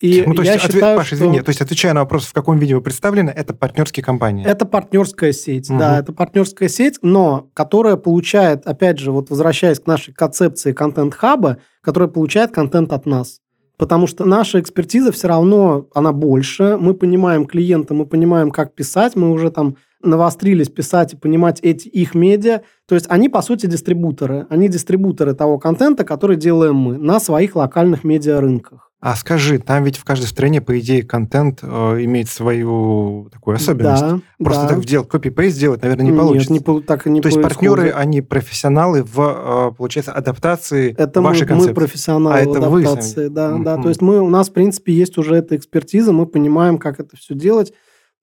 И 0.00 0.24
ну, 0.26 0.34
то 0.34 0.42
есть, 0.42 0.54
я 0.54 0.58
отве- 0.58 0.72
считаю, 0.72 0.96
Паш, 0.98 1.06
что 1.06 1.16
извини, 1.16 1.40
то 1.40 1.48
есть, 1.48 1.60
отвечая 1.62 1.94
на 1.94 2.00
вопрос, 2.00 2.26
в 2.26 2.32
каком 2.34 2.58
виде 2.58 2.74
вы 2.74 2.82
представлены, 2.82 3.30
это 3.30 3.54
партнерские 3.54 4.04
компании. 4.04 4.44
это 4.44 4.66
партнерская 4.66 5.32
сеть. 5.32 5.70
Мгм. 5.70 5.78
Да, 5.78 5.98
это 5.98 6.12
партнерская 6.12 6.68
сеть, 6.68 6.98
но 7.02 7.48
которая 7.54 7.96
получает, 7.96 8.66
опять 8.66 8.98
же, 8.98 9.10
вот 9.10 9.30
возвращаясь 9.30 9.80
к 9.80 9.86
нашей 9.86 10.12
концепции 10.12 10.72
контент-хаба, 10.72 11.58
которая 11.80 12.10
получает 12.10 12.50
контент 12.50 12.92
от 12.92 13.06
нас. 13.06 13.40
Потому 13.78 14.06
что 14.06 14.24
наша 14.24 14.60
экспертиза 14.60 15.12
все 15.12 15.28
равно, 15.28 15.86
она 15.94 16.12
больше. 16.12 16.76
Мы 16.80 16.94
понимаем 16.94 17.46
клиента, 17.46 17.92
мы 17.94 18.06
понимаем, 18.06 18.50
как 18.50 18.74
писать. 18.74 19.16
Мы 19.16 19.30
уже 19.30 19.50
там 19.50 19.76
навострились 20.02 20.68
писать 20.68 21.12
и 21.14 21.16
понимать 21.16 21.60
эти 21.60 21.88
их 21.88 22.14
медиа. 22.14 22.62
То 22.86 22.94
есть 22.94 23.06
они, 23.08 23.28
по 23.28 23.42
сути, 23.42 23.66
дистрибуторы. 23.66 24.46
Они 24.48 24.68
дистрибуторы 24.68 25.34
того 25.34 25.58
контента, 25.58 26.04
который 26.04 26.36
делаем 26.36 26.76
мы 26.76 26.96
на 26.96 27.20
своих 27.20 27.54
локальных 27.56 28.02
медиарынках. 28.04 28.85
А 29.06 29.14
скажи, 29.14 29.60
там 29.60 29.84
ведь 29.84 29.98
в 29.98 30.04
каждой 30.04 30.24
стране, 30.24 30.60
по 30.60 30.76
идее, 30.80 31.04
контент 31.04 31.60
э, 31.62 31.66
имеет 32.02 32.28
свою 32.28 33.28
такую 33.32 33.54
особенность. 33.54 34.02
Да, 34.02 34.18
Просто 34.42 34.62
да. 34.64 34.68
так 34.70 34.82
сделать, 34.82 35.08
копи-пейст 35.08 35.56
сделать, 35.56 35.80
наверное, 35.82 36.06
не 36.06 36.10
Нет, 36.10 36.20
получится. 36.20 36.52
не 36.52 36.58
полу- 36.58 36.82
так 36.82 37.06
и 37.06 37.10
не 37.10 37.20
То 37.20 37.28
есть 37.28 37.40
партнеры, 37.40 37.90
они 37.90 38.20
профессионалы 38.20 39.04
в, 39.04 39.70
э, 39.70 39.76
получается, 39.76 40.10
адаптации 40.10 40.92
Это 40.98 41.20
мы, 41.20 41.28
вашей 41.28 41.42
мы 41.42 41.46
концепции. 41.46 41.72
профессионалы 41.74 42.36
А 42.36 42.44
в 42.44 42.50
это 42.50 42.68
вы 42.68 42.80
адаптации. 42.82 43.14
сами? 43.14 43.28
Да, 43.28 43.50
да. 43.58 43.74
Мгм. 43.74 43.82
То 43.84 43.88
есть 43.90 44.02
мы, 44.02 44.20
у 44.20 44.28
нас, 44.28 44.48
в 44.48 44.52
принципе, 44.52 44.92
есть 44.92 45.16
уже 45.18 45.36
эта 45.36 45.54
экспертиза, 45.54 46.12
мы 46.12 46.26
понимаем, 46.26 46.76
как 46.76 46.98
это 46.98 47.16
все 47.16 47.36
делать. 47.36 47.72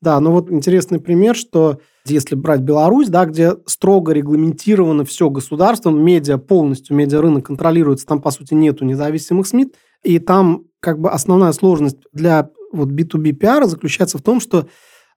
Да, 0.01 0.19
но 0.19 0.33
вот 0.33 0.51
интересный 0.51 0.99
пример, 0.99 1.37
что 1.37 1.79
если 2.05 2.35
брать 2.35 2.59
Беларусь, 2.59 3.07
да, 3.07 3.23
где 3.23 3.53
строго 3.67 4.11
регламентировано 4.11 5.05
все 5.05 5.29
государством, 5.29 6.03
медиа 6.03 6.37
полностью, 6.37 6.97
медиарынок 6.97 7.45
контролируется, 7.45 8.05
там, 8.05 8.21
по 8.21 8.31
сути, 8.31 8.53
нету 8.53 8.83
независимых 8.83 9.47
СМИ, 9.47 9.71
и 10.03 10.19
там 10.19 10.65
как 10.79 10.99
бы 10.99 11.09
основная 11.09 11.53
сложность 11.53 11.97
для 12.11 12.49
вот 12.71 12.89
B2B 12.89 13.31
пиара 13.33 13.65
заключается 13.65 14.17
в 14.17 14.21
том, 14.21 14.39
что 14.39 14.67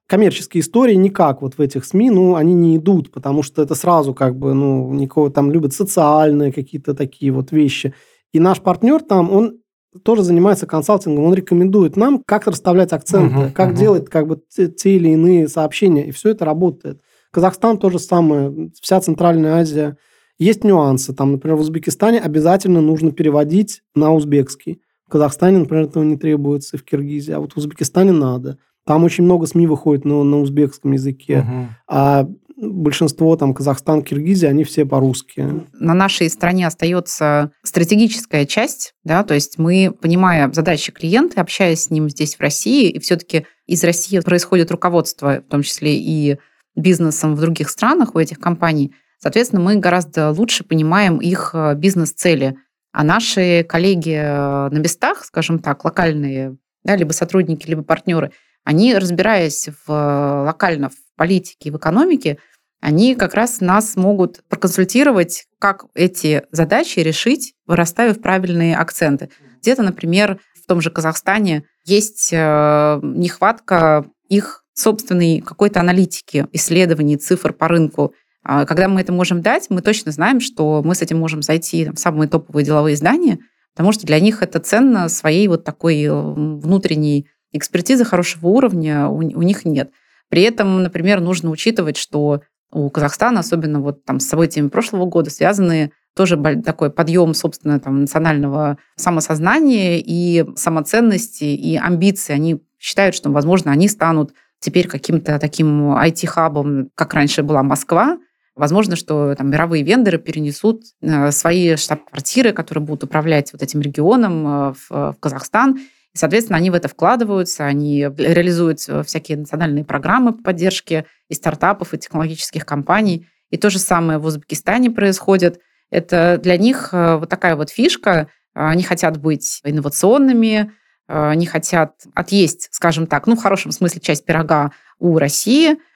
коммерческие 0.07 0.61
истории 0.61 0.95
никак 0.95 1.41
вот 1.41 1.57
в 1.57 1.61
этих 1.61 1.83
СМИ, 1.83 2.09
ну, 2.11 2.35
они 2.35 2.53
не 2.53 2.77
идут, 2.77 3.11
потому 3.11 3.43
что 3.43 3.61
это 3.61 3.75
сразу 3.75 4.13
как 4.13 4.37
бы, 4.37 4.53
ну, 4.53 4.93
никого 4.93 5.29
там 5.29 5.51
любят 5.51 5.73
социальные 5.73 6.53
какие-то 6.53 6.93
такие 6.93 7.31
вот 7.31 7.51
вещи. 7.51 7.93
И 8.31 8.39
наш 8.39 8.61
партнер 8.61 9.01
там, 9.01 9.29
он 9.31 9.57
тоже 10.03 10.23
занимается 10.23 10.65
консалтингом, 10.65 11.25
он 11.25 11.33
рекомендует 11.33 11.97
нам, 11.97 12.21
как 12.25 12.47
расставлять 12.47 12.93
акценты, 12.93 13.35
Мгм, 13.35 13.51
как 13.51 13.69
мгм. 13.69 13.77
делать 13.77 14.09
как 14.09 14.27
бы 14.27 14.39
те, 14.49 14.67
те 14.67 14.95
или 14.95 15.09
иные 15.09 15.47
сообщения, 15.47 16.07
и 16.07 16.11
все 16.11 16.29
это 16.29 16.45
работает. 16.45 17.01
Казахстан 17.31 17.77
то 17.77 17.89
же 17.89 17.99
самое, 17.99 18.71
вся 18.81 19.01
Центральная 19.01 19.55
Азия. 19.55 19.97
Есть 20.39 20.63
нюансы. 20.63 21.13
Там, 21.13 21.31
например, 21.33 21.57
в 21.57 21.61
Узбекистане 21.61 22.19
обязательно 22.19 22.81
нужно 22.81 23.11
переводить 23.11 23.81
на 23.95 24.13
узбекский. 24.13 24.81
В 25.07 25.11
Казахстане, 25.11 25.59
например, 25.59 25.85
этого 25.85 26.03
не 26.03 26.17
требуется, 26.17 26.77
в 26.77 26.83
Киргизии, 26.83 27.31
а 27.31 27.39
вот 27.39 27.53
в 27.53 27.57
Узбекистане 27.57 28.11
надо. 28.11 28.57
Там 28.85 29.03
очень 29.03 29.23
много 29.23 29.47
СМИ 29.47 29.67
выходит 29.67 30.05
на, 30.05 30.23
на 30.23 30.39
узбекском 30.39 30.91
языке, 30.93 31.41
Мгм. 31.41 31.69
а 31.87 32.27
большинство 32.59 33.35
там 33.35 33.53
Казахстан, 33.53 34.01
Киргизия, 34.01 34.49
они 34.49 34.63
все 34.63 34.85
по-русски. 34.85 35.45
на 35.73 35.93
нашей 35.93 36.29
стране 36.29 36.65
остается 36.65 37.51
стратегическая 37.63 38.45
часть, 38.45 38.95
да, 39.03 39.23
то 39.23 39.33
есть 39.33 39.57
мы, 39.59 39.93
понимая 40.01 40.51
задачи 40.51 40.91
клиента, 40.91 41.41
общаясь 41.41 41.83
с 41.83 41.89
ним 41.91 42.09
здесь 42.09 42.35
в 42.35 42.41
России, 42.41 42.89
и 42.89 42.99
все-таки 42.99 43.45
из 43.67 43.83
России 43.83 44.19
происходит 44.19 44.71
руководство, 44.71 45.41
в 45.45 45.49
том 45.51 45.61
числе 45.61 45.97
и 45.97 46.37
бизнесом 46.75 47.35
в 47.35 47.41
других 47.41 47.69
странах 47.69 48.15
у 48.15 48.19
этих 48.19 48.39
компаний, 48.39 48.93
соответственно, 49.19 49.61
мы 49.61 49.75
гораздо 49.75 50.31
лучше 50.31 50.63
понимаем 50.63 51.17
их 51.17 51.51
э, 51.53 51.75
бизнес-цели. 51.75 52.55
А 52.91 53.03
наши 53.03 53.63
коллеги 53.67 54.13
э, 54.13 54.69
на 54.69 54.77
местах, 54.77 55.23
скажем 55.25 55.59
так, 55.59 55.83
локальные, 55.85 56.57
да, 56.83 56.95
либо 56.95 57.11
сотрудники, 57.11 57.67
либо 57.67 57.83
партнеры, 57.83 58.31
они, 58.63 58.95
разбираясь 58.95 59.69
в 59.85 59.91
э, 59.91 60.43
локально 60.45 60.89
в 60.89 60.95
политике 61.15 61.69
и 61.69 61.71
в 61.71 61.77
экономике, 61.77 62.37
они 62.79 63.15
как 63.15 63.33
раз 63.33 63.59
нас 63.59 63.95
могут 63.95 64.43
проконсультировать, 64.49 65.45
как 65.59 65.85
эти 65.95 66.43
задачи 66.51 66.99
решить, 66.99 67.55
вырастая 67.65 68.13
в 68.13 68.21
правильные 68.21 68.77
акценты. 68.77 69.29
Где-то, 69.61 69.81
например, 69.81 70.39
в 70.53 70.67
том 70.67 70.81
же 70.81 70.91
Казахстане 70.91 71.63
есть 71.85 72.31
нехватка 72.31 74.05
их 74.29 74.63
собственной 74.77 75.41
какой-то 75.41 75.79
аналитики, 75.79 76.47
исследований, 76.51 77.17
цифр 77.17 77.51
по 77.51 77.67
рынку. 77.67 78.13
А 78.49 78.65
Когда 78.65 78.87
мы 78.87 79.01
это 79.01 79.11
можем 79.11 79.41
дать, 79.41 79.65
мы 79.69 79.81
точно 79.81 80.13
знаем, 80.13 80.39
что 80.39 80.81
мы 80.81 80.95
с 80.95 81.01
этим 81.01 81.19
можем 81.19 81.41
зайти 81.41 81.83
там, 81.83 81.95
в 81.95 81.99
самые 81.99 82.29
топовые 82.29 82.63
деловые 82.63 82.93
издания, 82.93 83.39
потому 83.75 83.91
что 83.91 84.07
для 84.07 84.21
них 84.21 84.41
это 84.41 84.61
ценно 84.61 85.09
своей 85.09 85.49
вот 85.49 85.65
такой 85.65 86.01
э, 86.03 86.11
внутренней 86.13 87.27
экспертизы 87.51 88.05
хорошего 88.05 88.47
уровня 88.47 89.09
у, 89.09 89.21
них 89.21 89.65
нет. 89.65 89.91
При 90.29 90.43
этом, 90.43 90.81
например, 90.81 91.19
нужно 91.19 91.49
учитывать, 91.49 91.97
что 91.97 92.41
у 92.71 92.89
Казахстана, 92.89 93.41
особенно 93.41 93.81
вот 93.81 94.05
там 94.05 94.21
с 94.21 94.27
событиями 94.27 94.69
прошлого 94.69 95.05
года, 95.07 95.29
связаны 95.29 95.91
тоже 96.15 96.37
такой 96.63 96.89
подъем, 96.89 97.33
собственно, 97.33 97.81
там, 97.81 98.01
национального 98.01 98.77
самосознания 98.95 99.99
и 99.99 100.45
самоценности, 100.55 101.43
и 101.43 101.75
амбиций. 101.75 102.33
Они 102.33 102.61
считают, 102.79 103.13
что, 103.13 103.29
возможно, 103.29 103.71
они 103.71 103.89
станут 103.89 104.31
теперь 104.61 104.87
каким-то 104.87 105.37
таким 105.37 105.91
IT-хабом, 105.97 106.91
как 106.95 107.13
раньше 107.13 107.43
была 107.43 107.61
Москва, 107.61 108.17
Возможно, 108.57 108.95
что 108.95 109.35
там 109.35 109.51
мировые 109.51 109.83
вендоры 109.83 110.17
перенесут 110.17 110.81
э, 111.01 111.29
свои 111.31 111.75
штаб-квартиры, 111.75 112.53
которые 112.53 112.83
будут 112.83 113.03
управлять 113.03 113.53
вот 113.53 113.61
этим 113.61 113.81
регионом 113.81 114.47
э, 114.47 114.73
в, 114.73 114.89
в 114.89 115.17
Казахстан. 115.19 115.77
И, 115.77 116.17
соответственно, 116.17 116.57
они 116.57 116.71
в 116.71 116.73
это 116.73 116.87
вкладываются, 116.87 117.65
они 117.65 118.01
реализуют 118.17 118.79
всякие 118.79 119.37
национальные 119.37 119.85
программы 119.85 120.33
по 120.33 120.41
поддержке 120.41 121.05
и 121.29 121.35
стартапов, 121.35 121.93
и 121.93 121.99
технологических 121.99 122.65
компаний. 122.65 123.27
И 123.51 123.57
то 123.57 123.69
же 123.69 123.77
самое 123.77 124.17
в 124.17 124.25
Узбекистане 124.25 124.89
происходит. 124.89 125.61
Это 125.91 126.39
для 126.41 126.57
них 126.57 126.89
э, 126.93 127.17
вот 127.17 127.29
такая 127.29 127.55
вот 127.55 127.69
фишка. 127.69 128.27
Они 128.55 128.81
хотят 128.81 129.21
быть 129.21 129.61
инновационными, 129.65 130.71
они 131.05 131.45
хотят 131.45 131.93
отъесть, 132.15 132.69
скажем 132.71 133.05
так, 133.05 133.27
ну, 133.27 133.35
в 133.35 133.41
хорошем 133.41 133.71
смысле, 133.71 134.01
часть 134.01 134.25
пирога 134.25 134.71
у 134.97 135.19
России– 135.19 135.77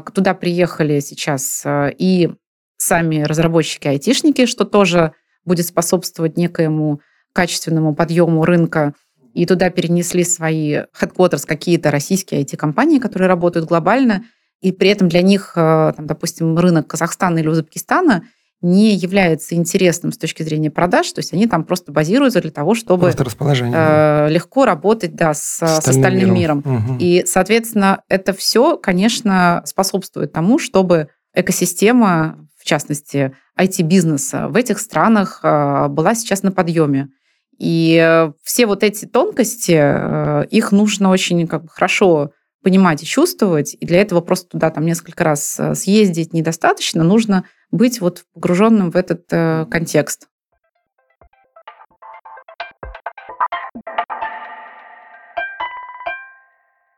туда 0.00 0.34
приехали 0.34 1.00
сейчас 1.00 1.62
а, 1.64 1.88
и 1.88 2.30
сами 2.76 3.22
разработчики-айтишники, 3.22 4.46
что 4.46 4.64
тоже 4.64 5.12
будет 5.44 5.66
способствовать 5.66 6.36
некоему 6.36 7.00
качественному 7.32 7.94
подъему 7.94 8.44
рынка. 8.44 8.94
И 9.32 9.46
туда 9.46 9.70
перенесли 9.70 10.24
свои 10.24 10.74
headquarters 11.00 11.46
какие-то 11.46 11.90
российские 11.90 12.42
IT-компании, 12.42 12.98
которые 12.98 13.28
работают 13.28 13.66
глобально. 13.66 14.24
И 14.60 14.72
при 14.72 14.90
этом 14.90 15.08
для 15.08 15.22
них, 15.22 15.52
а, 15.56 15.92
там, 15.92 16.06
допустим, 16.06 16.58
рынок 16.58 16.86
Казахстана 16.86 17.38
или 17.38 17.48
Узбекистана– 17.48 18.24
не 18.62 18.94
является 18.94 19.54
интересным 19.54 20.12
с 20.12 20.18
точки 20.18 20.42
зрения 20.42 20.70
продаж, 20.70 21.10
то 21.12 21.20
есть 21.20 21.32
они 21.32 21.46
там 21.46 21.64
просто 21.64 21.92
базируются 21.92 22.40
для 22.40 22.50
того, 22.50 22.74
чтобы 22.74 23.10
э, 23.10 24.28
легко 24.30 24.66
работать 24.66 25.14
да, 25.14 25.32
с, 25.32 25.40
с 25.40 25.62
остальным, 25.62 26.04
остальным 26.04 26.34
миром. 26.34 26.62
миром. 26.66 26.84
Угу. 26.90 26.96
И, 27.00 27.24
соответственно, 27.26 28.02
это 28.08 28.32
все, 28.34 28.76
конечно, 28.76 29.62
способствует 29.64 30.32
тому, 30.32 30.58
чтобы 30.58 31.08
экосистема, 31.34 32.48
в 32.58 32.64
частности, 32.64 33.34
IT-бизнеса 33.58 34.48
в 34.48 34.56
этих 34.56 34.78
странах 34.78 35.40
э, 35.42 35.88
была 35.88 36.14
сейчас 36.14 36.42
на 36.42 36.52
подъеме. 36.52 37.08
И 37.58 38.28
все 38.42 38.66
вот 38.66 38.82
эти 38.82 39.04
тонкости, 39.04 39.76
э, 39.76 40.46
их 40.50 40.72
нужно 40.72 41.10
очень 41.10 41.46
как 41.46 41.62
бы, 41.62 41.68
хорошо 41.68 42.32
понимать 42.62 43.02
и 43.02 43.06
чувствовать, 43.06 43.76
и 43.78 43.86
для 43.86 44.00
этого 44.00 44.20
просто 44.20 44.48
туда 44.48 44.70
там 44.70 44.84
несколько 44.84 45.24
раз 45.24 45.58
э, 45.58 45.74
съездить 45.74 46.32
недостаточно, 46.32 47.02
нужно 47.02 47.44
быть 47.70 48.00
вот 48.00 48.24
погруженным 48.34 48.90
в 48.90 48.96
этот 48.96 49.24
э, 49.30 49.66
контекст. 49.70 50.28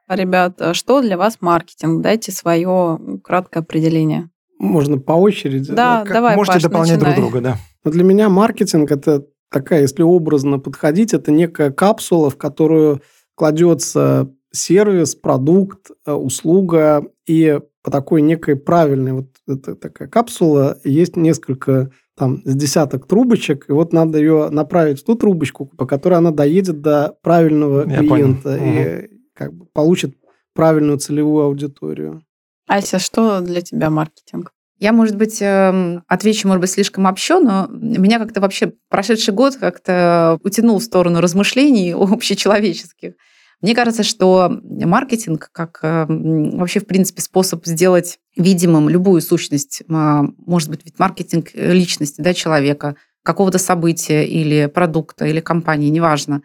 Ребят, 0.09 0.61
а 0.61 0.75
что 0.75 1.01
для 1.01 1.17
вас 1.17 1.39
маркетинг? 1.41 2.03
Дайте 2.03 2.33
свое 2.33 2.99
краткое 3.23 3.61
определение. 3.61 4.29
Можно 4.59 4.99
по 4.99 5.13
очереди. 5.13 5.73
Да, 5.73 6.03
как 6.05 6.13
давай, 6.13 6.37
Можете 6.37 6.55
Паш, 6.55 6.63
дополнять 6.63 6.99
начинай. 6.99 7.15
друг 7.15 7.31
друга, 7.31 7.41
да. 7.41 7.57
Но 7.85 7.91
для 7.91 8.05
меня 8.05 8.29
маркетинг– 8.29 8.91
это 8.93 9.27
такая, 9.51 9.83
если 9.83 10.03
образно 10.03 10.59
подходить, 10.59 11.15
это 11.15 11.33
некая 11.33 11.71
капсула, 11.71 12.31
в 12.31 12.37
которую 12.37 13.01
кладется 13.35 14.31
сервис, 14.53 15.14
продукт, 15.14 15.90
э, 16.07 16.12
услуга, 16.12 17.07
и 17.26 17.61
по 17.82 17.90
такой 17.90 18.22
некой 18.22 18.57
правильной, 18.57 19.12
вот 19.12 19.28
это 19.48 19.74
такая 19.74 20.09
капсула, 20.09 20.78
есть 20.84 21.16
несколько 21.16 21.90
там 22.16 22.42
с 22.44 22.55
десяток 22.55 23.07
трубочек, 23.07 23.68
и 23.68 23.72
вот 23.72 23.92
надо 23.92 24.18
ее 24.18 24.50
направить 24.50 25.00
в 25.00 25.05
ту 25.05 25.14
трубочку, 25.14 25.66
по 25.66 25.86
которой 25.86 26.14
она 26.14 26.30
доедет 26.30 26.80
до 26.80 27.16
правильного 27.22 27.88
Я 27.88 27.98
клиента 27.98 28.57
понял. 28.59 28.72
и 28.72 29.05
угу. 29.05 29.14
как 29.34 29.55
бы 29.55 29.66
получит 29.72 30.16
правильную 30.55 30.98
целевую 30.98 31.46
аудиторию. 31.46 32.22
Ася, 32.68 32.98
что 32.98 33.40
для 33.40 33.62
тебя 33.62 33.90
маркетинг? 33.90 34.53
Я, 34.78 34.92
может 34.92 35.16
быть, 35.16 35.38
эм, 35.40 36.03
отвечу, 36.09 36.48
может 36.48 36.61
быть, 36.61 36.70
слишком 36.70 37.07
общо, 37.07 37.38
но 37.38 37.68
меня 37.70 38.18
как-то 38.18 38.40
вообще 38.40 38.72
прошедший 38.88 39.32
год 39.32 39.57
как-то 39.57 40.38
утянул 40.42 40.78
в 40.78 40.82
сторону 40.82 41.20
размышлений 41.20 41.92
общечеловеческих. 41.96 43.14
Мне 43.63 43.77
кажется, 43.77 44.03
что 44.03 44.61
маркетинг, 44.65 45.51
как 45.53 45.79
э, 45.83 46.07
вообще, 46.09 46.81
в 46.81 46.87
принципе, 46.87 47.23
способ 47.23 47.65
сделать 47.65 48.19
видимым 48.37 48.89
любую 48.89 49.21
сущность, 49.21 49.85
а, 49.89 50.25
может 50.37 50.69
быть, 50.69 50.81
ведь 50.85 50.99
маркетинг 50.99 51.51
личности 51.55 52.21
да, 52.21 52.35
человека, 52.35 52.97
какого-то 53.23 53.59
события 53.59 54.25
или 54.27 54.67
продукта, 54.67 55.27
или 55.27 55.39
компании, 55.39 55.91
неважно. 55.91 56.43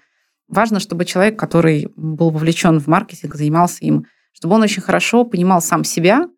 Важно, 0.48 0.80
чтобы 0.80 1.06
человек, 1.06 1.40
который 1.40 1.92
был 1.96 2.30
вовлечен 2.30 2.80
в 2.80 2.86
маркетинг, 2.86 3.34
занимался 3.34 3.84
им, 3.84 4.06
чтобы 4.32 4.54
он 4.56 4.62
очень 4.62 4.84
хорошо 4.84 5.24
понимал 5.24 5.60
сам 5.60 5.84
себя, 5.84 6.30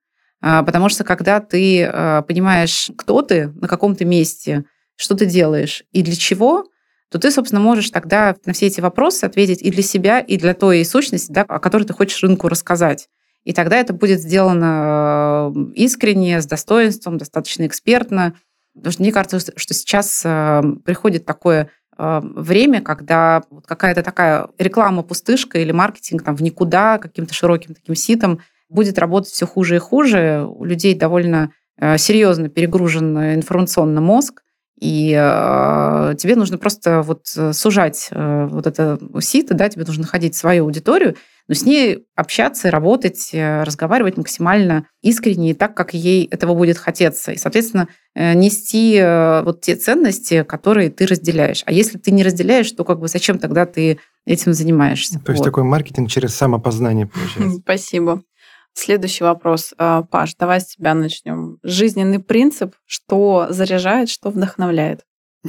а, 0.41 0.63
потому 0.63 0.87
что 0.87 1.03
когда 1.03 1.41
ты 1.41 1.81
э, 1.81 2.21
понимаешь, 2.25 2.89
кто 2.97 3.21
ты 3.21 3.49
на 3.49 3.67
каком-то 3.67 4.05
месте, 4.05 4.63
что 4.95 5.15
ты 5.15 5.25
делаешь 5.25 5.83
и 5.91 6.03
для 6.03 6.15
чего– 6.15 6.63
то 7.09 7.17
ты, 7.17 7.31
собственно, 7.31 7.61
можешь 7.61 7.89
тогда 7.89 8.35
на 8.45 8.53
все 8.53 8.67
эти 8.67 8.81
вопросы 8.81 9.25
ответить 9.25 9.61
и 9.61 9.71
для 9.71 9.81
себя, 9.81 10.19
и 10.19 10.37
для 10.37 10.53
той 10.53 10.85
сущности, 10.85 11.31
да, 11.31 11.41
о 11.41 11.59
которой 11.59 11.83
ты 11.83 11.93
хочешь 11.93 12.21
рынку 12.21 12.47
рассказать. 12.47 13.09
И 13.43 13.53
тогда 13.53 13.77
это 13.77 13.93
будет 13.93 14.19
сделано 14.19 15.51
э, 15.55 15.71
искренне, 15.73 16.41
с 16.41 16.45
достоинством, 16.45 17.17
достаточно 17.17 17.65
экспертно. 17.65 18.35
Потому 18.75 18.91
что 18.91 19.01
мне 19.01 19.11
кажется, 19.11 19.39
что 19.39 19.73
сейчас 19.73 20.21
э, 20.23 20.61
приходит 20.85 21.25
такое 21.25 21.69
э, 21.97 22.19
время, 22.21 22.81
когда 22.81 23.41
какая-то 23.65 24.03
такая 24.03 24.49
реклама-пустышка 24.59 25.57
или 25.57 25.71
маркетинг 25.71 26.23
там 26.23 26.35
в 26.35 26.43
никуда, 26.43 26.99
каким-то 26.99 27.33
широким 27.33 27.73
таким 27.73 27.95
ситом 27.95 28.41
будет 28.67 28.99
работать 28.99 29.31
все 29.31 29.47
хуже 29.47 29.77
и 29.77 29.79
хуже. 29.79 30.45
У 30.47 30.63
людей 30.63 30.93
довольно 30.93 31.51
серьезно 31.97 32.49
перегружен 32.49 33.17
информационный 33.35 34.01
мозг, 34.01 34.43
и 34.79 35.11
э, 35.11 36.15
тебе 36.17 36.35
нужно 36.35 36.57
просто 36.57 37.01
вот 37.01 37.25
э, 37.35 37.53
сужать 37.53 38.07
э, 38.11 38.47
вот 38.49 38.65
это 38.65 38.97
сито, 39.19 39.53
да, 39.53 39.67
тебе 39.67 39.83
нужно 39.85 40.03
находить 40.03 40.35
свою 40.35 40.63
аудиторию, 40.63 41.15
но 41.49 41.55
с 41.55 41.63
ней 41.63 42.05
общаться, 42.15 42.71
работать, 42.71 43.31
э, 43.33 43.63
разговаривать 43.63 44.15
максимально 44.17 44.85
искренне 45.01 45.51
и 45.51 45.53
так, 45.53 45.75
как 45.75 45.93
ей 45.93 46.25
этого 46.25 46.53
будет 46.53 46.77
хотеться. 46.77 47.31
И, 47.31 47.37
соответственно, 47.37 47.89
э, 48.15 48.33
нести 48.35 48.95
э, 48.95 49.41
вот 49.43 49.61
те 49.61 49.75
ценности, 49.75 50.43
которые 50.43 50.91
ты 50.91 51.07
разделяешь. 51.07 51.63
А 51.65 51.71
если 51.71 51.97
ты 51.97 52.11
не 52.11 52.23
разделяешь, 52.23 52.71
то 52.71 52.85
как 52.85 52.99
бы 52.99 53.07
зачем 53.07 53.39
тогда 53.39 53.65
ты 53.65 53.99
этим 54.25 54.53
занимаешься? 54.53 55.19
То 55.19 55.31
есть 55.31 55.43
такой 55.43 55.63
маркетинг 55.63 56.09
через 56.09 56.35
самопознание 56.35 57.07
получается. 57.07 57.59
Спасибо. 57.63 58.21
Следующий 58.73 59.23
вопрос. 59.23 59.73
А, 59.77 60.03
Паш, 60.03 60.35
давай 60.35 60.61
с 60.61 60.67
тебя 60.67 60.93
начнем. 60.93 61.57
Жизненный 61.63 62.19
принцип, 62.19 62.75
что 62.85 63.47
заряжает, 63.49 64.09
что 64.09 64.29
вдохновляет? 64.29 65.01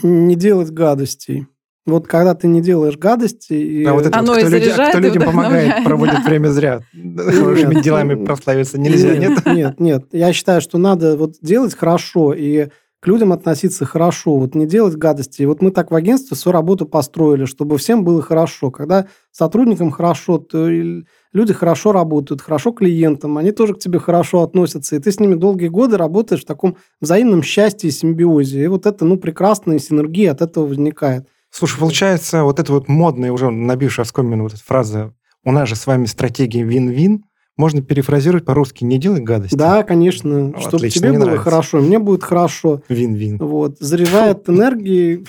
Не 0.02 0.36
делать 0.36 0.70
гадостей. 0.70 1.46
Вот 1.86 2.06
когда 2.06 2.34
ты 2.34 2.46
не 2.46 2.60
делаешь 2.60 2.96
гадости... 2.96 3.84
Да, 3.84 3.94
вот 3.94 4.06
это 4.06 4.18
Оно 4.18 4.34
вот, 4.34 4.42
кто, 4.42 4.48
люди, 4.48 4.70
кто 4.70 4.98
людям 4.98 5.22
помогает, 5.24 5.84
проводит 5.84 6.24
время 6.24 6.48
зря. 6.48 6.82
Хорошими 6.92 7.80
делами 7.80 8.22
прославиться 8.24 8.78
нельзя, 8.78 9.16
нет? 9.16 9.44
Нет, 9.46 9.80
нет. 9.80 10.04
Я 10.12 10.32
считаю, 10.32 10.60
что 10.60 10.78
надо 10.78 11.16
вот 11.16 11.36
делать 11.40 11.74
хорошо 11.74 12.34
и 12.34 12.68
к 13.00 13.06
людям 13.06 13.32
относиться 13.32 13.86
хорошо, 13.86 14.36
вот 14.36 14.54
не 14.54 14.66
делать 14.66 14.94
гадости. 14.94 15.42
И 15.42 15.46
вот 15.46 15.62
мы 15.62 15.70
так 15.70 15.90
в 15.90 15.94
агентстве 15.94 16.36
свою 16.36 16.52
работу 16.52 16.84
построили, 16.86 17.46
чтобы 17.46 17.78
всем 17.78 18.04
было 18.04 18.20
хорошо. 18.20 18.70
Когда 18.70 19.06
сотрудникам 19.32 19.90
хорошо, 19.90 20.36
то 20.38 20.68
люди 20.68 21.52
хорошо 21.54 21.92
работают, 21.92 22.42
хорошо 22.42 22.72
клиентам, 22.72 23.38
они 23.38 23.52
тоже 23.52 23.74
к 23.74 23.78
тебе 23.78 23.98
хорошо 23.98 24.42
относятся, 24.42 24.96
и 24.96 24.98
ты 24.98 25.10
с 25.12 25.18
ними 25.18 25.34
долгие 25.34 25.68
годы 25.68 25.96
работаешь 25.96 26.42
в 26.42 26.46
таком 26.46 26.76
взаимном 27.00 27.42
счастье 27.42 27.88
и 27.88 27.92
симбиозе. 27.92 28.64
И 28.64 28.66
вот 28.66 28.84
это, 28.84 29.04
ну, 29.04 29.16
прекрасная 29.16 29.78
синергия 29.78 30.32
от 30.32 30.42
этого 30.42 30.66
возникает. 30.66 31.26
Слушай, 31.50 31.78
получается, 31.80 32.44
вот 32.44 32.60
эта 32.60 32.72
вот 32.72 32.88
модная, 32.88 33.32
уже 33.32 33.50
набившая 33.50 34.04
оскомину 34.04 34.44
вот 34.44 34.54
эта 34.54 34.62
фраза 34.62 35.14
«У 35.42 35.52
нас 35.52 35.68
же 35.68 35.74
с 35.74 35.86
вами 35.86 36.04
стратегия 36.04 36.62
вин-вин», 36.62 37.24
можно 37.60 37.82
перефразировать 37.82 38.44
по-русски 38.44 38.84
«не 38.84 38.98
делай 38.98 39.20
гадости». 39.20 39.54
Да, 39.54 39.82
конечно. 39.82 40.48
Ну, 40.48 40.60
Чтобы 40.60 40.76
отлично, 40.76 41.00
тебе 41.00 41.12
было 41.12 41.24
нравится. 41.26 41.44
хорошо, 41.44 41.80
мне 41.80 41.98
будет 41.98 42.24
хорошо. 42.24 42.82
Вин-вин. 42.88 43.36
Вот. 43.38 43.76
Заряжает 43.78 44.48
энергией 44.48 45.26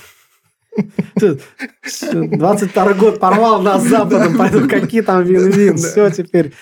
22 1.16 2.94
год 2.94 3.20
порвал 3.20 3.62
нас 3.62 3.84
Западом, 3.84 4.38
поэтому 4.38 4.70
какие 4.70 5.02
там 5.02 5.24
вин-вин. 5.24 5.76
Все 5.78 6.10
теперь. 6.10 6.54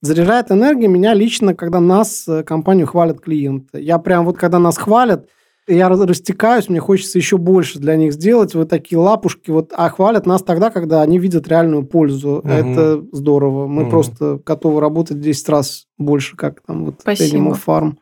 Заряжает 0.00 0.50
энергией 0.50 0.88
меня 0.88 1.12
лично, 1.12 1.54
когда 1.54 1.78
нас, 1.78 2.26
э, 2.26 2.42
компанию, 2.42 2.86
хвалят 2.86 3.20
клиенты. 3.20 3.82
Я 3.82 3.98
прям 3.98 4.24
вот, 4.24 4.38
когда 4.38 4.58
нас 4.58 4.78
хвалят, 4.78 5.28
я 5.70 5.88
растекаюсь, 5.88 6.68
мне 6.68 6.80
хочется 6.80 7.18
еще 7.18 7.38
больше 7.38 7.78
для 7.78 7.96
них 7.96 8.12
сделать. 8.12 8.54
Вот 8.54 8.68
такие 8.68 8.98
лапушки. 8.98 9.50
Вот, 9.50 9.72
а 9.76 9.88
хвалят 9.90 10.26
нас 10.26 10.42
тогда, 10.42 10.70
когда 10.70 11.02
они 11.02 11.18
видят 11.18 11.48
реальную 11.48 11.84
пользу. 11.84 12.38
Угу. 12.38 12.48
Это 12.48 13.04
здорово. 13.12 13.66
Мы 13.66 13.82
угу. 13.82 13.90
просто 13.90 14.40
готовы 14.44 14.80
работать 14.80 15.18
в 15.18 15.20
10 15.20 15.48
раз 15.48 15.86
больше, 15.98 16.36
как 16.36 16.62
там 16.62 16.86
вот 16.86 16.96
Спасибо. 17.00 17.36
Animal 17.36 17.60
Farm. 17.64 17.92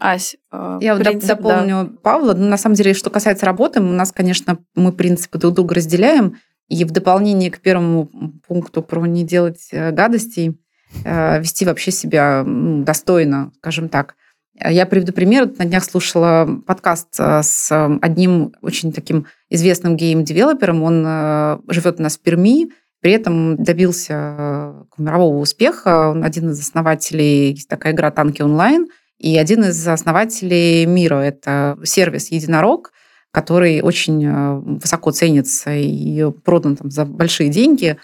Ась, 0.00 0.36
э, 0.52 0.78
я 0.80 0.94
принцип, 0.96 1.28
дополню 1.28 1.84
да. 1.84 1.90
Павла. 2.02 2.34
Ну, 2.34 2.46
на 2.46 2.56
самом 2.56 2.76
деле, 2.76 2.94
что 2.94 3.10
касается 3.10 3.46
работы, 3.46 3.80
у 3.80 3.84
нас, 3.84 4.12
конечно, 4.12 4.58
мы 4.74 4.92
принципы 4.92 5.38
друг 5.38 5.54
друга 5.54 5.74
разделяем. 5.74 6.36
И 6.68 6.84
в 6.84 6.90
дополнение 6.90 7.50
к 7.50 7.60
первому 7.60 8.10
пункту 8.46 8.82
про 8.82 9.06
не 9.06 9.24
делать 9.24 9.68
э, 9.72 9.90
гадостей, 9.90 10.60
э, 11.04 11.40
вести 11.40 11.64
вообще 11.64 11.90
себя 11.90 12.44
достойно, 12.46 13.52
скажем 13.56 13.88
так. 13.88 14.14
Я 14.60 14.86
приведу 14.86 15.12
пример. 15.12 15.50
На 15.58 15.64
днях 15.64 15.84
слушала 15.84 16.48
подкаст 16.66 17.14
э, 17.18 17.42
с 17.42 17.70
одним 18.02 18.54
очень 18.60 18.92
таким 18.92 19.26
известным 19.50 19.96
гейм-девелопером. 19.96 20.82
Он 20.82 21.62
живет 21.68 22.00
у 22.00 22.02
нас 22.02 22.16
в 22.16 22.22
Перми, 22.22 22.70
при 23.00 23.12
этом 23.12 23.62
добился 23.62 24.74
мирового 24.96 25.38
успеха. 25.38 26.10
Он 26.10 26.24
один 26.24 26.50
из 26.50 26.60
основателей, 26.60 27.52
есть 27.52 27.68
такая 27.68 27.92
игра 27.92 28.10
«Танки 28.10 28.42
онлайн», 28.42 28.88
и 29.18 29.36
один 29.36 29.64
из 29.64 29.86
основателей 29.86 30.86
мира. 30.86 31.16
Это 31.16 31.78
сервис 31.84 32.30
«Единорог», 32.30 32.92
который 33.30 33.80
очень 33.82 34.24
э, 34.24 34.54
высоко 34.80 35.10
ценится 35.10 35.74
и 35.74 36.30
продан 36.44 36.76
там 36.76 36.90
за 36.90 37.04
большие 37.04 37.50
деньги, 37.50 37.96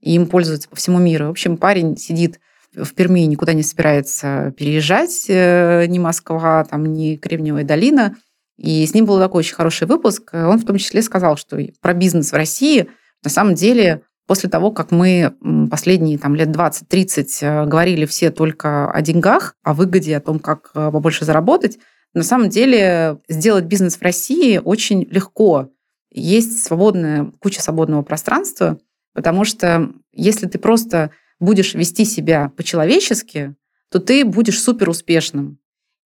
и 0.00 0.14
им 0.14 0.26
пользуются 0.26 0.68
по 0.68 0.76
всему 0.76 0.98
миру. 0.98 1.26
В 1.26 1.30
общем, 1.30 1.56
парень 1.56 1.96
сидит 1.96 2.40
в 2.74 2.94
Перми, 2.94 3.20
никуда 3.20 3.52
не 3.52 3.62
собирается 3.62 4.54
переезжать, 4.56 5.26
э, 5.28 5.86
ни 5.86 5.98
Москва, 5.98 6.64
там, 6.64 6.92
ни 6.92 7.16
Кремниевая 7.16 7.64
долина. 7.64 8.16
И 8.56 8.86
с 8.86 8.94
ним 8.94 9.06
был 9.06 9.18
такой 9.18 9.40
очень 9.40 9.54
хороший 9.54 9.86
выпуск. 9.86 10.30
Он 10.32 10.58
в 10.58 10.64
том 10.64 10.78
числе 10.78 11.02
сказал, 11.02 11.36
что 11.36 11.58
про 11.80 11.94
бизнес 11.94 12.32
в 12.32 12.36
России 12.36 12.88
на 13.24 13.30
самом 13.30 13.54
деле 13.54 14.02
после 14.26 14.48
того, 14.48 14.70
как 14.70 14.90
мы 14.90 15.34
последние 15.70 16.18
там, 16.18 16.34
лет 16.34 16.48
20-30 16.48 17.26
э, 17.40 17.66
говорили 17.66 18.06
все 18.06 18.30
только 18.30 18.90
о 18.90 19.02
деньгах, 19.02 19.56
о 19.62 19.74
выгоде, 19.74 20.16
о 20.16 20.20
том, 20.20 20.38
как 20.38 20.72
побольше 20.72 21.24
заработать, 21.24 21.78
на 22.14 22.22
самом 22.22 22.50
деле 22.50 23.18
сделать 23.28 23.64
бизнес 23.64 23.96
в 23.96 24.02
России 24.02 24.60
очень 24.62 25.04
легко. 25.10 25.70
Есть 26.10 26.64
свободная, 26.64 27.32
куча 27.38 27.62
свободного 27.62 28.02
пространства, 28.02 28.78
потому 29.14 29.44
что 29.44 29.90
если 30.12 30.46
ты 30.46 30.58
просто 30.58 31.10
будешь 31.42 31.74
вести 31.74 32.04
себя 32.04 32.50
по-человечески, 32.56 33.54
то 33.90 33.98
ты 33.98 34.24
будешь 34.24 34.62
супер 34.62 34.88
успешным. 34.88 35.58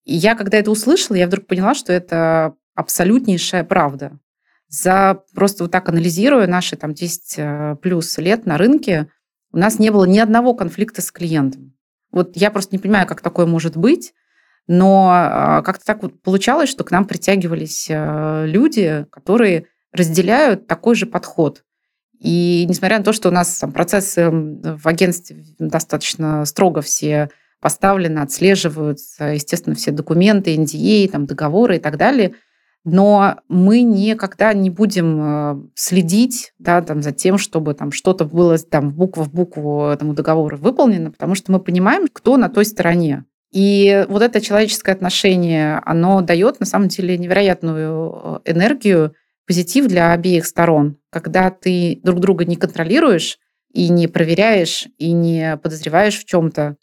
И 0.04 0.14
я, 0.14 0.34
когда 0.34 0.58
это 0.58 0.70
услышала, 0.70 1.16
я 1.16 1.26
вдруг 1.26 1.46
поняла, 1.46 1.74
что 1.74 1.92
это 1.92 2.54
абсолютнейшая 2.74 3.64
правда. 3.64 4.18
За 4.68 5.22
просто 5.34 5.64
вот 5.64 5.70
так 5.70 5.88
анализируя 5.88 6.46
наши 6.46 6.76
там 6.76 6.94
10 6.94 7.34
э, 7.36 7.76
плюс 7.82 8.18
лет 8.18 8.46
на 8.46 8.58
рынке, 8.58 9.08
у 9.52 9.58
нас 9.58 9.78
не 9.78 9.90
было 9.90 10.04
ни 10.04 10.18
одного 10.18 10.54
конфликта 10.54 11.02
с 11.02 11.12
клиентом. 11.12 11.76
Вот 12.10 12.36
я 12.36 12.50
просто 12.50 12.74
не 12.74 12.80
понимаю, 12.80 13.06
как 13.06 13.20
такое 13.20 13.46
может 13.46 13.76
быть, 13.76 14.14
но 14.66 15.10
а, 15.12 15.62
как-то 15.62 15.84
так 15.84 16.02
вот 16.02 16.20
получалось, 16.22 16.68
что 16.68 16.82
к 16.82 16.90
нам 16.90 17.04
притягивались 17.04 17.86
э, 17.88 18.46
люди, 18.46 19.06
которые 19.10 19.66
разделяют 19.92 20.66
такой 20.66 20.94
же 20.94 21.06
подход. 21.06 21.64
И 22.20 22.64
несмотря 22.68 22.98
на 22.98 23.04
то, 23.04 23.12
что 23.12 23.28
у 23.28 23.32
нас 23.32 23.58
там, 23.58 23.72
процессы 23.72 24.30
в 24.30 24.86
агентстве 24.86 25.44
достаточно 25.58 26.44
строго 26.44 26.80
все 26.80 27.30
поставлены, 27.60 28.20
отслеживаются, 28.20 29.24
естественно, 29.26 29.74
все 29.74 29.90
документы, 29.90 30.54
NDA, 30.56 31.08
там, 31.08 31.26
договоры 31.26 31.76
и 31.76 31.80
так 31.80 31.96
далее, 31.96 32.34
но 32.84 33.40
мы 33.48 33.82
никогда 33.82 34.52
не 34.54 34.70
будем 34.70 35.20
э, 35.20 35.56
следить 35.74 36.52
да, 36.60 36.80
там, 36.82 37.02
за 37.02 37.10
тем, 37.10 37.36
чтобы 37.36 37.74
там, 37.74 37.90
что-то 37.90 38.24
было 38.24 38.56
там, 38.58 38.92
буква 38.92 39.24
в 39.24 39.32
букву 39.32 39.86
этому 39.86 40.14
договору 40.14 40.56
выполнено, 40.56 41.10
потому 41.10 41.34
что 41.34 41.50
мы 41.50 41.58
понимаем, 41.58 42.06
кто 42.12 42.36
на 42.36 42.48
той 42.48 42.64
стороне. 42.64 43.24
И 43.52 44.06
вот 44.08 44.22
это 44.22 44.40
человеческое 44.40 44.92
отношение, 44.92 45.80
оно 45.84 46.20
дает 46.20 46.60
на 46.60 46.66
самом 46.66 46.86
деле 46.86 47.18
невероятную 47.18 48.40
э, 48.46 48.52
энергию, 48.52 49.14
позитив 49.48 49.88
для 49.88 50.12
обеих 50.12 50.46
сторон, 50.46 50.98
когда 51.16 51.50
ты 51.50 51.98
друг 52.02 52.20
друга 52.20 52.44
не 52.44 52.56
контролируешь 52.56 53.38
и 53.72 53.88
не 53.88 54.06
проверяешь, 54.06 54.86
и 54.98 55.12
не 55.12 55.56
подозреваешь 55.56 56.18
в 56.18 56.26
чем-то. 56.26 56.76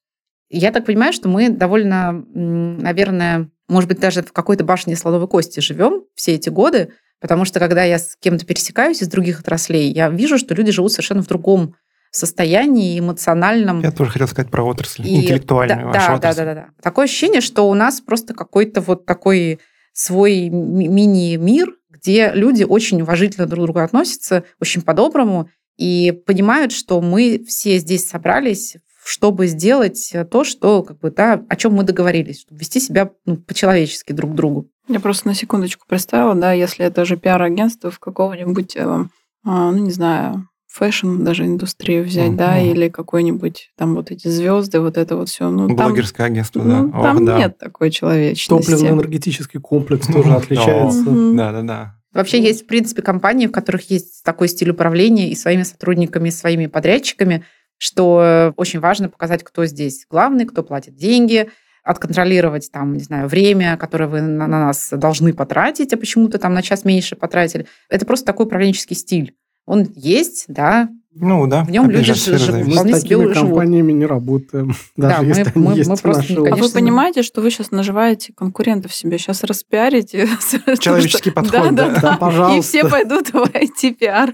Я 0.49 0.71
так 0.71 0.87
понимаю, 0.87 1.13
что 1.13 1.29
мы 1.29 1.49
довольно, 1.49 2.11
наверное, 2.33 3.51
может 3.67 3.87
быть, 3.87 3.99
даже 3.99 4.23
в 4.23 4.33
какой-то 4.33 4.63
башне 4.63 4.95
слоновой 4.95 5.27
кости 5.27 5.59
живем 5.59 6.05
все 6.15 6.33
эти 6.33 6.49
годы, 6.49 6.93
потому 7.21 7.45
что 7.45 7.59
когда 7.59 7.83
я 7.83 7.99
с 7.99 8.15
кем-то 8.19 8.43
пересекаюсь 8.43 9.03
из 9.03 9.07
других 9.07 9.39
отраслей, 9.39 9.91
я 9.91 10.09
вижу, 10.09 10.39
что 10.39 10.55
люди 10.55 10.71
живут 10.71 10.91
совершенно 10.91 11.21
в 11.21 11.27
другом 11.27 11.75
состоянии 12.09 12.97
эмоциональном. 12.97 13.81
Я 13.81 13.91
тоже 13.91 14.09
хотел 14.09 14.27
сказать 14.27 14.49
про 14.49 14.63
отрасль, 14.63 15.07
и... 15.07 15.21
интеллектуальную 15.21 15.91
да, 15.93 16.07
да, 16.07 16.15
отрасль. 16.15 16.37
Да, 16.39 16.45
да, 16.45 16.55
да, 16.55 16.61
да. 16.61 16.67
Такое 16.81 17.05
ощущение, 17.05 17.41
что 17.41 17.69
у 17.69 17.73
нас 17.75 18.01
просто 18.01 18.33
какой-то 18.33 18.81
вот 18.81 19.05
такой 19.05 19.59
свой 19.93 20.49
мини-мир, 20.49 21.75
где 22.03 22.31
люди 22.33 22.63
очень 22.63 23.01
уважительно 23.01 23.47
друг 23.47 23.63
к 23.63 23.65
другу 23.65 23.79
относятся, 23.79 24.43
очень 24.59 24.81
по-доброму, 24.81 25.49
и 25.77 26.11
понимают, 26.11 26.71
что 26.71 27.01
мы 27.01 27.43
все 27.47 27.77
здесь 27.79 28.07
собрались, 28.07 28.75
чтобы 29.05 29.47
сделать 29.47 30.13
то, 30.29 30.43
что, 30.43 30.83
как 30.83 30.99
бы, 30.99 31.11
да, 31.11 31.43
о 31.49 31.55
чем 31.55 31.73
мы 31.73 31.83
договорились, 31.83 32.41
чтобы 32.41 32.59
вести 32.59 32.79
себя 32.79 33.11
ну, 33.25 33.37
по-человечески 33.37 34.11
друг 34.11 34.31
к 34.31 34.35
другу. 34.35 34.69
Я 34.87 34.99
просто 34.99 35.27
на 35.27 35.33
секундочку 35.33 35.85
представила, 35.87 36.35
да, 36.35 36.51
если 36.51 36.85
это 36.85 37.05
же 37.05 37.17
пиар-агентство 37.17 37.89
в 37.89 37.99
какого-нибудь, 37.99 38.75
э, 38.75 39.05
ну, 39.43 39.77
не 39.77 39.91
знаю, 39.91 40.47
фэшн 40.73 41.23
даже 41.23 41.45
индустрию 41.45 42.03
взять, 42.03 42.31
mm-hmm. 42.31 42.35
да, 42.35 42.59
или 42.59 42.89
какой-нибудь 42.89 43.71
там 43.77 43.93
вот 43.93 44.09
эти 44.09 44.27
звезды, 44.27 44.79
вот 44.79 44.97
это 44.97 45.15
вот 45.15 45.29
все. 45.29 45.49
Ну, 45.51 45.67
Блогерское 45.67 46.25
там, 46.25 46.33
агентство, 46.33 46.63
ну, 46.63 46.91
да. 46.91 47.01
Там 47.01 47.17
Ох, 47.17 47.25
да. 47.25 47.37
нет 47.37 47.57
такой 47.59 47.91
человечности. 47.91 48.49
Топливно-энергетический 48.49 49.59
комплекс 49.59 50.07
тоже 50.07 50.33
отличается. 50.33 51.03
Да, 51.05 51.51
да, 51.51 51.61
да. 51.61 51.95
Вообще 52.11 52.41
есть, 52.41 52.63
в 52.63 52.67
принципе, 52.67 53.03
компании, 53.03 53.45
в 53.45 53.51
которых 53.51 53.89
есть 53.91 54.23
такой 54.23 54.47
стиль 54.47 54.71
управления 54.71 55.29
и 55.29 55.35
своими 55.35 55.63
сотрудниками, 55.63 56.29
и 56.29 56.31
своими 56.31 56.65
подрядчиками, 56.65 57.43
что 57.77 58.53
очень 58.57 58.79
важно 58.79 59.09
показать, 59.09 59.43
кто 59.43 59.65
здесь 59.65 60.05
главный, 60.09 60.45
кто 60.45 60.63
платит 60.63 60.95
деньги, 60.95 61.49
отконтролировать 61.83 62.71
там, 62.71 62.93
не 62.93 63.03
знаю, 63.03 63.27
время, 63.27 63.77
которое 63.77 64.07
вы 64.07 64.21
на, 64.21 64.47
на 64.47 64.65
нас 64.65 64.89
должны 64.91 65.33
потратить, 65.33 65.93
а 65.93 65.97
почему-то 65.97 66.39
там 66.39 66.53
на 66.53 66.63
час 66.63 66.85
меньше 66.85 67.15
потратили. 67.15 67.67
Это 67.89 68.05
просто 68.05 68.25
такой 68.25 68.45
управленческий 68.45 68.95
стиль. 68.95 69.35
Он 69.65 69.87
есть, 69.95 70.45
да. 70.47 70.89
Ну 71.15 71.45
да. 71.45 71.63
В 71.63 71.69
нем 71.69 71.89
люди 71.89 72.13
живут. 72.13 72.65
Мы 72.65 72.95
с 72.95 73.01
такими 73.01 73.31
компаниями 73.31 73.91
не 73.91 74.05
работаем. 74.05 74.73
Даже 74.97 75.21
да, 75.21 75.23
если 75.23 75.43
мы, 75.43 75.51
они 75.53 75.67
мы, 75.67 75.75
есть 75.75 75.89
мы 75.89 75.97
просто, 75.97 76.21
наши... 76.21 76.35
конечно... 76.35 76.57
А 76.57 76.67
вы 76.67 76.73
понимаете, 76.73 77.21
что 77.21 77.41
вы 77.41 77.51
сейчас 77.51 77.71
наживаете 77.71 78.33
конкурентов 78.33 78.93
себе, 78.93 79.17
сейчас 79.19 79.43
распиарите. 79.43 80.27
Человеческий 80.79 81.29
подход, 81.29 81.75
да? 81.75 81.89
Да, 81.89 81.99
да, 82.01 82.17
пожалуйста. 82.17 82.59
И 82.59 82.61
все 82.61 82.89
пойдут 82.89 83.29
в 83.29 83.35
IT-пиар. 83.35 84.33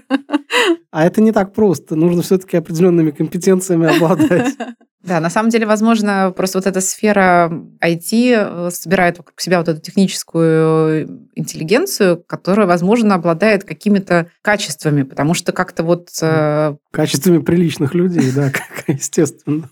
А 0.90 1.04
это 1.04 1.20
не 1.20 1.32
так 1.32 1.52
просто. 1.52 1.96
Нужно 1.96 2.22
все-таки 2.22 2.56
определенными 2.56 3.10
компетенциями 3.10 3.94
обладать. 3.94 4.56
Да, 5.02 5.18
на 5.20 5.30
самом 5.30 5.48
деле, 5.48 5.66
возможно, 5.66 6.32
просто 6.36 6.58
вот 6.58 6.66
эта 6.66 6.80
сфера 6.82 7.50
IT 7.82 8.10
э, 8.12 8.70
собирает 8.70 9.16
вокруг 9.18 9.40
себя 9.40 9.58
вот 9.58 9.68
эту 9.68 9.80
техническую 9.80 11.28
интеллигенцию, 11.34 12.22
которая, 12.26 12.66
возможно, 12.66 13.14
обладает 13.14 13.64
какими-то 13.64 14.30
качествами, 14.42 15.02
потому 15.02 15.32
что 15.32 15.52
как-то 15.52 15.84
вот... 15.84 16.10
Э, 16.20 16.76
качествами 16.90 17.38
приличных 17.38 17.94
людей, 17.94 18.30
да, 18.32 18.52
естественно. 18.88 19.70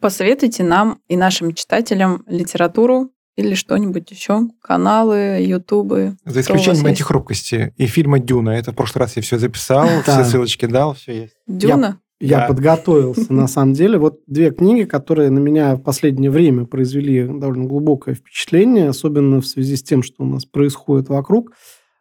Посоветуйте 0.00 0.64
нам 0.64 1.00
и 1.08 1.16
нашим 1.16 1.52
читателям 1.52 2.24
литературу 2.26 3.10
или 3.36 3.54
что-нибудь 3.54 4.10
еще, 4.10 4.48
каналы, 4.62 5.38
ютубы. 5.42 6.16
За 6.24 6.40
исключением 6.40 6.86
антихрупкости 6.86 7.74
и 7.76 7.86
фильма 7.86 8.18
«Дюна». 8.18 8.50
Это 8.50 8.72
в 8.72 8.74
прошлый 8.74 9.00
раз 9.00 9.16
я 9.16 9.22
все 9.22 9.38
записал, 9.38 9.86
все 10.02 10.24
ссылочки 10.24 10.64
дал, 10.64 10.94
все 10.94 11.22
есть. 11.22 11.34
«Дюна»? 11.46 12.00
Я 12.20 12.40
да. 12.40 12.46
подготовился, 12.48 13.32
на 13.32 13.46
самом 13.48 13.72
деле. 13.72 13.98
Вот 13.98 14.20
две 14.26 14.50
книги, 14.50 14.84
которые 14.84 15.30
на 15.30 15.38
меня 15.38 15.76
в 15.76 15.82
последнее 15.82 16.30
время 16.30 16.66
произвели 16.66 17.26
довольно 17.26 17.64
глубокое 17.64 18.14
впечатление, 18.14 18.90
особенно 18.90 19.40
в 19.40 19.46
связи 19.46 19.76
с 19.76 19.82
тем, 19.82 20.02
что 20.02 20.22
у 20.22 20.26
нас 20.26 20.44
происходит 20.44 21.08
вокруг. 21.08 21.52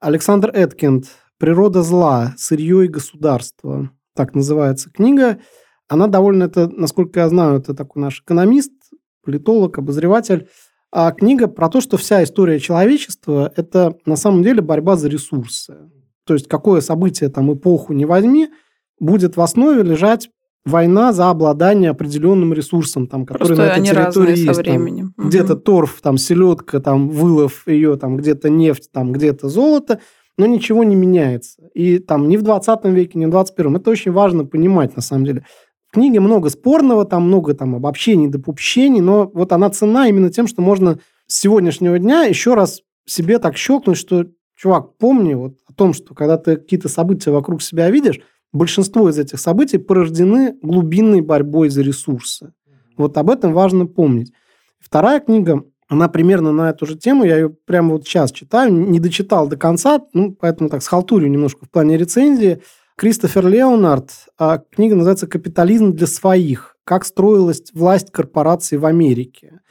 Александр 0.01 0.51
Эткинд 0.53 1.05
«Природа 1.37 1.83
зла. 1.83 2.33
Сырье 2.37 2.85
и 2.85 2.89
государство». 2.89 3.91
Так 4.13 4.35
называется 4.35 4.89
книга. 4.89 5.39
Она 5.87 6.07
довольно, 6.07 6.43
это, 6.43 6.67
насколько 6.67 7.21
я 7.21 7.29
знаю, 7.29 7.59
это 7.59 7.73
такой 7.73 8.01
наш 8.01 8.21
экономист, 8.21 8.73
политолог, 9.23 9.77
обозреватель. 9.77 10.49
А 10.91 11.11
книга 11.11 11.47
про 11.47 11.69
то, 11.69 11.79
что 11.79 11.95
вся 11.95 12.23
история 12.23 12.59
человечества– 12.59 13.53
это 13.55 13.95
на 14.05 14.17
самом 14.17 14.43
деле 14.43 14.61
борьба 14.61 14.97
за 14.97 15.07
ресурсы. 15.07 15.77
То 16.25 16.33
есть 16.33 16.49
какое 16.49 16.81
событие, 16.81 17.29
там, 17.29 17.53
эпоху 17.53 17.93
не 17.93 18.03
возьми– 18.03 18.49
будет 18.99 19.37
в 19.37 19.41
основе 19.41 19.83
лежать 19.83 20.29
война 20.65 21.13
за 21.13 21.29
обладание 21.29 21.89
определенным 21.91 22.53
ресурсом, 22.53 23.07
там, 23.07 23.25
который 23.25 23.47
Просто 23.47 23.63
на 23.63 23.67
этой 23.67 23.85
территории 23.85 24.37
есть. 24.37 24.55
Со 24.55 24.61
временем. 24.61 25.13
Там, 25.15 25.25
угу. 25.25 25.29
Где-то 25.29 25.55
торф, 25.55 25.99
там, 26.01 26.17
селедка, 26.17 26.79
там, 26.79 27.09
вылов 27.09 27.67
ее, 27.67 27.97
там, 27.97 28.17
где-то 28.17 28.49
нефть, 28.49 28.91
там, 28.91 29.11
где-то 29.11 29.49
золото, 29.49 29.99
но 30.37 30.45
ничего 30.45 30.83
не 30.83 30.95
меняется. 30.95 31.61
И 31.73 31.99
там 31.99 32.27
ни 32.27 32.37
в 32.37 32.43
20 32.43 32.85
веке, 32.85 33.19
ни 33.19 33.25
в 33.25 33.29
21. 33.29 33.77
Это 33.77 33.89
очень 33.89 34.11
важно 34.11 34.45
понимать, 34.45 34.95
на 34.95 35.01
самом 35.01 35.25
деле. 35.25 35.45
В 35.87 35.93
книге 35.93 36.19
много 36.19 36.49
спорного, 36.49 37.03
там 37.05 37.23
много 37.23 37.53
там, 37.55 37.75
обобщений, 37.75 38.27
допущений, 38.27 39.01
но 39.01 39.29
вот 39.33 39.51
она 39.51 39.69
цена 39.69 40.07
именно 40.07 40.29
тем, 40.29 40.47
что 40.47 40.61
можно 40.61 40.99
с 41.25 41.39
сегодняшнего 41.39 41.97
дня 41.97 42.23
еще 42.23 42.53
раз 42.53 42.81
себе 43.05 43.39
так 43.39 43.57
щелкнуть, 43.57 43.97
что, 43.97 44.25
чувак, 44.55 44.97
помни 44.97 45.33
вот 45.33 45.55
о 45.67 45.73
том, 45.73 45.93
что 45.93 46.13
когда 46.13 46.37
ты 46.37 46.57
какие-то 46.57 46.89
события 46.89 47.31
вокруг 47.31 47.63
себя 47.63 47.89
видишь, 47.89 48.19
большинство 48.51 49.09
из 49.09 49.17
этих 49.17 49.39
событий 49.39 49.77
порождены 49.77 50.57
глубинной 50.61 51.21
борьбой 51.21 51.69
за 51.69 51.81
ресурсы. 51.81 52.53
Вот 52.97 53.17
об 53.17 53.29
этом 53.29 53.53
важно 53.53 53.85
помнить. 53.85 54.33
Вторая 54.79 55.19
книга, 55.19 55.63
она 55.87 56.07
примерно 56.07 56.51
на 56.51 56.69
эту 56.69 56.85
же 56.85 56.97
тему, 56.97 57.23
я 57.23 57.37
ее 57.37 57.49
прямо 57.49 57.93
вот 57.93 58.05
сейчас 58.05 58.31
читаю, 58.31 58.71
не 58.73 58.99
дочитал 58.99 59.47
до 59.47 59.57
конца, 59.57 60.01
ну, 60.13 60.35
поэтому 60.39 60.69
так 60.69 60.83
схалтурю 60.83 61.27
немножко 61.27 61.65
в 61.65 61.69
плане 61.69 61.97
рецензии. 61.97 62.61
Кристофер 62.95 63.47
Леонард, 63.47 64.11
а 64.37 64.57
книга 64.57 64.95
называется 64.95 65.25
«Капитализм 65.25 65.93
для 65.93 66.05
своих. 66.05 66.75
Как 66.83 67.05
строилась 67.05 67.63
власть 67.73 68.11
корпораций 68.11 68.77
в 68.77 68.85
Америке». 68.85 69.61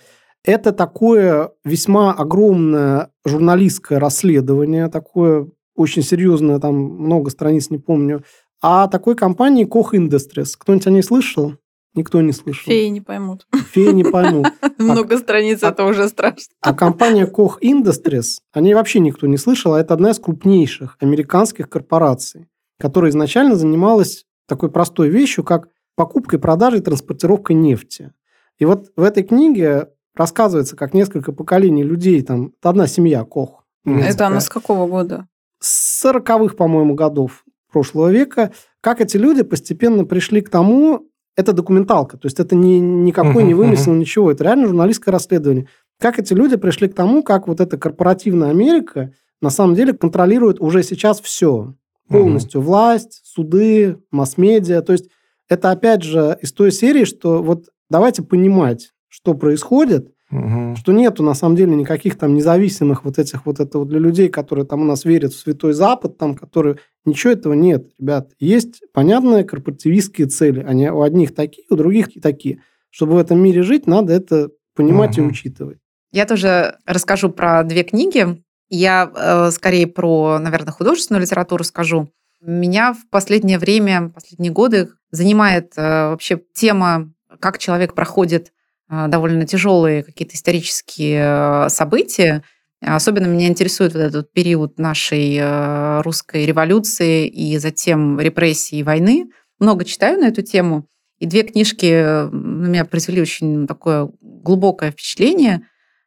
Это 0.44 0.72
такое 0.72 1.50
весьма 1.62 2.12
огромное 2.12 3.10
журналистское 3.26 3.98
расследование, 4.00 4.88
такое 4.88 5.48
очень 5.76 6.02
серьезное, 6.02 6.58
там 6.58 6.74
много 6.74 7.30
страниц, 7.30 7.68
не 7.68 7.78
помню, 7.78 8.24
а 8.60 8.88
такой 8.88 9.14
компании 9.14 9.66
Koch 9.66 9.92
Industries. 9.92 10.54
Кто-нибудь 10.58 10.86
о 10.86 10.90
ней 10.90 11.02
слышал? 11.02 11.54
Никто 11.94 12.20
не 12.20 12.32
слышал. 12.32 12.64
Феи 12.64 12.88
не 12.88 13.00
поймут. 13.00 13.46
Феи 13.72 13.90
не 13.92 14.04
поймут. 14.04 14.48
Много 14.78 15.18
страниц, 15.18 15.62
это 15.62 15.84
уже 15.84 16.08
страшно. 16.08 16.54
А 16.60 16.74
компания 16.74 17.26
Koch 17.26 17.60
Industries, 17.62 18.38
о 18.52 18.60
ней 18.60 18.74
вообще 18.74 19.00
никто 19.00 19.26
не 19.26 19.36
слышал, 19.36 19.74
а 19.74 19.80
это 19.80 19.94
одна 19.94 20.10
из 20.10 20.18
крупнейших 20.18 20.96
американских 21.00 21.68
корпораций, 21.68 22.48
которая 22.78 23.10
изначально 23.10 23.56
занималась 23.56 24.26
такой 24.46 24.70
простой 24.70 25.08
вещью, 25.08 25.44
как 25.44 25.68
покупкой, 25.96 26.38
продажей, 26.38 26.80
транспортировкой 26.80 27.56
нефти. 27.56 28.12
И 28.58 28.64
вот 28.64 28.92
в 28.96 29.02
этой 29.02 29.24
книге 29.24 29.88
рассказывается, 30.14 30.76
как 30.76 30.94
несколько 30.94 31.32
поколений 31.32 31.82
людей, 31.82 32.22
там, 32.22 32.52
одна 32.62 32.86
семья 32.86 33.24
Кох. 33.24 33.64
Это 33.84 34.26
она 34.26 34.40
с 34.40 34.48
какого 34.48 34.86
года? 34.86 35.26
С 35.60 36.04
40-х, 36.04 36.54
по-моему, 36.54 36.94
годов 36.94 37.44
прошлого 37.70 38.10
века, 38.10 38.52
как 38.80 39.00
эти 39.00 39.16
люди 39.16 39.42
постепенно 39.42 40.04
пришли 40.04 40.40
к 40.40 40.50
тому, 40.50 41.08
это 41.36 41.52
документалка, 41.52 42.16
то 42.16 42.26
есть 42.26 42.40
это 42.40 42.56
не, 42.56 42.80
никакой 42.80 43.44
не 43.44 43.54
вымысел, 43.54 43.94
ничего, 43.94 44.32
это 44.32 44.42
реально 44.44 44.66
журналистское 44.66 45.12
расследование. 45.12 45.68
Как 46.00 46.18
эти 46.18 46.32
люди 46.32 46.56
пришли 46.56 46.88
к 46.88 46.94
тому, 46.94 47.22
как 47.22 47.46
вот 47.46 47.60
эта 47.60 47.76
корпоративная 47.76 48.50
Америка 48.50 49.12
на 49.40 49.50
самом 49.50 49.74
деле 49.74 49.92
контролирует 49.92 50.60
уже 50.60 50.82
сейчас 50.82 51.20
все. 51.20 51.74
Полностью 52.08 52.60
власть, 52.60 53.20
суды, 53.24 53.98
масс-медиа. 54.10 54.80
То 54.82 54.92
есть 54.92 55.10
это 55.48 55.70
опять 55.70 56.02
же 56.02 56.38
из 56.40 56.52
той 56.52 56.72
серии, 56.72 57.04
что 57.04 57.42
вот 57.42 57.66
давайте 57.90 58.22
понимать, 58.22 58.92
что 59.08 59.34
происходит, 59.34 60.12
Угу. 60.30 60.76
Что 60.76 60.92
нету 60.92 61.22
на 61.22 61.34
самом 61.34 61.56
деле 61.56 61.74
никаких 61.74 62.18
там 62.18 62.34
независимых 62.34 63.04
вот 63.04 63.18
этих 63.18 63.46
вот 63.46 63.60
это 63.60 63.78
вот 63.78 63.88
для 63.88 63.98
людей, 63.98 64.28
которые 64.28 64.66
там 64.66 64.82
у 64.82 64.84
нас 64.84 65.04
верят 65.04 65.32
в 65.32 65.38
Святой 65.38 65.72
Запад, 65.72 66.18
там, 66.18 66.34
которые... 66.34 66.78
Ничего 67.04 67.32
этого 67.32 67.54
нет, 67.54 67.90
ребят. 67.98 68.32
Есть 68.38 68.82
понятные 68.92 69.44
корпоративистские 69.44 70.26
цели. 70.26 70.62
Они 70.62 70.90
у 70.90 71.00
одних 71.00 71.34
такие, 71.34 71.66
у 71.70 71.76
других 71.76 72.08
такие. 72.20 72.60
Чтобы 72.90 73.14
в 73.14 73.18
этом 73.18 73.40
мире 73.40 73.62
жить, 73.62 73.86
надо 73.86 74.12
это 74.12 74.50
понимать 74.74 75.18
угу. 75.18 75.26
и 75.26 75.30
учитывать. 75.30 75.78
Я 76.12 76.26
тоже 76.26 76.76
расскажу 76.86 77.30
про 77.30 77.62
две 77.64 77.82
книги. 77.82 78.42
Я 78.68 79.10
э, 79.14 79.50
скорее 79.50 79.86
про, 79.86 80.38
наверное, 80.38 80.72
художественную 80.72 81.22
литературу 81.22 81.64
скажу. 81.64 82.10
Меня 82.40 82.92
в 82.92 83.08
последнее 83.10 83.58
время, 83.58 84.10
последние 84.10 84.52
годы 84.52 84.90
занимает 85.10 85.72
э, 85.76 86.10
вообще 86.10 86.40
тема, 86.54 87.12
как 87.40 87.58
человек 87.58 87.94
проходит 87.94 88.52
довольно 88.88 89.46
тяжелые 89.46 90.02
какие-то 90.02 90.34
исторические 90.34 91.66
э, 91.66 91.68
события. 91.68 92.42
Особенно 92.80 93.26
меня 93.26 93.48
интересует 93.48 93.92
вот 93.94 94.00
этот 94.00 94.32
период 94.32 94.78
нашей 94.78 95.36
э, 95.36 96.00
русской 96.02 96.46
революции 96.46 97.26
и 97.26 97.58
затем 97.58 98.18
репрессии 98.20 98.78
и 98.78 98.82
войны. 98.82 99.30
Много 99.58 99.84
читаю 99.84 100.20
на 100.20 100.28
эту 100.28 100.42
тему. 100.42 100.86
И 101.18 101.26
две 101.26 101.42
книжки 101.42 102.30
на 102.30 102.68
меня 102.68 102.84
произвели 102.84 103.20
очень 103.20 103.66
такое 103.66 104.10
глубокое 104.20 104.92
впечатление. 104.92 105.62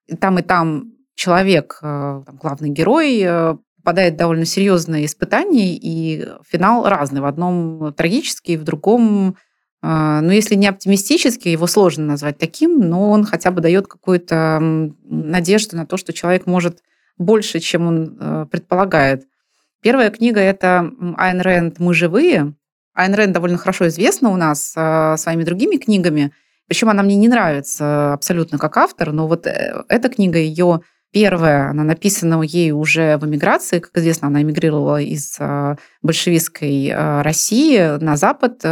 И 0.08 0.16
там 0.16 0.40
и 0.40 0.42
там 0.42 0.94
человек, 1.16 1.80
э, 1.84 2.24
там, 2.26 2.38
главный 2.38 2.70
герой, 2.70 3.28
попадает 3.78 4.14
в 4.14 4.18
довольно 4.18 4.46
серьезные 4.46 5.06
испытания, 5.06 5.76
и 5.76 6.28
финал 6.48 6.88
разный. 6.88 7.22
В 7.22 7.26
одном 7.26 7.94
трагический, 7.94 8.56
в 8.56 8.64
другом 8.64 9.30
а, 9.30 9.34
ну, 9.84 10.30
если 10.30 10.56
не 10.56 10.68
оптимистический, 10.68 11.52
его 11.52 11.66
сложно 11.66 12.06
назвать 12.06 12.38
таким, 12.38 12.80
но 12.80 13.10
он 13.10 13.26
хотя 13.26 13.50
бы 13.50 13.62
дает 13.62 13.88
какую-то 13.88 14.60
надежду 15.04 15.76
на 15.76 15.88
то, 15.88 15.98
что 15.98 16.14
человек 16.14 16.46
может 16.46 16.84
больше, 17.22 17.60
чем 17.60 17.88
он 17.88 18.18
э, 18.20 18.46
предполагает. 18.50 19.26
Первая 19.82 20.10
книга– 20.10 20.40
это 20.42 20.92
Айн 21.18 21.42
Рэнд 21.42 21.80
«Мы 21.80 21.94
живые». 21.94 22.54
Айн 22.94 23.14
Рэнд 23.14 23.34
довольно 23.34 23.58
хорошо 23.58 23.88
известна 23.88 24.30
у 24.30 24.36
нас 24.36 24.74
а, 24.76 25.18
своими 25.18 25.44
другими 25.44 25.78
книгами, 25.78 26.34
причем 26.68 26.90
она 26.90 27.04
мне 27.04 27.16
не 27.16 27.30
нравится 27.30 28.14
абсолютно 28.14 28.58
как 28.58 28.78
автор, 28.78 29.12
но 29.12 29.28
вот 29.28 29.48
э, 29.48 29.84
эта 29.88 30.10
книга 30.10 30.38
ее 30.38 30.82
первая, 31.12 31.70
она 31.70 31.84
написана 31.84 32.42
ей 32.42 32.72
уже 32.72 33.18
в 33.18 33.26
эмиграции. 33.26 33.80
Как 33.80 33.98
известно, 33.98 34.28
она 34.28 34.42
эмигрировала 34.42 35.02
из 35.02 35.36
а, 35.40 35.78
большевистской 36.02 36.94
России 37.22 37.98
на 38.02 38.18
Запад, 38.18 38.64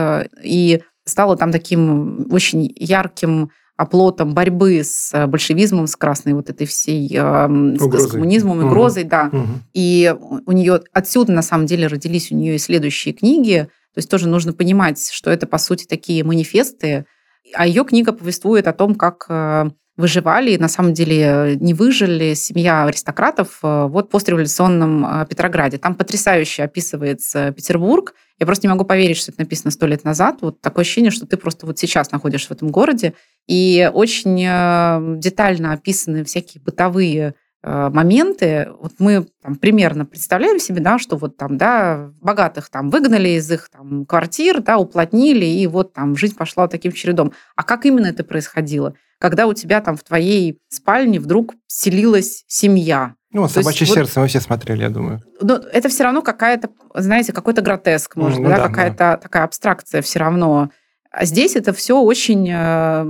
и 0.43 0.81
стало 1.09 1.35
там 1.35 1.51
таким 1.51 2.27
очень 2.31 2.73
ярким 2.75 3.51
оплотом 3.79 4.33
борьбы 4.33 4.83
с 4.83 5.11
э, 5.13 5.25
большевизмом, 5.25 5.87
с 5.87 5.95
красной 5.95 6.33
вот 6.33 6.49
этой 6.49 6.67
всей 6.67 7.07
э, 7.07 7.77
с 7.77 8.07
коммунизмом, 8.11 8.65
угрозой, 8.65 9.03
угу. 9.03 9.09
да. 9.09 9.29
Угу. 9.31 9.47
И 9.73 10.13
у 10.45 10.51
нее 10.51 10.81
отсюда 10.91 11.31
на 11.31 11.41
самом 11.41 11.65
деле 11.65 11.87
родились 11.87 12.29
у 12.29 12.35
нее 12.35 12.55
и 12.55 12.59
следующие 12.59 13.13
книги. 13.13 13.69
То 13.93 13.99
есть 13.99 14.09
тоже 14.09 14.27
нужно 14.27 14.51
понимать, 14.51 15.09
что 15.09 15.31
это 15.31 15.47
по 15.47 15.57
сути 15.57 15.85
такие 15.85 16.25
манифесты. 16.25 17.05
А 17.53 17.65
ее 17.65 17.85
книга 17.85 18.11
повествует 18.11 18.67
о 18.67 18.73
том, 18.73 18.95
как 18.95 19.25
э, 19.29 19.69
выживали, 19.99 20.55
на 20.55 20.69
самом 20.69 20.93
деле 20.93 21.57
не 21.59 21.73
выжили 21.73 22.33
семья 22.33 22.85
аристократов 22.85 23.59
э, 23.61 23.85
вот 23.87 24.09
постреволюционном 24.09 25.05
э, 25.05 25.25
Петрограде. 25.27 25.77
Там 25.77 25.93
потрясающе 25.93 26.63
описывается 26.63 27.51
Петербург. 27.51 28.13
Я 28.39 28.45
просто 28.45 28.65
не 28.65 28.71
могу 28.71 28.85
поверить, 28.85 29.17
что 29.17 29.33
это 29.33 29.41
написано 29.41 29.71
сто 29.71 29.87
лет 29.87 30.05
назад. 30.05 30.37
Вот 30.39 30.61
такое 30.61 30.83
ощущение, 30.83 31.11
что 31.11 31.27
ты 31.27 31.35
просто 31.35 31.65
вот 31.65 31.79
сейчас 31.79 32.11
находишься 32.11 32.47
в 32.47 32.51
этом 32.51 32.69
городе. 32.69 33.13
И 33.45 33.91
очень 33.93 34.41
э, 34.41 35.19
детально 35.19 35.73
описаны 35.73 36.23
всякие 36.23 36.63
бытовые 36.63 37.35
моменты, 37.61 38.69
вот 38.79 38.93
мы 38.99 39.27
там, 39.43 39.57
примерно 39.57 40.05
представляем 40.05 40.59
себе, 40.59 40.79
да, 40.79 40.97
что 40.97 41.17
вот 41.17 41.35
там, 41.35 41.57
да, 41.57 42.09
богатых 42.21 42.69
там 42.69 42.89
выгнали 42.89 43.27
из 43.27 43.51
их 43.51 43.67
там 43.67 44.05
квартир, 44.05 44.61
да, 44.61 44.77
уплотнили, 44.77 45.45
и 45.45 45.67
вот 45.67 45.91
там 45.91 46.15
жизнь 46.15 46.37
пошла 46.37 46.69
таким 46.69 46.93
чередом. 46.93 47.33
А 47.57 47.63
как 47.63 47.85
именно 47.85 48.07
это 48.07 48.23
происходило? 48.23 48.95
Когда 49.19 49.47
у 49.47 49.53
тебя 49.53 49.81
там 49.81 49.95
в 49.95 50.03
твоей 50.03 50.59
спальне 50.69 51.19
вдруг 51.19 51.53
селилась 51.67 52.43
семья. 52.47 53.15
Ну, 53.31 53.41
вот 53.41 53.51
«Собачье 53.51 53.85
есть, 53.85 53.93
сердце» 53.93 54.13
вот, 54.15 54.23
мы 54.23 54.27
все 54.27 54.39
смотрели, 54.39 54.81
я 54.81 54.89
думаю. 54.89 55.21
Но 55.41 55.55
это 55.55 55.87
все 55.89 56.03
равно 56.03 56.21
какая-то, 56.21 56.69
знаете, 56.95 57.31
какой-то 57.31 57.61
гротеск, 57.61 58.15
может 58.15 58.39
ну, 58.39 58.49
да, 58.49 58.57
да, 58.57 58.67
какая-то 58.67 58.97
да. 58.97 59.17
такая 59.17 59.43
абстракция 59.43 60.01
все 60.01 60.19
равно. 60.19 60.71
А 61.11 61.25
здесь 61.25 61.55
это 61.55 61.73
все 61.73 61.99
очень 62.01 62.49
э, 62.51 63.05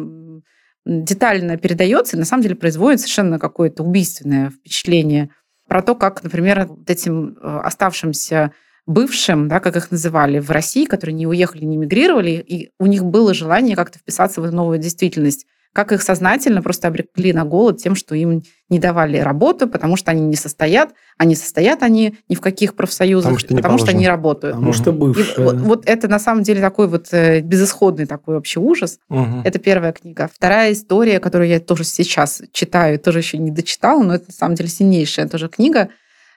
детально 0.86 1.57
передается, 1.57 2.16
и 2.18 2.20
на 2.20 2.26
самом 2.26 2.43
деле 2.43 2.55
производит 2.55 2.99
совершенно 2.99 3.39
какое-то 3.39 3.84
убийственное 3.84 4.49
впечатление 4.49 5.30
про 5.70 5.82
то, 5.82 5.95
как, 5.95 6.24
например, 6.24 6.66
вот 6.66 6.89
этим 6.89 7.38
э, 7.41 7.60
оставшимся 7.64 8.51
бывшим, 8.88 9.47
да, 9.47 9.60
как 9.60 9.78
их 9.78 9.91
называли, 9.91 10.39
в 10.39 10.49
России, 10.49 10.86
которые 10.86 11.16
не 11.16 11.28
уехали, 11.28 11.64
не 11.64 11.78
мигрировали, 11.78 12.32
и 12.32 12.72
у 12.80 12.88
них 12.88 13.05
было 13.05 13.34
желание 13.34 13.76
как-то 13.76 13.99
вписаться 13.99 14.41
в 14.41 14.51
новую 14.51 14.80
действительность 14.80 15.45
как 15.74 15.91
их 15.91 16.01
сознательно 16.01 16.61
просто 16.61 16.88
обрекли 16.88 17.32
на 17.32 17.45
голод 17.45 17.78
тем, 17.78 17.95
что 17.95 18.15
им 18.15 18.41
не 18.70 18.80
давали 18.80 19.17
работу, 19.17 19.67
потому 19.67 19.97
что 19.97 20.11
они 20.11 20.22
не 20.22 20.36
состоят, 20.36 20.93
а 21.17 21.26
не 21.26 21.36
состоят 21.36 21.84
они 21.84 22.17
ни 22.28 22.36
в 22.36 22.41
каких 22.41 22.76
профсоюзах, 22.76 23.34
потому 23.34 23.39
что, 23.39 23.55
потому 23.55 23.78
что 23.78 23.91
они 23.91 24.07
работают. 24.07 24.55
Потому 24.55 24.74
что 24.74 24.91
бывшие. 24.91 25.36
И 25.36 25.41
вот, 25.41 25.55
вот 25.57 25.89
это 25.89 26.07
на 26.07 26.20
самом 26.20 26.43
деле 26.43 26.61
такой 26.61 26.88
вот 26.88 27.07
э, 27.11 27.41
безысходный 27.41 28.05
такой 28.05 28.36
вообще 28.36 28.59
ужас. 28.59 28.99
Угу. 29.09 29.41
Это 29.43 29.59
первая 29.59 29.93
книга. 29.93 30.30
Вторая 30.34 30.74
история, 30.74 31.20
которую 31.20 31.49
я 31.49 31.59
тоже 31.59 31.84
сейчас 31.84 32.41
читаю, 32.51 32.99
тоже 32.99 33.20
еще 33.20 33.38
не 33.38 33.51
дочитала, 33.51 34.01
но 34.01 34.15
это 34.15 34.26
на 34.28 34.34
самом 34.34 34.55
деле 34.55 34.70
сильнейшая 34.70 35.28
тоже 35.28 35.49
книга. 35.49 35.89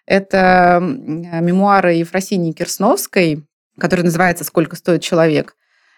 Это 0.06 0.78
мемуары 0.82 1.94
Ефросинии 1.94 2.52
Кирсновской, 2.52 3.44
которая 3.78 4.04
называется 4.04 4.44
«Сколько 4.44 4.76
стоит 4.76 5.00
человек». 5.00 5.54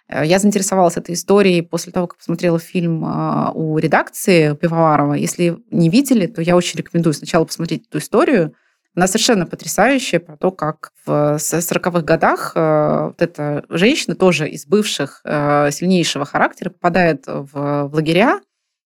Э, 0.08 0.24
я 0.24 0.38
заинтересовалась 0.38 0.96
этой 0.96 1.14
историей 1.14 1.62
после 1.62 1.92
того, 1.92 2.06
как 2.06 2.18
посмотрела 2.18 2.58
фильм 2.58 3.04
а, 3.04 3.52
у 3.54 3.78
редакции 3.78 4.54
Пивоварова. 4.54 5.14
Если 5.14 5.58
не 5.70 5.88
видели, 5.88 6.26
то 6.26 6.42
я 6.42 6.56
очень 6.56 6.78
рекомендую 6.78 7.14
сначала 7.14 7.44
посмотреть 7.44 7.86
эту 7.88 7.98
историю. 7.98 8.54
Она 8.96 9.08
совершенно 9.08 9.44
потрясающая 9.44 10.20
про 10.20 10.36
то, 10.36 10.52
как 10.52 10.92
в 11.04 11.36
40-х 11.38 12.00
годах 12.02 12.52
э, 12.54 13.06
вот 13.08 13.20
эта 13.20 13.64
женщина, 13.68 14.14
тоже 14.14 14.48
из 14.48 14.66
бывших 14.66 15.20
э, 15.24 15.70
сильнейшего 15.72 16.24
характера, 16.24 16.70
попадает 16.70 17.24
в 17.26 17.90
лагеря, 17.92 18.40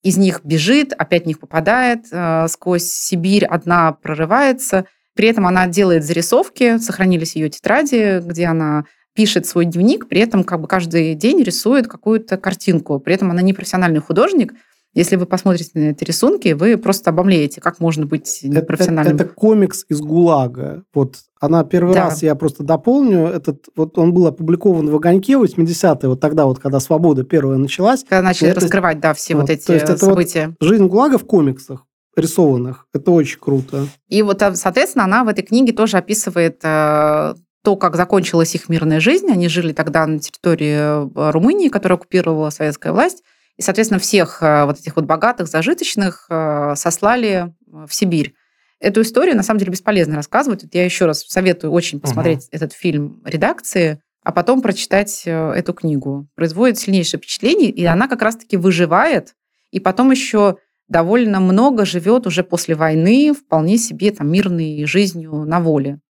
из 0.05 0.17
них 0.17 0.43
бежит, 0.45 0.93
опять 0.93 1.25
в 1.25 1.27
них 1.27 1.41
попадает, 1.41 2.07
сквозь 2.49 2.85
Сибирь 2.85 3.45
одна 3.45 3.93
прорывается. 3.93 4.85
При 5.17 5.27
этом 5.27 5.45
она 5.49 5.67
делает 5.67 6.05
зарисовки, 6.05 6.79
сохранились 6.79 7.35
ее 7.35 7.51
тетради, 7.51 8.21
где 8.21 8.47
она 8.47 8.85
пишет 9.19 9.47
свой 9.47 9.64
дневник, 9.64 10.07
при 10.07 10.21
этом 10.21 10.45
как 10.45 10.61
бы 10.61 10.69
каждый 10.69 11.16
день 11.16 11.43
рисует 11.43 11.89
какую-то 11.89 12.37
картинку. 12.37 13.01
При 13.01 13.14
этом 13.14 13.33
она 13.33 13.43
не 13.43 13.53
профессиональный 13.53 13.99
художник, 13.99 14.55
если 14.95 15.16
вы 15.16 15.27
посмотрите 15.27 15.71
на 15.75 15.91
эти 15.91 16.05
рисунки, 16.05 16.53
вы 16.53 16.77
просто 16.77 17.11
обомлеете, 17.11 17.61
как 17.61 17.81
можно 17.81 18.07
быть 18.07 18.39
непрофессиональным. 18.45 19.16
Это, 19.16 19.25
это, 19.25 19.33
это 19.33 19.35
комикс 19.35 19.85
из 19.89 20.01
ГУЛАГа. 20.01 20.85
Вот 20.95 21.16
она 21.41 21.64
первый 21.64 21.95
да. 21.95 22.05
раз, 22.05 22.23
я 22.23 22.37
просто 22.37 22.62
дополню, 22.62 23.27
этот, 23.27 23.66
вот 23.75 23.99
он 23.99 24.14
был 24.14 24.29
опубликован 24.29 24.89
в 24.89 24.95
«Огоньке» 24.95 25.33
80-е, 25.33 26.09
вот 26.11 26.21
тогда 26.21 26.47
вот, 26.47 26.61
когда 26.61 26.79
«Свобода» 26.79 27.25
первая 27.25 27.59
началась. 27.59 28.05
Когда 28.05 28.23
начали 28.23 28.51
это, 28.51 28.61
раскрывать, 28.61 29.01
да, 29.01 29.14
все 29.14 29.35
вот, 29.35 29.43
вот 29.43 29.51
эти 29.51 29.66
то 29.66 29.73
есть 29.73 29.85
это 29.85 29.99
события. 29.99 30.55
Вот 30.61 30.69
жизнь 30.69 30.87
ГУЛАГа 30.87 31.19
в 31.19 31.25
комиксах 31.25 31.87
рисованных. 32.16 32.87
Это 32.95 33.11
очень 33.11 33.41
круто. 33.41 33.89
И 34.07 34.23
вот, 34.23 34.41
а, 34.43 34.55
соответственно, 34.55 35.07
она 35.07 35.25
в 35.25 35.29
этой 35.29 35.43
книге 35.43 35.73
тоже 35.73 35.97
описывает 35.97 36.61
э, 36.62 37.35
то, 37.63 37.77
как 37.77 37.97
закончилась 37.97 38.55
их 38.55 38.69
мирная 38.69 39.01
жизнь. 39.01 39.31
Они 39.31 39.49
жили 39.49 39.73
тогда 39.73 40.07
на 40.07 40.19
территории 40.19 41.07
э, 41.07 41.31
Румынии, 41.31 41.69
которую 41.69 41.97
оккупировала 41.97 42.51
советская 42.51 42.93
власть. 42.93 43.23
И, 43.57 43.63
соответственно, 43.63 43.99
всех 43.99 44.43
э, 44.43 44.65
вот 44.65 44.79
этих 44.79 44.97
вот 44.97 45.05
богатых, 45.05 45.49
зажиточных 45.49 46.27
э, 46.31 46.75
сослали 46.77 47.53
в 47.67 47.93
Сибирь. 47.93 48.35
Эту 48.81 49.03
историю, 49.03 49.37
на 49.37 49.43
самом 49.43 49.59
деле, 49.59 49.73
бесполезно 49.73 50.15
рассказывать. 50.17 50.63
Вот 50.63 50.75
я 50.75 50.85
еще 50.85 51.07
раз 51.07 51.25
советую 51.27 51.73
очень 51.73 52.01
посмотреть 52.01 52.45
угу. 52.45 52.49
этот 52.53 52.73
фильм 52.73 53.21
редакции, 53.25 54.01
а 54.23 54.31
потом 54.31 54.63
прочитать 54.63 55.23
эту 55.25 55.73
книгу. 55.73 56.29
Производит 56.37 56.79
сильнейшее 56.79 57.19
впечатление, 57.19 57.71
и 57.71 57.85
она 57.85 58.07
как 58.07 58.23
раз-таки 58.23 58.57
выживает, 58.57 59.35
и 59.73 59.81
потом 59.81 60.13
еще 60.13 60.59
довольно 60.87 61.41
много 61.41 61.85
живет 61.85 62.27
уже 62.27 62.45
после 62.45 62.77
войны 62.77 63.33
вполне 63.35 63.79
себе 63.79 64.13
там 64.13 64.31
мирной 64.31 64.85
жизнью 64.87 65.45
на 65.45 65.61
воле. 65.61 66.01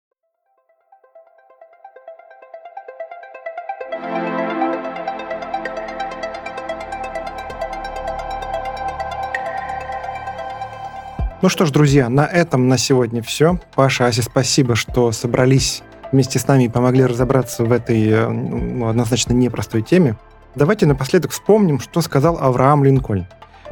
Ну 11.40 11.48
что 11.48 11.66
ж, 11.66 11.70
друзья, 11.70 12.08
на 12.08 12.26
этом 12.26 12.68
на 12.68 12.78
сегодня 12.78 13.22
все. 13.22 13.60
Паша, 13.76 14.06
Ася, 14.06 14.22
спасибо, 14.22 14.74
что 14.74 15.12
собрались 15.12 15.82
вместе 16.10 16.40
с 16.40 16.48
нами 16.48 16.64
и 16.64 16.68
помогли 16.68 17.04
разобраться 17.04 17.64
в 17.64 17.70
этой 17.70 18.08
э, 18.08 18.28
ну, 18.28 18.88
однозначно 18.88 19.34
непростой 19.34 19.82
теме. 19.82 20.16
Давайте 20.56 20.86
напоследок 20.86 21.30
вспомним, 21.30 21.78
что 21.78 22.00
сказал 22.00 22.38
Авраам 22.40 22.82
Линкольн. 22.82 23.26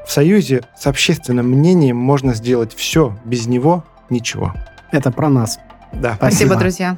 В 0.07 0.13
союзе 0.13 0.63
с 0.79 0.87
общественным 0.87 1.51
мнением 1.51 1.97
можно 1.97 2.35
сделать 2.35 2.73
все, 2.73 3.19
без 3.25 3.49
него 3.49 3.85
ничего. 4.11 4.55
Это 4.93 5.11
про 5.11 5.29
нас. 5.29 5.59
Да. 5.93 6.15
Спасибо, 6.15 6.37
спасибо 6.37 6.57
друзья. 6.57 6.97